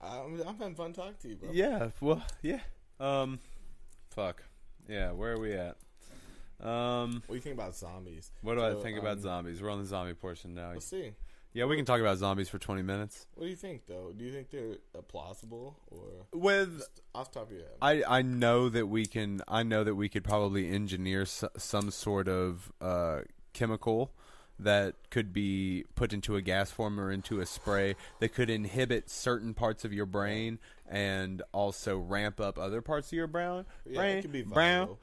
I'm, 0.00 0.40
I'm 0.46 0.56
having 0.58 0.74
fun 0.74 0.92
talking 0.92 1.14
to 1.22 1.28
you, 1.28 1.36
bro. 1.36 1.50
Yeah. 1.52 1.88
Well. 2.00 2.22
Yeah. 2.42 2.60
Um. 2.98 3.38
Fuck. 4.10 4.42
Yeah. 4.88 5.12
Where 5.12 5.32
are 5.32 5.38
we 5.38 5.52
at? 5.52 5.76
Um. 6.62 7.22
What 7.26 7.28
do 7.28 7.34
you 7.34 7.40
think 7.40 7.54
about 7.54 7.76
zombies? 7.76 8.30
What 8.42 8.54
do 8.54 8.62
I 8.64 8.72
So, 8.72 8.80
think 8.80 8.98
about 8.98 9.18
um, 9.18 9.22
zombies? 9.22 9.62
We're 9.62 9.70
on 9.70 9.80
the 9.80 9.86
zombie 9.86 10.14
portion 10.14 10.54
now. 10.54 10.72
Let's 10.72 10.86
see. 10.86 11.12
Yeah, 11.52 11.64
we 11.64 11.76
can 11.76 11.84
talk 11.84 12.00
about 12.00 12.16
zombies 12.18 12.48
for 12.48 12.58
20 12.58 12.82
minutes. 12.82 13.26
What 13.34 13.44
do 13.44 13.50
you 13.50 13.56
think, 13.56 13.86
though? 13.86 14.12
Do 14.16 14.24
you 14.24 14.30
think 14.32 14.50
they're 14.50 14.76
uh, 14.96 15.02
plausible 15.02 15.76
or 15.90 16.26
With 16.32 16.86
off 17.14 17.32
top 17.32 17.44
of 17.50 17.52
your 17.52 17.62
head? 17.62 17.76
I 17.82 18.02
I 18.06 18.22
know 18.22 18.68
that 18.68 18.86
we 18.86 19.04
can 19.06 19.40
I 19.48 19.62
know 19.64 19.82
that 19.82 19.96
we 19.96 20.08
could 20.08 20.22
probably 20.24 20.70
engineer 20.70 21.22
s- 21.22 21.44
some 21.56 21.90
sort 21.90 22.28
of 22.28 22.70
uh, 22.80 23.22
chemical 23.52 24.12
that 24.60 24.94
could 25.10 25.32
be 25.32 25.84
put 25.94 26.12
into 26.12 26.36
a 26.36 26.42
gas 26.42 26.70
form 26.70 27.00
or 27.00 27.10
into 27.10 27.40
a 27.40 27.46
spray 27.46 27.96
that 28.20 28.28
could 28.34 28.50
inhibit 28.50 29.08
certain 29.08 29.54
parts 29.54 29.84
of 29.86 29.92
your 29.92 30.04
brain 30.06 30.58
and 30.86 31.42
also 31.52 31.96
ramp 31.98 32.38
up 32.38 32.58
other 32.58 32.82
parts 32.82 33.08
of 33.08 33.14
your 33.14 33.26
brain. 33.26 33.64
yeah, 33.86 33.96
brain, 33.96 34.18
it 34.18 34.22
could 34.22 34.32
be 34.32 34.42
brown. 34.42 34.96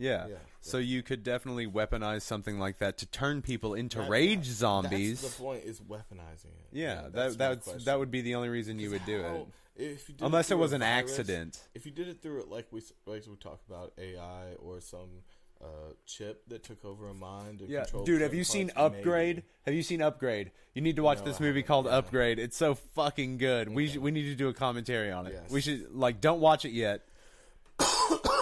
Yeah. 0.00 0.26
Yeah, 0.28 0.36
So 0.60 0.78
you 0.78 1.02
could 1.02 1.22
definitely 1.22 1.66
weaponize 1.66 2.22
something 2.22 2.58
like 2.58 2.78
that 2.78 2.98
to 2.98 3.06
turn 3.06 3.42
people 3.42 3.74
into 3.74 3.98
That- 3.98 4.10
rage 4.10 4.46
That's 4.46 4.48
zombies. 4.58 5.20
the 5.20 5.42
point 5.42 5.64
is 5.64 5.80
weaponizing 5.80 6.46
it. 6.46 6.68
yeah, 6.72 7.08
that's 7.12 7.36
that 7.36 7.64
that's, 7.64 7.84
that 7.84 7.98
would 7.98 8.10
be 8.10 8.20
the 8.22 8.34
only 8.34 8.48
reason 8.48 8.78
you 8.78 8.90
would 8.90 9.04
do 9.06 9.22
How- 9.22 9.34
it. 9.36 9.46
If 9.76 10.08
you 10.10 10.14
did 10.14 10.24
Unless 10.24 10.50
it 10.50 10.54
a 10.54 10.56
was 10.58 10.72
an 10.72 10.80
virus- 10.80 11.10
accident. 11.12 11.60
If 11.74 11.86
you 11.86 11.92
did 11.92 12.08
it 12.08 12.20
through 12.20 12.40
it 12.40 12.48
like 12.48 12.66
we 12.70 12.82
like 13.06 13.26
we 13.26 13.36
talk 13.36 13.60
about 13.68 13.92
AI 13.98 14.54
or 14.58 14.80
some 14.80 15.22
uh, 15.62 15.92
chip 16.06 16.42
that 16.48 16.62
took 16.62 16.84
over 16.84 17.08
a 17.08 17.14
mind. 17.14 17.60
And 17.60 17.68
Yeah, 17.70 17.84
dude, 18.04 18.20
have 18.22 18.32
you 18.34 18.44
seen 18.44 18.70
Upgrade? 18.76 19.36
maybe. 19.36 19.46
Have 19.66 19.74
you 19.74 19.82
seen 19.82 20.00
Upgrade? 20.02 20.50
You 20.74 20.80
need 20.82 20.96
to 20.96 21.02
watch 21.02 21.18
No, 21.18 21.24
this 21.26 21.38
movie 21.40 21.62
called 21.62 21.84
yeah. 21.86 21.98
Upgrade. 21.98 22.38
It's 22.38 22.56
so 22.56 22.74
fucking 22.74 23.36
good. 23.38 23.68
We 23.68 23.84
Okay. 23.84 23.92
should, 23.92 24.02
we 24.02 24.10
need 24.10 24.24
to 24.24 24.34
do 24.34 24.48
a 24.48 24.54
commentary 24.54 25.10
on 25.12 25.26
it. 25.26 25.34
Yes. 25.34 25.50
We 25.50 25.60
should 25.60 25.94
like 25.94 26.20
don't 26.20 26.40
watch 26.40 26.64
it 26.64 26.72
yet. 26.72 27.02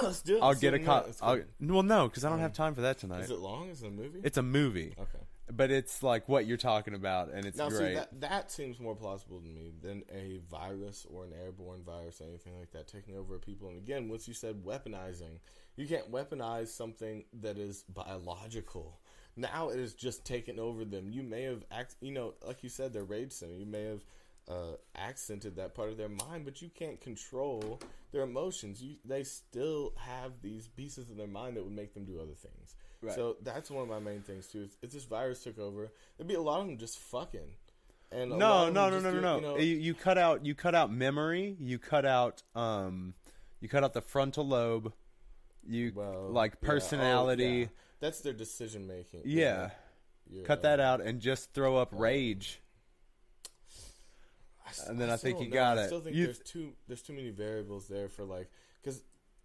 Let's 0.03 0.23
do 0.23 0.37
it. 0.37 0.43
I'll 0.43 0.49
Let's 0.49 0.61
get 0.61 0.71
do 0.71 0.77
a 0.77 0.81
it 0.81 0.85
now. 0.87 1.03
Let's 1.07 1.23
I'll, 1.23 1.41
well, 1.61 1.83
no, 1.83 2.09
because 2.09 2.25
I 2.25 2.31
don't 2.31 2.39
have 2.41 2.53
time 2.53 2.75
for 2.75 2.83
that 2.83 2.99
tonight. 2.99 3.21
Is 3.21 3.31
it 3.31 3.39
long? 3.39 3.69
Is 3.69 3.83
it 3.83 3.89
a 3.89 3.91
movie? 3.91 4.21
It's 4.23 4.39
a 4.39 4.43
movie, 4.43 4.95
okay. 4.99 5.25
but 5.51 5.71
it's 5.71 6.03
like 6.03 6.29
what 6.29 6.47
you're 6.47 6.57
talking 6.57 6.95
about, 6.95 7.31
and 7.33 7.45
it's 7.47 7.57
Now, 7.59 7.69
great. 7.69 7.79
see, 7.79 7.95
that, 7.95 8.21
that 8.21 8.53
seems 8.53 8.79
more 8.81 8.95
plausible 8.95 9.41
to 9.41 9.49
me 9.49 9.73
than 9.83 10.05
a 10.15 10.41
virus 10.51 11.07
or 11.13 11.25
an 11.25 11.33
airborne 11.33 11.83
virus 11.85 12.21
or 12.21 12.25
anything 12.25 12.59
like 12.59 12.71
that 12.73 12.89
taking 12.89 13.17
over 13.17 13.39
people. 13.39 13.69
And 13.69 13.79
again, 13.79 14.09
once 14.09 14.29
you 14.29 14.35
said 14.35 14.65
weaponizing, 14.65 15.39
you 15.77 15.87
can't 15.87 16.11
weaponize 16.11 16.69
something 16.69 17.25
that 17.41 17.59
is 17.59 17.85
biological. 17.89 18.99
Now 19.37 19.69
it 19.69 19.79
is 19.79 19.95
just 19.95 20.25
taken 20.25 20.59
over 20.59 20.85
them. 20.85 21.11
You 21.11 21.23
may 21.23 21.43
have, 21.45 21.65
act, 21.71 21.95
you 22.01 22.11
know, 22.13 22.35
like 22.45 22.63
you 22.65 22.69
said, 22.69 22.93
they're 22.93 23.05
rage 23.05 23.33
center. 23.33 23.55
You 23.55 23.67
may 23.67 23.85
have 23.85 24.05
uh, 24.49 24.77
accented 24.97 25.57
that 25.57 25.75
part 25.75 25.91
of 25.91 25.97
their 25.97 26.09
mind, 26.09 26.45
but 26.45 26.63
you 26.63 26.71
can't 26.75 27.01
control 27.01 27.81
their 28.13 28.23
emotions. 28.23 28.83
You, 28.83 28.97
they 29.05 29.23
still 29.23 29.93
have 29.97 30.33
these 30.43 30.69
pieces 30.69 31.11
of 31.11 31.17
their 31.17 31.27
mind 31.27 31.57
that 31.57 31.65
would 31.65 31.75
make 31.75 31.95
them 31.95 32.05
do 32.05 32.19
other 32.21 32.35
things. 32.35 32.75
Right. 33.03 33.15
So 33.15 33.37
that's 33.43 33.71
one 33.71 33.83
of 33.83 33.89
my 33.89 33.99
main 33.99 34.23
things 34.23 34.47
too. 34.47 34.63
If, 34.63 34.77
if 34.83 34.91
this 34.91 35.05
virus 35.05 35.45
took 35.45 35.59
over, 35.59 35.93
there'd 36.17 36.29
be 36.29 36.35
a 36.35 36.41
lot 36.41 36.61
of 36.61 36.67
them 36.67 36.79
just 36.79 36.99
fucking. 36.99 37.51
And 38.11 38.31
no, 38.31 38.71
no, 38.71 38.89
no, 38.89 38.99
no, 38.99 39.01
no, 39.01 39.13
do- 39.13 39.21
no. 39.21 39.37
You 39.37 39.43
know, 39.43 39.59
You, 39.59 39.77
you 39.77 39.95
cut 39.95 40.17
out 40.17 40.45
you 40.45 40.55
cut 40.55 40.75
out 40.75 40.91
memory. 40.91 41.57
You 41.61 41.79
cut 41.79 42.07
out 42.07 42.43
um, 42.55 43.15
you 43.61 43.69
cut 43.69 43.85
out 43.85 43.93
the 43.93 44.01
frontal 44.01 44.47
lobe. 44.47 44.93
You 45.69 45.93
well, 45.95 46.29
like 46.31 46.53
yeah. 46.53 46.59
Oh, 46.63 46.67
personality. 46.67 47.45
yeah. 47.45 47.67
That's 48.01 48.21
their 48.21 48.33
decision 48.33 48.87
making. 48.87 49.23
Yeah. 49.25 49.71
Cut 50.45 50.63
that 50.63 50.81
out 50.81 51.01
and 51.01 51.21
just 51.21 51.53
throw 51.53 51.77
up 51.77 51.89
rage. 51.93 52.61
I 54.69 54.91
And 54.91 55.01
then 55.01 55.11
I 55.11 55.17
still 55.17 55.33
think 55.33 55.49
you 55.49 55.51
got 55.53 55.79
I 55.79 55.87
still 55.87 56.01
think 56.01 56.17
You- 56.17 56.27
there's 56.27 56.41
too 56.41 56.73
there's 56.87 57.03
too 57.03 57.13
many 57.13 57.31
variables 57.31 57.89
there 57.89 58.09
for 58.09 58.25
like 58.25 58.51
because 58.83 59.03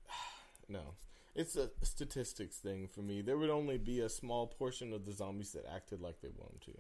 no, 0.70 0.96
it's 1.36 1.56
a 1.56 1.70
statistics 1.82 2.58
thing 2.58 2.88
for 2.88 3.02
me. 3.02 3.22
There 3.22 3.38
would 3.38 3.50
only 3.50 3.78
be 3.78 4.00
a 4.00 4.10
small 4.10 4.48
portion 4.48 4.94
of 4.94 5.06
the 5.06 5.12
zombies 5.12 5.52
that 5.54 5.66
acted 5.74 6.02
like 6.02 6.22
they 6.22 6.30
wanted 6.36 6.62
to, 6.62 6.74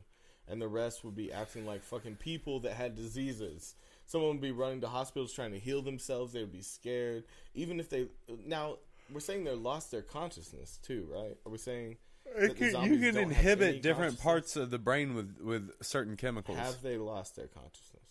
and 0.47 0.61
the 0.61 0.67
rest 0.67 1.03
would 1.03 1.15
be 1.15 1.31
acting 1.31 1.65
like 1.65 1.83
fucking 1.83 2.15
people 2.15 2.59
that 2.61 2.73
had 2.73 2.95
diseases. 2.95 3.75
Someone 4.05 4.31
would 4.31 4.41
be 4.41 4.51
running 4.51 4.81
to 4.81 4.87
hospitals 4.89 5.33
trying 5.33 5.51
to 5.51 5.59
heal 5.59 5.81
themselves. 5.81 6.33
They 6.33 6.41
would 6.41 6.51
be 6.51 6.61
scared, 6.61 7.23
even 7.53 7.79
if 7.79 7.89
they 7.89 8.07
now. 8.45 8.77
We're 9.11 9.19
saying 9.19 9.43
they 9.43 9.51
lost 9.51 9.91
their 9.91 10.01
consciousness 10.01 10.79
too, 10.81 11.07
right? 11.11 11.37
Are 11.45 11.51
we 11.51 11.57
saying 11.57 11.97
the 12.25 12.55
you 12.85 12.99
can 12.99 13.13
don't 13.13 13.31
have 13.31 13.61
any 13.61 13.75
inhibit 13.75 13.81
different 13.81 14.19
parts 14.19 14.55
of 14.55 14.71
the 14.71 14.79
brain 14.79 15.15
with 15.15 15.39
with 15.41 15.71
certain 15.81 16.15
chemicals. 16.15 16.57
Have 16.57 16.81
they 16.81 16.97
lost 16.97 17.35
their 17.35 17.47
consciousness? 17.47 18.02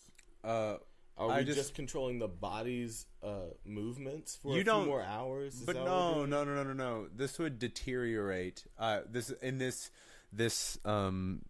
Uh, 0.44 0.76
Are 1.18 1.30
I 1.30 1.38
we 1.38 1.44
just- 1.44 1.58
just, 1.58 1.74
controlling 1.74 2.18
the 2.18 2.28
body's 2.28 3.06
uh, 3.22 3.50
movements 3.64 4.36
for 4.42 4.54
You 4.54 4.62
a 4.62 4.64
don't- 4.64 4.82
few 4.84 4.90
more 4.92 5.02
hours? 5.02 5.54
Is 5.60 5.66
but 5.66 5.76
no, 5.76 6.24
no, 6.24 6.44
no, 6.44 6.54
no, 6.54 6.62
no, 6.64 6.72
no. 6.72 7.08
This 7.14 7.38
would 7.38 7.58
deteriorate. 7.58 8.64
Uh, 8.78 9.00
this 9.08 9.30
in 9.30 9.58
this 9.58 9.90
this 10.32 10.78
um 10.84 11.42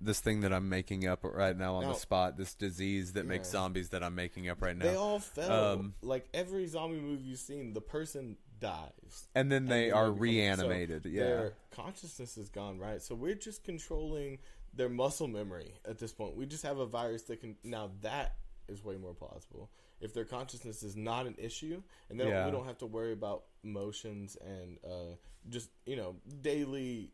this 0.00 0.20
thing 0.20 0.40
that 0.42 0.52
I'm 0.52 0.68
making 0.68 1.06
up 1.06 1.20
right 1.24 1.56
now 1.56 1.76
on 1.76 1.84
Now- 1.84 1.92
the 1.92 1.98
spot. 1.98 2.36
This 2.36 2.54
disease 2.54 3.12
that 3.14 3.26
makes 3.26 3.48
zombies 3.50 3.88
that 3.90 4.02
I'm 4.02 4.14
making 4.14 4.48
up 4.48 4.60
right 4.62 4.76
now. 4.76 4.84
They 4.84 4.96
all 4.96 5.18
fell. 5.18 5.72
Um, 5.78 5.94
like 6.02 6.28
every 6.34 6.66
zombie 6.66 7.00
movie 7.00 7.24
you've 7.24 7.38
seen, 7.38 7.72
the 7.72 7.80
person 7.80 8.36
dies. 8.68 9.28
and 9.34 9.50
then 9.52 9.66
they 9.66 9.84
And 9.86 9.94
are 9.94 10.04
become- 10.12 10.16
so 10.16 10.20
reanimated. 10.22 11.04
yeah. 11.06 11.24
Their 11.24 11.52
consciousness 11.70 12.36
is 12.36 12.48
gone, 12.50 12.78
right? 12.78 13.00
So 13.02 13.14
we're 13.14 13.34
just 13.34 13.62
controlling 13.64 14.38
their 14.72 14.88
muscle 14.88 15.28
memory 15.28 15.74
at 15.84 15.98
this 15.98 16.12
point. 16.12 16.34
We 16.36 16.46
just 16.46 16.62
have 16.64 16.78
a 16.78 16.86
virus 16.86 17.22
that 17.24 17.40
can. 17.40 17.56
Now 17.62 17.90
that 18.02 18.36
is 18.68 18.82
way 18.82 18.96
more 18.96 19.14
plausible. 19.14 19.70
If 20.00 20.12
their 20.14 20.24
consciousness 20.24 20.82
is 20.82 20.96
not 20.96 21.26
an 21.26 21.36
issue, 21.38 21.82
and 22.08 22.18
then 22.18 22.28
Yeah. 22.28 22.46
we 22.46 22.50
don't 22.52 22.66
have 22.66 22.78
to 22.78 22.86
worry 22.86 23.12
about 23.12 23.44
emotions 23.62 24.36
and 24.36 24.78
uh, 24.84 25.16
just 25.48 25.70
you 25.86 25.96
know 25.96 26.16
daily. 26.40 27.12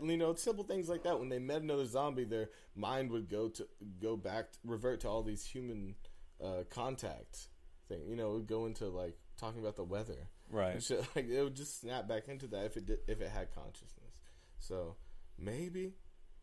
You 0.00 0.16
know, 0.16 0.32
simple 0.34 0.62
things 0.62 0.88
like 0.88 1.02
that. 1.02 1.18
When 1.18 1.28
they 1.28 1.40
met 1.40 1.60
another 1.62 1.84
zombie, 1.84 2.22
their 2.22 2.50
mind 2.76 3.10
would 3.10 3.28
go 3.28 3.48
to 3.48 3.66
go 4.00 4.16
back, 4.16 4.46
revert 4.64 5.00
to 5.00 5.08
all 5.08 5.24
these 5.24 5.44
human 5.44 5.96
uh, 6.40 6.62
contact 6.70 7.48
thing. 7.88 8.06
You 8.08 8.14
know, 8.14 8.30
it 8.30 8.34
would 8.34 8.46
go 8.46 8.66
into 8.66 8.86
like 8.88 9.18
talking 9.36 9.60
about 9.60 9.74
the 9.74 9.82
weather 9.82 10.28
Right. 10.50 10.82
shit. 10.82 11.04
Like 11.16 11.28
it 11.28 11.42
would 11.42 11.54
just 11.54 11.80
snap 11.80 12.08
back 12.08 12.28
into 12.28 12.46
that 12.48 12.64
if 12.66 12.76
it 12.76 12.86
did, 12.86 12.98
if 13.08 13.20
it 13.20 13.30
had 13.30 13.54
consciousness. 13.54 14.20
So 14.58 14.96
maybe 15.38 15.94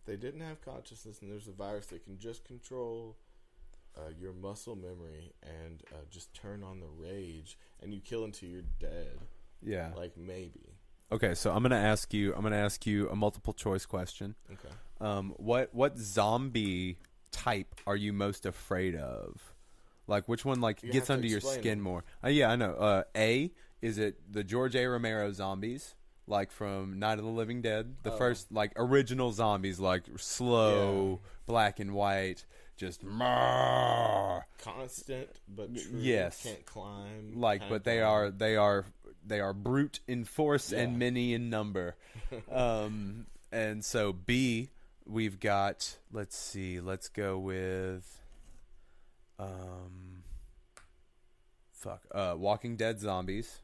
they 0.06 0.16
didn't 0.16 0.42
have 0.42 0.62
consciousness, 0.62 1.22
and 1.22 1.32
there's 1.32 1.48
a 1.48 1.52
virus 1.52 1.88
that 1.88 2.04
can 2.04 2.18
just 2.18 2.46
control 2.46 3.18
uh, 3.98 4.10
your 4.20 4.34
muscle 4.34 4.76
memory 4.76 5.34
and 5.44 5.84
uh, 5.92 5.98
just 6.10 6.34
turn 6.34 6.64
on 6.64 6.80
the 6.80 6.88
rage, 6.88 7.58
and 7.82 7.94
you 7.94 8.00
kill 8.00 8.24
until 8.24 8.50
you're 8.50 8.62
dead. 8.80 9.20
Yeah. 9.62 9.90
Like 9.96 10.18
maybe. 10.18 10.76
Okay, 11.12 11.36
so 11.36 11.52
I'm 11.52 11.62
gonna 11.64 11.76
ask 11.76 12.14
you. 12.14 12.34
I'm 12.36 12.44
gonna 12.44 12.58
ask 12.58 12.86
you 12.86 13.10
a 13.10 13.16
multiple 13.16 13.54
choice 13.54 13.86
question. 13.86 14.36
Okay. 14.52 14.74
Um, 15.00 15.34
what 15.38 15.74
what 15.74 15.98
zombie 15.98 16.98
type 17.32 17.76
are 17.86 17.96
you 17.96 18.14
most 18.14 18.46
afraid 18.46 18.96
of? 18.96 19.54
Like 20.08 20.28
which 20.28 20.44
one 20.46 20.60
like 20.62 20.84
You 20.84 20.92
gets 20.92 21.10
under 21.10 21.28
your 21.28 21.40
skin 21.42 21.78
them. 21.78 21.82
more? 21.82 22.04
Uh, 22.24 22.30
yeah, 22.30 22.50
I 22.50 22.56
know. 22.56 22.72
Uh, 22.74 23.04
A 23.16 23.52
is 23.82 23.98
it 23.98 24.20
the 24.32 24.44
George 24.44 24.76
A. 24.76 24.86
Romero 24.88 25.32
zombies, 25.32 25.96
like 26.28 26.52
from 26.52 27.00
Night 27.00 27.20
of 27.20 27.26
the 27.26 27.32
Living 27.32 27.62
Dead, 27.62 27.96
the 28.04 28.12
Oh. 28.14 28.18
first 28.18 28.52
like 28.52 28.74
original 28.76 29.32
zombies, 29.32 29.80
like 29.80 30.04
slow, 30.18 31.22
black 31.46 31.80
and 31.80 31.94
white, 31.94 32.46
just 32.76 33.04
"Marr." 33.04 34.48
Constant, 34.60 35.30
but 35.48 35.76
true. 35.76 36.00
yes. 36.00 36.44
Can't 36.44 36.66
climb. 36.66 37.34
like, 37.40 37.62
kinda 37.62 37.76
but 37.76 37.84
they 37.84 37.98
climb. 38.00 38.10
are 38.10 38.32
they 38.32 38.56
are 38.56 38.86
they 39.26 39.40
are 39.40 39.54
brute 39.54 40.00
in 40.08 40.24
force 40.26 40.72
Yeah. 40.72 40.80
and 40.80 40.98
many 41.00 41.34
in 41.34 41.50
number. 41.50 41.96
um, 42.52 43.28
and 43.52 43.84
so 43.86 44.12
B, 44.14 44.70
we've 45.06 45.40
got. 45.40 45.98
Let's 46.12 46.36
see. 46.38 46.80
Let's 46.80 47.08
go 47.10 47.38
with. 47.40 48.22
Um. 49.40 50.24
Fuck. 51.72 52.06
Uh, 52.12 52.34
Walking 52.38 52.76
Dead 52.76 53.00
zombies. 53.00 53.60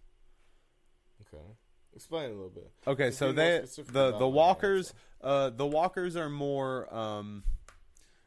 Okay. 1.33 1.43
Explain 1.95 2.31
a 2.31 2.33
little 2.33 2.49
bit. 2.49 2.71
Okay, 2.87 3.07
Just 3.07 3.19
so 3.19 3.31
they 3.31 3.59
the 3.91 4.17
the 4.17 4.27
walkers 4.27 4.93
uh 5.21 5.49
the 5.51 5.65
walkers 5.65 6.15
are 6.15 6.29
more 6.29 6.93
um 6.93 7.43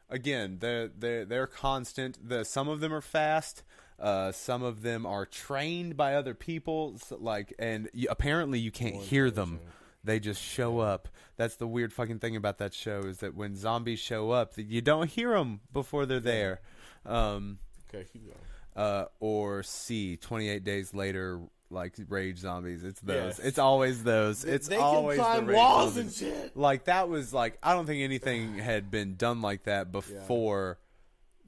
again 0.09 0.57
they're 0.59 0.87
they're 0.87 1.25
they're 1.25 1.47
constant. 1.47 2.17
The 2.27 2.43
some 2.45 2.67
of 2.69 2.79
them 2.79 2.93
are 2.93 3.01
fast. 3.01 3.63
Uh, 3.99 4.31
some 4.31 4.61
of 4.61 4.83
them 4.83 5.07
are 5.07 5.25
trained 5.25 5.97
by 5.97 6.13
other 6.13 6.35
people, 6.35 6.93
s 7.01 7.11
like, 7.17 7.51
and 7.57 7.89
you, 7.93 8.07
apparently 8.11 8.59
you 8.59 8.69
can't 8.69 8.95
hear 8.97 9.31
them. 9.31 9.59
They 10.03 10.19
just 10.19 10.39
show 10.39 10.77
up. 10.77 11.07
That's 11.35 11.55
the 11.55 11.65
weird 11.65 11.91
fucking 11.91 12.19
thing 12.19 12.35
about 12.35 12.59
that 12.59 12.75
show 12.75 12.99
is 12.99 13.17
that 13.17 13.33
when 13.33 13.55
zombies 13.55 13.99
show 13.99 14.29
up, 14.29 14.53
that 14.53 14.67
you 14.67 14.81
don't 14.81 15.09
hear 15.09 15.31
them 15.33 15.61
before 15.73 16.05
they're 16.05 16.19
there. 16.19 16.61
Um, 17.07 17.57
Okay, 17.89 18.05
keep 18.13 18.23
going. 18.25 18.37
uh, 18.75 19.05
or 19.19 19.63
C, 19.63 20.15
28 20.15 20.63
days 20.63 20.93
later, 20.93 21.41
like 21.69 21.95
rage 22.09 22.37
zombies. 22.39 22.83
It's 22.83 22.99
those. 23.01 23.37
Yes. 23.37 23.39
It's 23.39 23.59
always 23.59 24.03
those. 24.03 24.45
It's 24.45 24.67
they 24.67 24.77
always 24.77 25.17
can 25.19 25.25
the 25.25 25.31
climb 25.31 25.45
rage 25.47 25.55
walls 25.55 25.93
zombies. 25.95 26.21
and 26.21 26.33
shit. 26.33 26.57
Like 26.57 26.85
that 26.85 27.09
was 27.09 27.33
like 27.33 27.57
I 27.61 27.73
don't 27.73 27.85
think 27.85 28.01
anything 28.03 28.57
had 28.59 28.89
been 28.91 29.15
done 29.15 29.41
like 29.41 29.63
that 29.63 29.91
before 29.91 30.79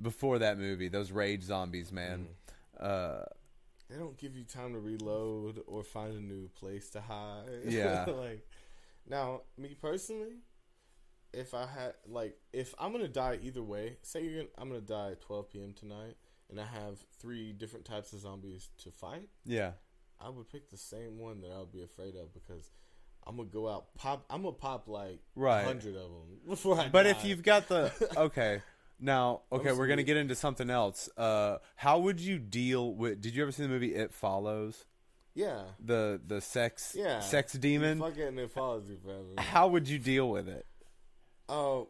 before 0.01 0.39
that 0.39 0.57
movie. 0.57 0.87
Those 0.89 1.11
rage 1.11 1.43
zombies, 1.43 1.91
man. 1.91 2.27
Mm. 2.79 2.85
Uh, 2.85 3.25
They 3.89 3.97
don't 3.97 4.17
give 4.17 4.35
you 4.35 4.43
time 4.43 4.73
to 4.73 4.79
reload 4.79 5.61
or 5.67 5.83
find 5.83 6.13
a 6.13 6.21
new 6.21 6.49
place 6.49 6.89
to 6.91 7.01
hide. 7.01 7.49
Yeah. 7.65 8.05
like 8.07 8.47
now, 9.09 9.41
me 9.57 9.75
personally, 9.81 10.35
if 11.33 11.53
I 11.53 11.65
had 11.65 11.93
like 12.07 12.37
if 12.53 12.73
I'm 12.79 12.91
gonna 12.91 13.07
die 13.07 13.39
either 13.41 13.63
way, 13.63 13.97
say 14.01 14.23
you're 14.23 14.43
gonna, 14.43 14.49
I'm 14.57 14.67
gonna 14.69 14.81
die 14.81 15.11
at 15.11 15.21
12 15.21 15.49
p.m. 15.49 15.73
tonight, 15.73 16.15
and 16.49 16.59
I 16.59 16.65
have 16.65 16.99
three 17.19 17.51
different 17.53 17.85
types 17.85 18.13
of 18.13 18.19
zombies 18.19 18.69
to 18.83 18.91
fight, 18.91 19.29
Yeah. 19.45 19.71
I 20.21 20.29
would 20.29 20.49
pick 20.49 20.69
the 20.69 20.77
same 20.77 21.17
one 21.17 21.41
that 21.41 21.51
I 21.51 21.59
would 21.59 21.71
be 21.71 21.83
afraid 21.83 22.15
of 22.15 22.33
because 22.33 22.69
I'm 23.25 23.37
gonna 23.37 23.47
go 23.49 23.69
out 23.69 23.93
pop. 23.95 24.25
I'm 24.29 24.41
gonna 24.43 24.53
pop 24.53 24.87
like 24.87 25.19
Right. 25.35 25.63
hundred 25.65 25.95
of 25.95 26.03
them 26.09 26.37
before 26.47 26.79
I. 26.79 26.89
But 26.89 27.03
die. 27.03 27.09
if 27.11 27.23
you've 27.25 27.43
got 27.43 27.67
the 27.67 27.91
okay, 28.17 28.61
now 28.99 29.41
okay, 29.51 29.71
we're 29.71 29.87
gonna 29.87 30.03
get 30.03 30.17
into 30.17 30.35
something 30.35 30.69
else. 30.69 31.09
Uh, 31.17 31.57
how 31.75 31.99
would 31.99 32.19
you 32.19 32.37
deal 32.39 32.93
with? 32.93 33.21
Did 33.21 33.35
you 33.35 33.43
ever 33.43 33.51
see 33.51 33.63
the 33.63 33.69
movie 33.69 33.95
It 33.95 34.13
Follows? 34.13 34.85
yeah, 35.35 35.61
The 35.79 36.19
the 36.25 36.41
sex 36.41 36.95
yeah, 36.97 37.19
sex 37.21 37.53
demon. 37.53 37.99
fuck 37.99 38.17
it 38.17 38.37
it 38.37 38.51
follows 38.51 38.89
you 38.89 38.97
forever. 39.03 39.23
How 39.37 39.67
would 39.69 39.87
you 39.87 39.99
deal 39.99 40.29
with 40.29 40.49
it? 40.49 40.65
Oh, 41.47 41.87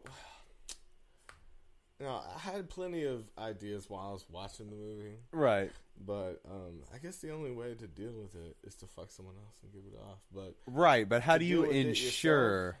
no, 2.00 2.20
I 2.34 2.38
had 2.38 2.68
plenty 2.70 3.04
of 3.04 3.24
ideas 3.38 3.88
while 3.88 4.08
I 4.08 4.12
was 4.12 4.24
watching 4.30 4.70
the 4.70 4.76
movie, 4.76 5.16
Right, 5.32 5.70
but 6.04 6.40
um, 6.50 6.80
I 6.94 6.98
guess 6.98 7.18
the 7.18 7.30
only 7.32 7.50
way 7.50 7.74
to 7.74 7.86
deal 7.86 8.12
with 8.12 8.34
it 8.34 8.56
is 8.64 8.74
to 8.76 8.86
fuck 8.86 9.10
someone 9.10 9.34
else 9.36 9.56
and 9.62 9.72
give 9.72 9.82
it 9.92 9.98
off. 9.98 10.18
But 10.34 10.56
right. 10.66 11.08
But 11.08 11.22
how 11.22 11.36
do 11.38 11.44
you 11.44 11.62
with 11.62 11.72
it 11.72 11.86
ensure? 11.88 12.78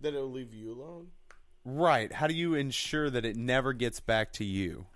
that 0.00 0.14
it'll 0.14 0.30
leave 0.30 0.54
you 0.54 0.72
alone. 0.72 1.08
Right. 1.64 2.10
How 2.10 2.26
do 2.26 2.34
you 2.34 2.54
ensure 2.54 3.10
that 3.10 3.26
it 3.26 3.36
never 3.36 3.74
gets 3.74 4.00
back 4.00 4.32
to 4.34 4.44
you? 4.44 4.86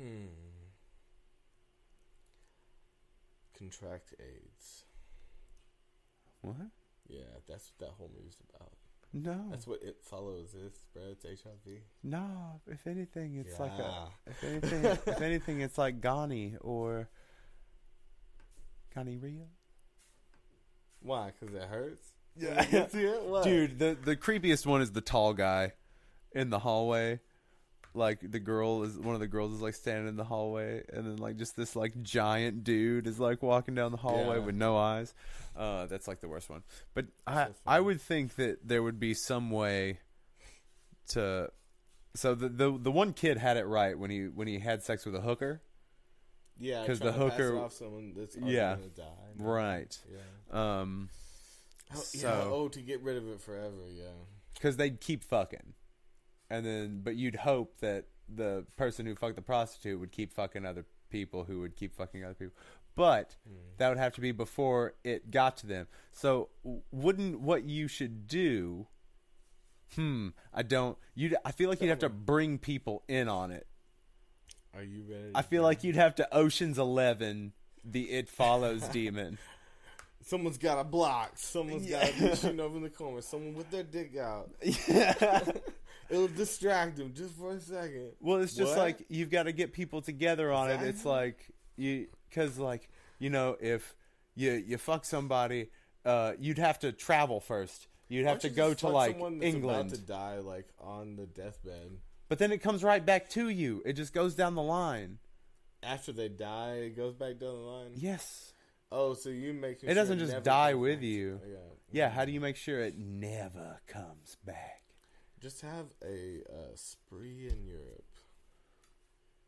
Hmm. 0.00 0.26
Contract 3.58 4.14
AIDS. 4.18 4.84
What? 6.40 6.56
Yeah, 7.08 7.20
that's 7.46 7.70
what 7.76 7.86
that 7.88 7.94
whole 7.94 8.10
movie's 8.16 8.40
about. 8.54 8.72
No. 9.16 9.46
That's 9.48 9.66
what 9.66 9.80
it 9.80 9.98
follows 10.02 10.54
is, 10.54 10.72
bro. 10.92 11.04
It's 11.12 11.24
HIV. 11.24 11.74
No. 12.02 12.60
If 12.66 12.84
anything, 12.88 13.36
it's 13.36 13.60
like 13.60 13.78
a. 13.78 14.08
If 14.26 14.42
anything, 14.42 14.84
if 14.84 15.22
anything, 15.22 15.60
it's 15.60 15.78
like 15.78 16.00
Ghani 16.00 16.56
or 16.60 17.08
gonorrhea. 18.92 19.46
Why? 21.00 21.30
Because 21.38 21.54
it 21.54 21.62
hurts. 21.62 22.08
Yeah. 22.36 22.64
You 22.72 22.86
see 22.90 23.04
it? 23.04 23.44
Dude, 23.44 23.78
the 23.78 23.96
the 24.04 24.16
creepiest 24.16 24.66
one 24.66 24.82
is 24.82 24.90
the 24.90 25.00
tall 25.00 25.32
guy 25.32 25.74
in 26.32 26.50
the 26.50 26.58
hallway. 26.58 27.20
Like 27.96 28.28
the 28.28 28.40
girl 28.40 28.82
is 28.82 28.98
one 28.98 29.14
of 29.14 29.20
the 29.20 29.28
girls 29.28 29.52
is 29.54 29.60
like 29.60 29.74
standing 29.74 30.08
in 30.08 30.16
the 30.16 30.24
hallway, 30.24 30.82
and 30.92 31.06
then 31.06 31.16
like 31.18 31.36
just 31.36 31.54
this 31.56 31.76
like 31.76 32.02
giant 32.02 32.64
dude 32.64 33.06
is 33.06 33.20
like 33.20 33.40
walking 33.42 33.74
down 33.76 33.92
the 33.92 33.98
hallway 33.98 34.38
Yeah. 34.38 34.44
with 34.44 34.56
no 34.56 34.76
eyes. 34.76 35.14
Uh, 35.56 35.86
that's 35.86 36.08
like 36.08 36.20
the 36.20 36.28
worst 36.28 36.50
one. 36.50 36.64
But 36.94 37.06
I 37.26 37.46
so. 37.46 37.54
I 37.66 37.78
would 37.80 38.00
think 38.00 38.34
that 38.34 38.66
there 38.66 38.82
would 38.82 38.98
be 38.98 39.14
some 39.14 39.50
way 39.50 40.00
to. 41.10 41.50
So 42.16 42.34
the 42.34 42.48
the 42.48 42.76
the 42.78 42.90
one 42.92 43.12
kid 43.12 43.38
had 43.38 43.56
it 43.56 43.64
right 43.66 43.98
when 43.98 44.10
he 44.10 44.22
when 44.24 44.48
he 44.48 44.58
had 44.58 44.82
sex 44.82 45.04
with 45.06 45.14
a 45.14 45.20
hooker. 45.20 45.62
yeah 46.58 46.80
because 46.82 47.00
the 47.00 47.12
hooker- 47.12 47.58
off 47.58 47.72
someone 47.72 48.12
that's 48.16 48.36
Yeah. 48.36 48.74
gonna 48.76 48.88
die. 48.88 49.28
Right. 49.36 49.98
Yeah. 50.10 50.80
Um, 50.80 51.10
Oh, 51.92 51.96
yeah. 52.14 52.20
So- 52.20 52.50
Oh, 52.52 52.68
to 52.68 52.80
get 52.80 53.02
rid 53.02 53.16
of 53.16 53.28
it 53.28 53.40
forever. 53.40 53.88
Yeah. 53.88 54.04
because 54.54 54.76
they'd 54.76 55.00
keep 55.00 55.22
fucking, 55.22 55.74
and 56.50 56.64
then 56.64 57.00
but 57.02 57.16
you'd 57.16 57.36
hope 57.36 57.78
that 57.80 58.04
the 58.28 58.64
person 58.76 59.06
who 59.06 59.14
fucked 59.14 59.36
the 59.36 59.42
prostitute 59.42 59.98
would 60.00 60.12
keep 60.12 60.32
fucking 60.32 60.64
other 60.64 60.84
people 61.10 61.44
who 61.44 61.60
would 61.60 61.76
keep 61.76 61.94
fucking 61.94 62.24
other 62.24 62.34
people, 62.34 62.54
but 62.96 63.36
that 63.78 63.88
would 63.88 63.98
have 63.98 64.14
to 64.14 64.20
be 64.20 64.32
before 64.32 64.94
it 65.04 65.30
got 65.30 65.56
to 65.58 65.66
them. 65.66 65.86
So 66.12 66.48
wouldn't 66.90 67.40
what 67.40 67.64
you 67.64 67.86
should 67.88 68.26
do? 68.26 68.86
Hmm, 69.94 70.28
I 70.52 70.62
don't. 70.62 70.96
You, 71.14 71.36
I 71.44 71.52
feel 71.52 71.68
like 71.68 71.80
you'd 71.80 71.90
have 71.90 71.98
to 72.00 72.08
bring 72.08 72.58
people 72.58 73.02
in 73.08 73.28
on 73.28 73.50
it. 73.52 73.66
Are 74.74 74.82
you 74.82 75.04
ready? 75.08 75.30
I 75.34 75.42
feel 75.42 75.62
like 75.62 75.84
you'd 75.84 75.94
have 75.94 76.16
to 76.16 76.34
Ocean's 76.36 76.78
Eleven, 76.78 77.52
the 77.84 78.10
It 78.10 78.28
Follows 78.28 78.82
demon. 78.92 79.38
someone's 80.22 80.58
got 80.58 80.80
a 80.80 80.84
block. 80.84 81.32
Someone's 81.36 81.88
got 81.88 82.06
to 82.06 82.24
Yeah. 82.26 82.34
shooting 82.34 82.58
over 82.58 82.76
in 82.78 82.82
the 82.82 82.90
corner. 82.90 83.20
Someone 83.20 83.54
with 83.54 83.70
their 83.70 83.84
dick 83.84 84.16
out. 84.16 84.50
yeah. 84.88 85.42
It'll 86.10 86.28
distract 86.28 86.96
them 86.96 87.12
just 87.14 87.34
for 87.34 87.52
a 87.52 87.60
second. 87.60 88.12
Well, 88.20 88.38
it's 88.40 88.54
just 88.54 88.76
What? 88.76 88.78
like 88.78 89.06
you've 89.08 89.30
got 89.30 89.44
to 89.44 89.52
get 89.52 89.72
people 89.72 90.02
together 90.02 90.52
on 90.52 90.70
it. 90.70 90.82
It's 90.82 91.04
like 91.04 91.46
you 91.76 92.06
because 92.28 92.58
like 92.58 92.88
you 93.18 93.30
know 93.30 93.56
if 93.60 93.94
you 94.34 94.52
you 94.52 94.78
fuck 94.78 95.04
somebody, 95.04 95.70
uh, 96.04 96.32
you'd 96.38 96.58
have 96.58 96.78
to 96.80 96.92
travel 96.92 97.40
first. 97.40 97.88
You'd 98.08 98.26
have 98.26 98.40
to 98.40 98.48
you 98.48 98.54
go 98.54 98.74
to 98.74 98.88
like 98.88 99.16
England, 99.16 99.64
about 99.64 99.88
to 99.90 99.98
die, 99.98 100.38
like 100.38 100.68
on 100.78 101.16
the 101.16 101.26
deathbed. 101.26 101.98
but 102.28 102.38
then 102.38 102.52
it 102.52 102.58
comes 102.58 102.84
right 102.84 103.04
back 103.04 103.30
to 103.30 103.48
you. 103.48 103.82
It 103.86 103.94
just 103.94 104.12
goes 104.12 104.34
down 104.34 104.54
the 104.54 104.62
line. 104.62 105.18
After 105.82 106.12
they 106.12 106.28
die, 106.28 106.74
it 106.76 106.96
goes 106.96 107.14
back 107.14 107.38
down 107.38 107.54
the 107.54 107.60
line. 107.60 107.90
Yes. 107.94 108.52
Oh, 108.92 109.14
so 109.14 109.30
you 109.30 109.52
make 109.52 109.82
It 109.82 109.94
doesn't 109.94 110.18
just 110.18 110.42
die 110.44 110.74
with 110.74 111.02
you. 111.02 111.40
Yeah. 111.46 111.56
Yeah. 111.92 112.08
How 112.10 112.24
do 112.24 112.32
you 112.32 112.40
make 112.40 112.56
sure 112.56 112.80
it 112.80 112.96
never 112.96 113.80
comes 113.88 114.36
back? 114.44 114.82
Just 115.44 115.60
have 115.60 115.88
a 116.02 116.40
uh, 116.50 116.74
spree 116.74 117.50
in 117.50 117.66
Europe. 117.66 118.10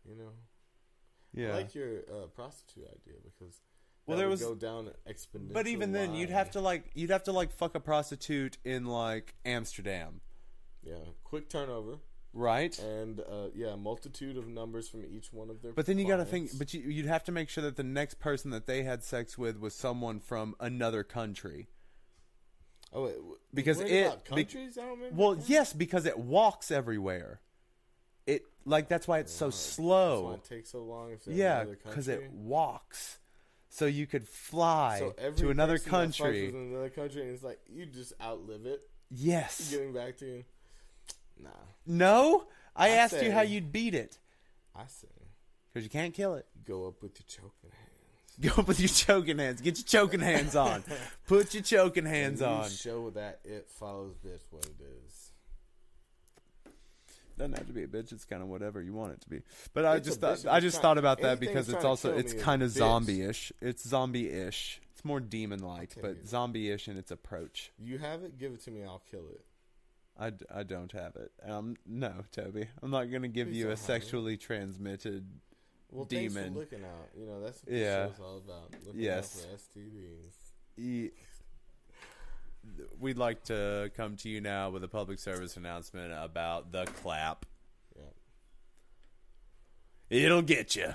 You 0.04 0.14
know, 0.14 0.32
Yeah. 1.32 1.52
I 1.52 1.56
like 1.62 1.74
your 1.74 2.00
uh, 2.00 2.26
prostitute 2.34 2.84
idea 2.84 3.14
because 3.24 3.62
Well, 4.04 4.18
there 4.18 4.26
would 4.26 4.32
was- 4.32 4.42
go 4.42 4.54
down 4.54 4.90
exponential. 5.08 5.54
but 5.54 5.66
even 5.66 5.92
then, 5.92 6.14
you'd 6.14 6.28
have 6.28 6.50
to 6.50 6.60
like 6.60 6.90
you'd 6.92 7.08
have 7.08 7.24
to 7.24 7.32
like 7.32 7.50
fuck 7.50 7.74
a 7.74 7.80
prostitute 7.80 8.58
in 8.62 8.84
like 8.84 9.36
Amsterdam, 9.46 10.20
yeah, 10.82 10.98
quick 11.24 11.48
turnover 11.48 11.96
right? 12.34 12.78
and 12.78 13.20
uh, 13.20 13.48
yeah, 13.54 13.74
multitude 13.74 14.36
of 14.36 14.46
numbers 14.46 14.90
from 14.90 15.02
each 15.06 15.32
one 15.32 15.48
of 15.48 15.62
their. 15.62 15.72
But 15.72 15.86
then 15.86 15.98
you 15.98 16.06
got 16.06 16.18
to 16.18 16.26
think. 16.26 16.50
But 16.58 16.74
you, 16.74 16.82
you'd 16.82 17.06
have 17.06 17.24
to 17.24 17.32
make 17.32 17.48
sure 17.48 17.64
that 17.64 17.76
the 17.76 17.82
next 18.00 18.20
person 18.20 18.50
that 18.50 18.66
they 18.66 18.82
had 18.82 19.02
sex 19.02 19.38
with 19.38 19.58
was 19.58 19.74
someone 19.74 20.20
from 20.20 20.56
another 20.60 21.02
country. 21.02 21.68
Oh, 22.96 23.04
wait, 23.04 23.14
because 23.54 23.80
it- 23.80 24.06
about 24.06 24.24
be- 24.34 24.42
I 24.42 24.66
don't 24.66 24.90
remember. 24.98 25.08
Well, 25.14 25.34
that? 25.36 25.48
yes, 25.48 25.72
because 25.72 26.06
it 26.06 26.18
walks 26.18 26.70
everywhere. 26.70 27.40
It 28.26 28.42
like 28.64 28.88
that's 28.88 29.06
why 29.06 29.20
it's 29.20 29.30
so 29.32 29.46
Right. 29.46 29.52
That's 29.52 29.78
why 29.78 29.84
slow. 29.84 30.32
it 30.32 30.44
takes 30.44 30.70
so 30.70 30.82
long. 30.82 31.12
If 31.12 31.26
Yeah, 31.28 31.64
because 31.64 32.08
it 32.08 32.30
walks. 32.32 33.18
So 33.68 33.84
you 33.86 34.06
could 34.06 34.26
fly 34.26 34.98
So 35.00 35.30
to 35.32 35.50
another 35.50 35.74
person 35.78 35.90
that 35.92 36.08
fucks 36.08 36.18
country. 36.18 36.48
another 36.48 36.88
country, 36.90 37.22
and 37.22 37.30
it's 37.32 37.42
like 37.44 37.60
you 37.68 37.84
just 37.86 38.14
outlive 38.22 38.64
it. 38.66 38.80
Yes. 39.10 39.70
Getting 39.70 39.92
back 39.92 40.16
to 40.18 40.26
you, 40.26 40.44
nah. 41.40 41.50
No, 41.86 42.46
I, 42.74 42.86
I 42.86 42.88
asked 42.90 43.22
you 43.22 43.30
how 43.30 43.42
you'd 43.42 43.70
beat 43.70 43.94
it 43.94 44.18
I 44.74 44.86
say 44.88 45.06
because 45.72 45.84
you 45.84 45.90
can't 45.90 46.12
kill 46.14 46.34
it. 46.34 46.46
go 46.64 46.86
up 46.88 47.02
with 47.02 47.12
your 47.20 47.26
choking 47.28 47.70
hands. 47.70 47.85
Go 48.40 48.50
up 48.58 48.68
with 48.68 48.80
your 48.80 48.88
choking 48.88 49.38
hands. 49.38 49.60
Get 49.60 49.78
your 49.78 49.84
choking 49.86 50.20
hands 50.20 50.54
on. 50.56 50.84
Put 51.26 51.54
your 51.54 51.62
choking 51.62 52.04
hands 52.04 52.42
And 52.42 52.50
on. 52.50 52.70
Show 52.70 53.10
that 53.10 53.40
it 53.44 53.68
follows 53.68 54.14
bitch 54.24 54.40
what 54.50 54.66
it 54.66 54.76
is. 54.80 55.32
Doesn't 57.38 57.56
have 57.58 57.66
to 57.66 57.72
be 57.72 57.82
a 57.82 57.86
bitch. 57.86 58.12
It's 58.12 58.24
kind 58.24 58.42
of 58.42 58.48
whatever 58.48 58.80
you 58.80 58.92
want 58.94 59.12
it 59.12 59.20
to 59.22 59.28
be. 59.28 59.42
But 59.74 59.84
I 59.84 59.96
It's 59.96 60.06
a 60.06 60.10
just 60.10 60.20
bitch 60.20 60.22
thought 60.22 60.38
if 60.38 60.46
I 60.46 60.56
it's 60.56 60.64
just 60.64 60.74
trying- 60.76 60.82
thought 60.82 60.98
about 60.98 61.18
that 61.20 61.26
anything 61.38 61.48
because 61.48 61.66
that's 61.66 61.74
it's 61.76 61.82
trying 61.82 61.82
to 61.82 61.88
also 61.88 62.10
kill 62.10 62.18
it's 62.18 62.32
me 62.32 62.38
is 62.38 62.44
kind 62.44 62.62
of 62.62 62.70
bitch. 62.70 62.74
zombie-ish. 62.78 63.52
It's 63.60 63.88
zombie-ish. 63.88 64.80
It's 64.92 65.04
more 65.04 65.20
demon-like, 65.20 65.94
but 66.00 66.26
zombie-ish 66.26 66.88
in 66.88 66.96
its 66.96 67.10
approach. 67.10 67.72
You 67.78 67.98
have 67.98 68.22
it, 68.22 68.38
give 68.38 68.52
it 68.52 68.62
to 68.64 68.70
me. 68.70 68.82
I'll 68.84 69.02
kill 69.10 69.28
it. 69.30 69.44
I, 70.18 70.30
d- 70.30 70.46
I 70.54 70.62
don't 70.62 70.90
have 70.92 71.14
it. 71.16 71.30
Um, 71.46 71.76
no, 71.84 72.12
Toby, 72.32 72.68
I'm 72.82 72.90
not 72.90 73.10
gonna 73.12 73.28
give 73.28 73.48
Please 73.48 73.58
you 73.58 73.66
a 73.66 73.70
have 73.70 73.78
it. 73.78 73.82
sexually 73.82 74.38
transmitted. 74.38 75.26
Well, 75.96 76.04
thanks 76.04 76.34
Demon. 76.34 76.52
for 76.52 76.58
looking 76.60 76.84
out. 76.84 77.08
You 77.18 77.26
know 77.26 77.40
that's 77.42 77.58
what 77.62 77.70
this 77.72 77.80
Yeah. 77.80 78.06
show's 78.08 78.20
all 78.20 78.36
about. 78.38 78.74
Looking 78.84 79.00
Yes. 79.00 79.36
out 79.44 79.48
for 79.50 79.54
STDs. 79.56 80.34
E- 80.76 81.10
We'd 82.98 83.16
like 83.16 83.44
to 83.44 83.92
come 83.96 84.16
to 84.16 84.28
you 84.28 84.40
now 84.40 84.70
with 84.70 84.82
a 84.82 84.88
public 84.88 85.20
service 85.20 85.56
announcement 85.56 86.12
about 86.12 86.72
the 86.72 86.84
clap. 86.84 87.46
Yeah. 87.96 88.02
It'll 90.10 90.42
get 90.42 90.74
you. 90.74 90.94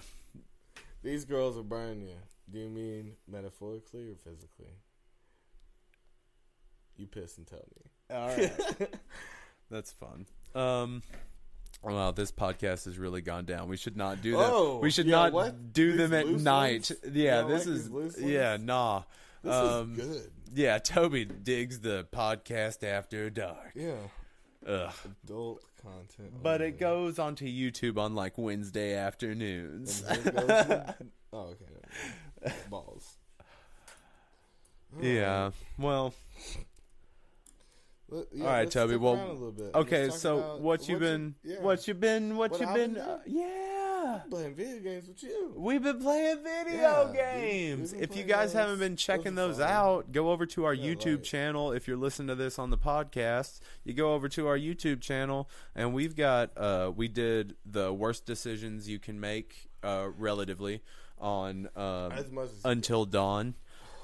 These 1.01 1.23
girls 1.25 1.55
will 1.55 1.63
burn 1.63 2.01
you. 2.01 2.17
Do 2.51 2.59
you 2.59 2.67
mean 2.69 3.15
metaphorically 3.25 4.11
or 4.11 4.15
physically? 4.15 4.73
You 6.97 7.07
piss 7.07 7.37
and 7.37 7.47
tell 7.47 7.65
me. 7.75 8.15
All 8.15 8.27
right. 8.27 8.89
That's 9.71 9.93
fun. 9.93 10.25
Um, 10.53 11.01
well, 11.83 12.11
this 12.11 12.31
podcast 12.31 12.85
has 12.85 12.97
really 12.97 13.21
gone 13.21 13.45
down. 13.45 13.67
We 13.67 13.77
should 13.77 13.97
not 13.97 14.21
do 14.21 14.33
that. 14.33 14.51
Oh, 14.51 14.79
we 14.81 14.91
should 14.91 15.07
yeah, 15.07 15.15
not 15.15 15.33
what? 15.33 15.73
do 15.73 15.91
These 15.91 15.97
them 15.97 16.13
at 16.13 16.27
night. 16.27 16.91
ones? 17.03 17.15
Yeah, 17.15 17.41
this 17.43 17.65
like 17.65 18.03
is 18.03 18.21
yeah, 18.21 18.57
nah. 18.59 19.03
This 19.43 19.53
um, 19.53 19.99
is 19.99 20.05
good. 20.05 20.31
Yeah, 20.53 20.77
Toby 20.79 21.25
digs 21.25 21.79
the 21.79 22.05
podcast 22.11 22.83
after 22.83 23.29
dark. 23.29 23.71
Yeah. 23.73 23.93
Ugh. 24.67 24.93
Adult 25.23 25.63
content. 25.81 26.43
But 26.43 26.61
only. 26.61 26.67
it 26.73 26.79
goes 26.79 27.17
onto 27.17 27.45
YouTube 27.45 27.97
on 27.97 28.13
like 28.15 28.37
Wednesday 28.37 28.95
afternoons. 28.95 30.03
And 30.07 30.23
goes 30.23 30.33
the- 30.47 30.95
oh, 31.33 31.55
okay. 31.55 32.55
Balls. 32.69 33.17
yeah. 35.01 35.51
Well, 35.79 36.13
Let- 38.11 38.27
yeah, 38.33 38.43
All 38.45 38.51
right, 38.51 38.69
Toby, 38.69 38.97
well, 38.97 39.13
a 39.15 39.31
little 39.31 39.51
bit. 39.53 39.71
Okay, 39.73 40.09
so 40.09 40.57
what 40.59 40.87
you 40.89 40.97
been? 40.97 41.35
yeah. 41.43 41.61
What 41.61 41.87
you 41.87 41.93
been? 41.93 42.35
What, 42.35 42.51
What 42.51 42.59
you 42.61 42.67
been? 42.67 42.97
uh, 42.97 43.19
yeah. 43.25 44.19
playing 44.29 44.53
video 44.55 44.79
games 44.79 45.07
with 45.07 45.23
you? 45.23 45.53
We've 45.55 45.81
been 45.81 45.99
playing 46.01 46.43
video 46.43 47.11
Yeah, 47.13 47.13
games. 47.13 47.93
if 47.93 48.15
you 48.17 48.23
guys 48.23 48.51
haven't 48.51 48.79
been 48.79 48.95
checking 48.97 49.35
Those 49.35 49.57
those, 49.57 49.65
out, 49.65 50.11
go 50.11 50.31
over 50.31 50.45
to 50.47 50.65
our 50.65 50.75
YouTube 50.75 51.17
right. 51.17 51.23
channel. 51.23 51.71
If 51.71 51.87
you're 51.87 51.95
listening 51.97 52.27
to 52.29 52.35
this 52.35 52.59
on 52.59 52.69
the 52.69 52.77
podcast, 52.77 53.61
you 53.85 53.93
go 53.93 54.13
over 54.13 54.27
to 54.29 54.47
our 54.47 54.57
YouTube 54.57 54.99
channel, 55.01 55.49
and 55.75 55.93
we've 55.93 56.15
got 56.15 56.51
uh, 56.57 56.91
we 56.93 57.07
did 57.07 57.55
the 57.65 57.93
worst 57.93 58.25
decisions 58.25 58.89
you 58.89 58.99
can 58.99 59.19
make, 59.21 59.69
uh, 59.83 60.07
relatively, 60.17 60.81
on 61.17 61.69
um, 61.77 62.11
As 62.11 62.29
much 62.31 62.45
as 62.49 62.61
Until 62.65 63.05
Dawn, 63.05 63.55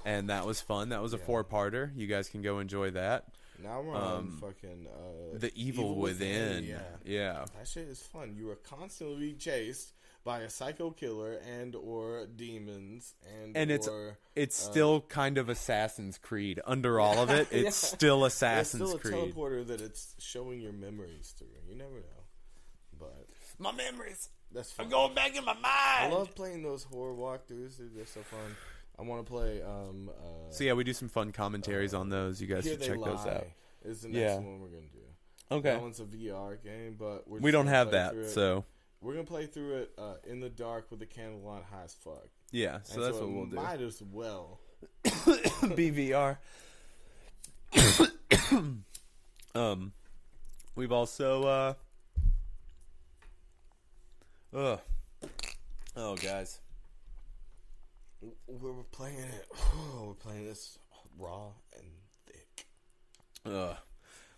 and 0.06 0.30
that 0.30 0.46
was 0.46 0.62
fun. 0.62 0.90
That 0.90 1.02
was 1.02 1.14
a 1.14 1.18
Yeah. 1.18 1.26
four-parter. 1.26 1.92
You 1.96 2.08
guys 2.08 2.30
can 2.30 2.42
go 2.42 2.60
enjoy 2.60 2.92
that. 2.92 3.26
Now 3.62 3.82
we're 3.82 3.96
on 3.96 4.18
um, 4.18 4.38
fucking 4.42 4.88
uh, 4.88 5.38
The 5.38 5.52
Evil, 5.56 5.96
Within. 5.96 6.64
Yeah, 6.64 6.80
yeah. 7.06 7.46
that 7.58 7.68
shit 7.68 7.88
is 7.88 8.02
fun. 8.02 8.36
You 8.38 8.50
are 8.52 8.56
constantly 8.56 9.18
being 9.20 9.38
chased 9.38 9.94
by 10.24 10.40
a 10.42 10.50
psycho 10.50 10.92
killer 10.92 11.40
and 11.58 11.74
or 11.76 12.26
demons 12.36 13.16
and 13.42 13.56
And 13.56 13.72
it's- 13.72 13.88
or 13.88 14.18
It's 14.36 14.68
Uh, 14.68 14.72
still 14.72 15.02
kind 15.02 15.38
of 15.38 15.48
Assassin's 15.50 16.18
Creed. 16.18 16.60
Under 16.66 17.00
all 17.00 17.18
of 17.20 17.30
it, 17.30 17.48
it's 17.52 17.64
Yeah. 17.64 17.70
still 17.98 18.26
Assassin's 18.26 18.84
still 18.90 18.98
a 18.98 19.00
Creed. 19.00 19.14
teleporter 19.34 19.66
that 19.68 19.80
it's 19.82 20.16
showing 20.20 20.60
your 20.60 20.74
memories 20.74 21.34
through. 21.38 21.48
You 21.70 21.76
never 21.76 21.96
know, 21.96 22.24
but 23.00 23.28
My 23.58 23.72
memories. 23.72 24.30
that's 24.52 24.72
fun. 24.72 24.86
I'm 24.88 24.92
going 24.92 25.16
back 25.16 25.36
in 25.36 25.46
my 25.46 25.54
mind. 25.54 25.64
I 25.66 26.10
love 26.10 26.36
playing 26.36 26.62
those 26.62 26.84
horror 26.84 27.14
walkthroughs. 27.16 27.78
Dude, 27.78 27.96
they're 27.96 28.06
so 28.06 28.22
fun. 28.22 28.56
I 29.00 29.04
want 29.04 29.26
to 29.26 29.32
play. 29.32 29.62
Um, 29.62 30.10
uh, 30.10 30.52
So 30.52 30.64
yeah, 30.64 30.74
we 30.74 30.84
do 30.84 30.94
some 30.94 31.08
fun 31.10 31.32
commentaries 31.32 31.94
on 31.94 32.10
those. 32.10 32.42
You 32.42 32.48
guys 32.48 32.64
should 32.64 32.82
check 32.82 33.00
those 33.04 33.26
out. 33.26 33.48
Is 33.86 34.02
the 34.02 34.10
next 34.10 34.20
Yeah. 34.20 34.36
one 34.36 34.60
we're 34.60 34.70
gonna 34.70 34.82
do. 34.92 35.00
Okay. 35.52 35.70
That 35.72 35.82
one's 35.82 36.00
a 36.00 36.06
VR 36.06 36.56
game, 36.62 36.96
but 37.00 37.28
we're 37.28 37.40
We 37.40 37.52
don't 37.52 37.68
have 37.68 37.92
that, 37.92 38.30
so 38.30 38.66
we're 39.02 39.14
gonna 39.14 39.26
play 39.26 39.46
through 39.46 39.76
it 39.78 39.94
uh, 39.98 40.16
in 40.26 40.40
the 40.40 40.50
dark 40.50 40.90
with 40.90 41.00
the 41.00 41.06
candle 41.06 41.48
on 41.48 41.62
high 41.64 41.84
as 41.84 41.94
fuck. 41.94 42.28
yeah. 42.52 42.80
So 42.84 42.96
And 42.96 43.04
that's 43.04 43.18
it 43.18 43.22
what 43.24 43.32
we'll 43.32 43.46
do. 43.46 43.56
Might 43.56 43.82
as 43.82 44.02
well. 44.02 44.60
BVR. 45.06 46.38
um, 49.56 49.94
we've 50.76 50.92
also 50.92 51.44
uh, 51.44 51.74
ugh. 54.56 54.80
Oh, 55.96 56.16
guys. 56.16 56.60
We're 58.48 58.84
playing 58.92 59.20
it. 59.20 59.48
we're 60.02 60.14
playing 60.14 60.46
this 60.46 60.78
raw 61.18 61.50
and 61.76 61.86
thick. 62.26 62.68
Ugh. 63.46 63.76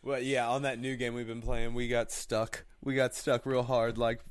Well, 0.01 0.21
yeah, 0.21 0.47
on 0.47 0.61
that 0.61 0.79
new 0.79 0.95
game 0.95 1.13
we've 1.13 1.27
been 1.27 1.41
playing, 1.41 1.73
we 1.73 1.87
got 1.87 2.11
stuck. 2.11 2.65
We 2.83 2.95
got 2.95 3.15
stuck 3.15 3.45
real 3.45 3.63
hard. 3.63 3.97
Like 3.97 4.21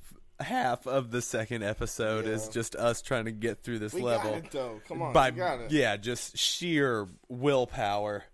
half 0.40 0.86
of 0.86 1.10
the 1.10 1.20
second 1.20 1.62
episode 1.62 2.26
is 2.26 2.48
just 2.48 2.74
us 2.76 3.02
trying 3.02 3.26
to 3.26 3.32
get 3.32 3.62
through 3.62 3.80
this 3.80 3.92
We 3.92 4.02
level. 4.02 4.30
got 4.32 4.44
it 4.44 4.50
though. 4.50 4.80
Come 4.88 5.02
on, 5.02 5.12
by 5.12 5.30
we 5.30 5.42
yeah, 5.70 5.96
just 5.96 6.38
sheer 6.38 7.06
willpower. 7.28 8.24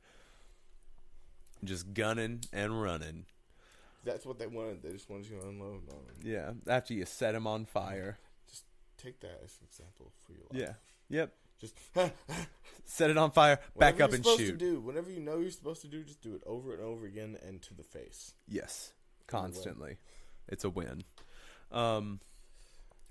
Just 1.65 1.95
gunning 1.95 2.43
and 2.53 2.81
running. 2.81 3.25
That's 4.05 4.27
what 4.27 4.39
they 4.39 4.47
wanted. 4.47 4.83
They 4.83 4.93
just 4.93 5.09
wanted 5.09 5.31
you 5.31 5.41
to 5.41 5.49
unload 5.49 5.89
on 5.89 6.05
them. 6.07 6.17
Yeah, 6.23 6.53
after 6.69 6.93
you 6.93 7.07
set 7.07 7.33
them 7.33 7.47
on 7.47 7.65
fire. 7.65 8.19
Just 8.51 8.65
take 8.99 9.21
that 9.21 9.41
as 9.43 9.57
an 9.61 9.67
example 9.67 10.13
for 10.27 10.33
your 10.33 10.43
life. 10.53 10.61
Yeah. 10.61 10.75
Yep. 11.11 11.33
Just 11.61 11.75
Set 12.87 13.11
it 13.11 13.17
on 13.17 13.31
fire. 13.31 13.59
Back 13.79 14.01
up 14.01 14.13
and 14.13 14.23
supposed 14.25 14.41
shoot. 14.41 14.53
To 14.53 14.57
do 14.59 14.81
whatever 14.81 15.11
you 15.11 15.21
know 15.21 15.39
you're 15.39 15.51
supposed 15.51 15.81
to 15.83 15.89
do, 15.89 16.03
just 16.03 16.21
do 16.21 16.35
it 16.35 16.43
over 16.47 16.75
and 16.75 16.83
over 16.83 17.07
again 17.07 17.39
and 17.47 17.63
to 17.63 17.75
the 17.75 17.83
face. 17.83 18.35
Yes, 18.49 18.93
constantly. 19.27 19.97
It's 20.49 20.65
a 20.65 20.71
win. 20.71 21.03
Um, 21.73 22.21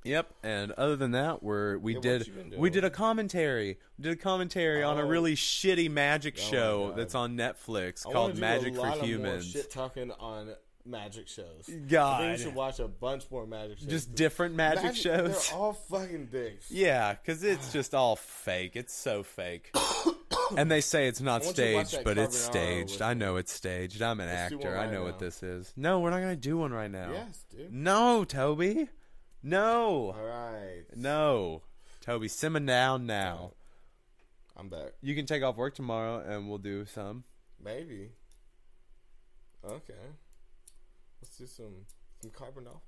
yep. 0.04 0.32
And 0.44 0.72
other 0.74 0.96
than 0.96 1.12
that, 1.12 1.42
we're 1.42 1.78
we 1.80 1.94
Yeah, 1.94 1.98
what 1.98 2.04
did 2.04 2.28
you 2.28 2.34
been 2.34 2.50
we 2.52 2.56
doing? 2.70 2.72
did 2.74 2.84
a 2.84 2.90
commentary. 2.92 3.80
We 3.98 4.04
did 4.04 4.14
a 4.14 4.16
commentary 4.22 4.84
on 4.84 5.00
a 5.00 5.04
Oh. 5.04 5.08
really 5.08 5.36
shitty 5.36 5.90
magic 5.90 6.36
Oh 6.38 6.42
my 6.44 6.50
show 6.52 6.88
God. 6.90 6.98
that's 7.00 7.16
on 7.16 7.36
Netflix 7.36 8.06
I 8.06 8.10
wanna 8.10 8.14
called 8.20 8.36
do 8.36 8.42
Magic 8.42 8.74
a 8.74 8.76
for 8.76 8.82
lot 8.82 8.94
of 8.94 9.00
more 9.00 9.08
Humans. 9.08 9.46
shit 9.52 9.72
talking 9.72 10.12
on 10.12 10.54
magic 10.86 11.28
shows. 11.28 11.64
I 11.68 11.72
think 11.72 11.88
God. 11.88 12.32
we 12.32 12.38
should 12.38 12.56
watch 12.56 12.80
a 12.80 12.88
bunch 12.88 13.30
more 13.32 13.46
magic 13.46 13.80
shows. 13.80 13.88
Just 13.88 14.16
different 14.16 14.56
magic, 14.56 14.96
shows. 14.96 15.50
They're 15.50 15.58
all 15.58 15.74
fucking 15.74 16.28
dicks. 16.28 16.72
Yeah, 16.72 17.14
because 17.14 17.44
it's 17.44 17.72
just 17.72 17.94
all 17.94 18.16
fake. 18.16 18.76
It's 18.76 18.94
so 18.94 19.24
fake. 19.24 19.76
and 20.58 20.70
they 20.70 20.82
say 20.82 21.08
it's 21.08 21.22
not 21.22 21.42
I 21.42 21.46
want 21.46 21.58
you 21.58 21.64
to 21.66 21.74
watch 21.76 21.88
staged, 21.88 22.04
but 22.04 22.18
it's 22.18 22.38
staged. 22.38 23.02
I 23.02 23.14
know 23.14 23.38
it's 23.38 23.52
staged. 23.52 24.02
I'm 24.02 24.20
an 24.20 24.28
Let's 24.28 24.54
actor. 24.54 24.58
one 24.58 24.68
I 24.68 24.84
right 24.84 24.92
know 24.92 25.04
what 25.04 25.20
this 25.20 25.44
is. 25.44 25.74
No, 25.76 26.00
we're 26.00 26.12
not 26.12 26.20
going 26.20 26.36
to 26.36 26.42
do 26.42 26.58
one 26.58 26.74
right 26.74 26.92
now. 26.92 27.12
Yes, 27.12 27.46
dude. 27.50 27.74
No, 27.74 28.24
Toby. 28.24 28.90
No. 29.42 30.14
All 30.18 30.26
right. 30.26 30.84
No. 30.96 31.64
Toby, 32.02 32.28
simmer 32.28 32.60
down 32.60 33.06
now. 33.06 33.52
I'm 34.56 34.70
back. 34.70 34.94
You 35.02 35.16
can 35.16 35.26
take 35.26 35.42
off 35.44 35.58
work 35.58 35.74
tomorrow 35.74 36.20
and 36.20 36.48
we'll 36.48 36.60
do 36.60 36.86
some. 36.86 37.24
Maybe. 37.64 38.10
Okay. 39.66 39.94
Let's 41.44 41.58
some 41.58 41.86
some 42.22 42.32
Carbonaro. 42.32 42.80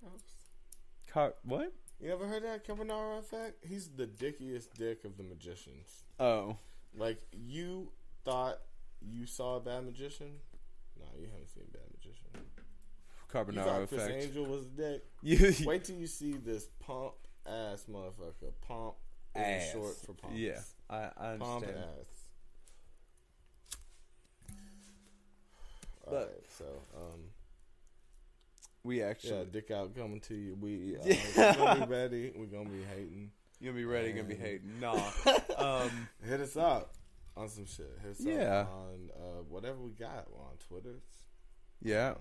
Car- 1.08 1.34
what? 1.44 1.74
You 2.00 2.08
never 2.08 2.26
heard 2.26 2.44
that 2.44 2.66
Carbonaro 2.66 3.20
effect? 3.20 3.66
He's 3.66 3.90
the 3.90 4.06
dickiest 4.06 4.74
dick 4.76 5.04
of 5.04 5.18
the 5.18 5.24
magicians. 5.24 6.04
Oh. 6.22 6.56
Like 6.98 7.22
you 7.34 7.92
thought 8.24 8.60
you 9.02 9.26
saw 9.26 9.58
a 9.58 9.60
bad 9.60 9.84
magician? 9.86 10.36
No, 10.98 11.04
you 11.20 11.28
haven't 11.28 11.50
seen 11.50 11.64
a 11.68 11.78
bad 11.78 11.84
magician. 11.94 12.28
You 12.34 12.64
Carbonaro 13.62 13.66
thought 13.66 13.90
Criss. 13.90 14.26
Angel 14.26 14.46
was 14.46 14.62
a 14.62 15.00
dick? 15.22 15.62
Wait 15.68 15.84
till 15.84 15.98
you 15.98 16.08
see 16.08 16.32
this 16.38 16.70
pump 16.80 17.16
ass 17.46 17.88
motherfucker. 17.92 18.54
Pump 18.66 18.94
is 19.36 19.42
ass. 19.66 19.72
short 19.74 19.96
for 19.98 20.14
pumps. 20.14 20.38
Yeah, 20.38 20.60
I, 20.90 20.96
I 21.18 21.36
Pump 21.38 21.56
understand. 21.66 21.78
ass. 22.00 22.06
But- 26.10 26.42
so 26.58 26.66
um 26.96 27.20
We 28.86 29.00
yeah, 29.00 29.08
actually. 29.08 29.46
dick 29.52 29.72
out 29.72 29.96
coming 29.96 30.20
to 30.22 30.36
you. 30.36 30.56
We 30.62 30.96
uh, 31.02 31.02
Yeah. 31.06 31.16
we're 31.36 31.54
gonna 31.66 31.86
be 31.88 31.92
ready. 31.92 32.32
We're 32.36 32.46
gonna 32.46 32.70
be 32.70 32.84
hating. 32.96 33.32
You're 33.60 33.74
gonna 33.74 33.82
be 33.82 33.86
ready, 33.86 34.12
gonna 34.12 34.24
be 34.26 34.36
hating. 34.36 34.80
Nah. 34.80 34.94
um, 35.58 36.08
Hit 36.24 36.40
us 36.40 36.56
up 36.56 36.94
on 37.36 37.50
some 37.50 37.66
shit. 37.66 37.98
Hit 38.04 38.12
us 38.12 38.20
Yeah. 38.22 38.60
up 38.62 38.72
on 38.74 39.10
uh, 39.16 39.42
whatever 39.50 39.78
we 39.80 39.92
got. 39.92 40.28
We're 40.32 40.44
on 40.44 40.58
Twitter. 40.68 41.00
yeah. 41.82 42.10
On, 42.12 42.16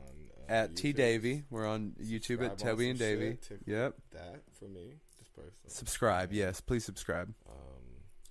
uh, 0.49 0.53
At 0.53 0.75
T 0.75 0.95
Davvy. 0.95 1.45
We're 1.51 1.67
on 1.67 1.93
YouTube 2.01 2.39
Subscribe 2.39 2.51
at 2.53 2.59
Toby 2.59 2.91
and 2.91 2.99
Davvy. 2.99 3.39
Yep. 3.67 3.95
That 4.13 4.43
for 4.59 4.65
me, 4.65 4.95
this 5.19 5.29
person. 5.29 5.53
Subscribe. 5.69 6.33
Yes, 6.33 6.61
please 6.63 6.85
subscribe. 6.85 7.35
Um, 7.47 7.57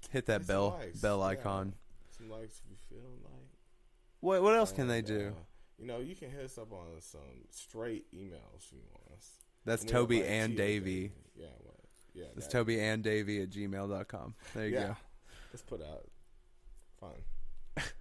Hit 0.09 0.25
that 0.25 0.47
bell 0.47 0.77
likes, 0.79 0.99
bell 0.99 1.19
yeah. 1.19 1.25
icon. 1.25 1.73
some 2.17 2.29
likes 2.31 2.61
if 2.65 2.71
you 2.71 2.77
feel 2.89 3.09
like. 3.23 3.31
What 4.21 4.41
what 4.41 4.55
else 4.55 4.71
can 4.71 4.88
they 4.88 4.99
And, 4.99 5.07
do? 5.07 5.36
You 5.84 5.89
know, 5.89 5.99
you 5.99 6.15
can 6.15 6.31
hit 6.31 6.45
us 6.45 6.57
up 6.57 6.71
on 6.71 7.01
some 7.01 7.19
straight 7.49 8.05
emails 8.13 8.63
if 8.63 8.71
you 8.71 8.79
want 8.89 9.17
us. 9.17 9.29
That's 9.65 9.81
And 9.81 9.89
we 9.89 9.93
don't 9.93 10.01
Toby 10.01 10.19
like 10.21 10.29
and 10.29 10.57
Davvy. 10.57 11.11
Yeah, 11.36 11.47
what? 11.61 11.75
Yeah, 12.13 12.23
That's 12.34 12.47
that- 12.47 12.53
Toby 12.53 12.79
and 12.79 13.03
Davvy 13.03 13.43
at 13.43 13.49
gmail.com. 13.49 14.34
There 14.53 14.67
you 14.67 14.75
Yeah, 14.75 14.95
let's 15.51 15.61
put 15.61 15.81
out. 15.81 16.09
Fine. 17.01 17.84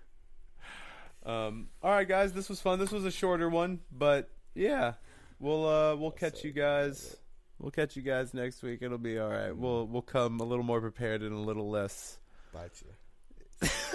Um, 1.24 1.68
all 1.80 1.92
right, 1.92 2.08
guys, 2.08 2.32
this 2.32 2.48
was 2.48 2.60
fun. 2.60 2.80
This 2.80 2.90
was 2.90 3.04
a 3.04 3.10
shorter 3.12 3.48
one, 3.48 3.78
but 3.96 4.28
yeah, 4.56 4.94
we'll 5.38 5.64
uh, 5.68 5.94
we'll 5.94 6.06
I'll 6.06 6.10
catch 6.10 6.40
say 6.42 6.48
you 6.48 6.52
guys. 6.52 7.16
We'll 7.60 7.70
catch 7.70 7.94
you 7.94 8.02
guys 8.02 8.34
next 8.34 8.60
week. 8.64 8.82
It'll 8.82 8.98
be 8.98 9.20
all 9.20 9.28
right. 9.28 9.56
We'll 9.56 9.86
we'll 9.86 10.02
come 10.02 10.40
a 10.40 10.44
little 10.44 10.64
more 10.64 10.80
prepared 10.80 11.22
and 11.22 11.32
a 11.32 11.38
little 11.38 11.70
less. 11.70 12.18
Bite 12.52 12.72
you. 12.82 13.68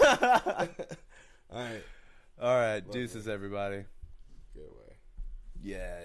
All 1.50 1.62
right. 1.62 1.82
All 2.40 2.54
right, 2.54 2.84
Love 2.84 2.92
deuces, 2.92 3.26
everybody. 3.26 3.84
Good 4.54 4.70
way. 4.70 4.96
Yeah. 5.60 6.00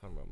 Talking 0.00 0.16
about 0.16 0.28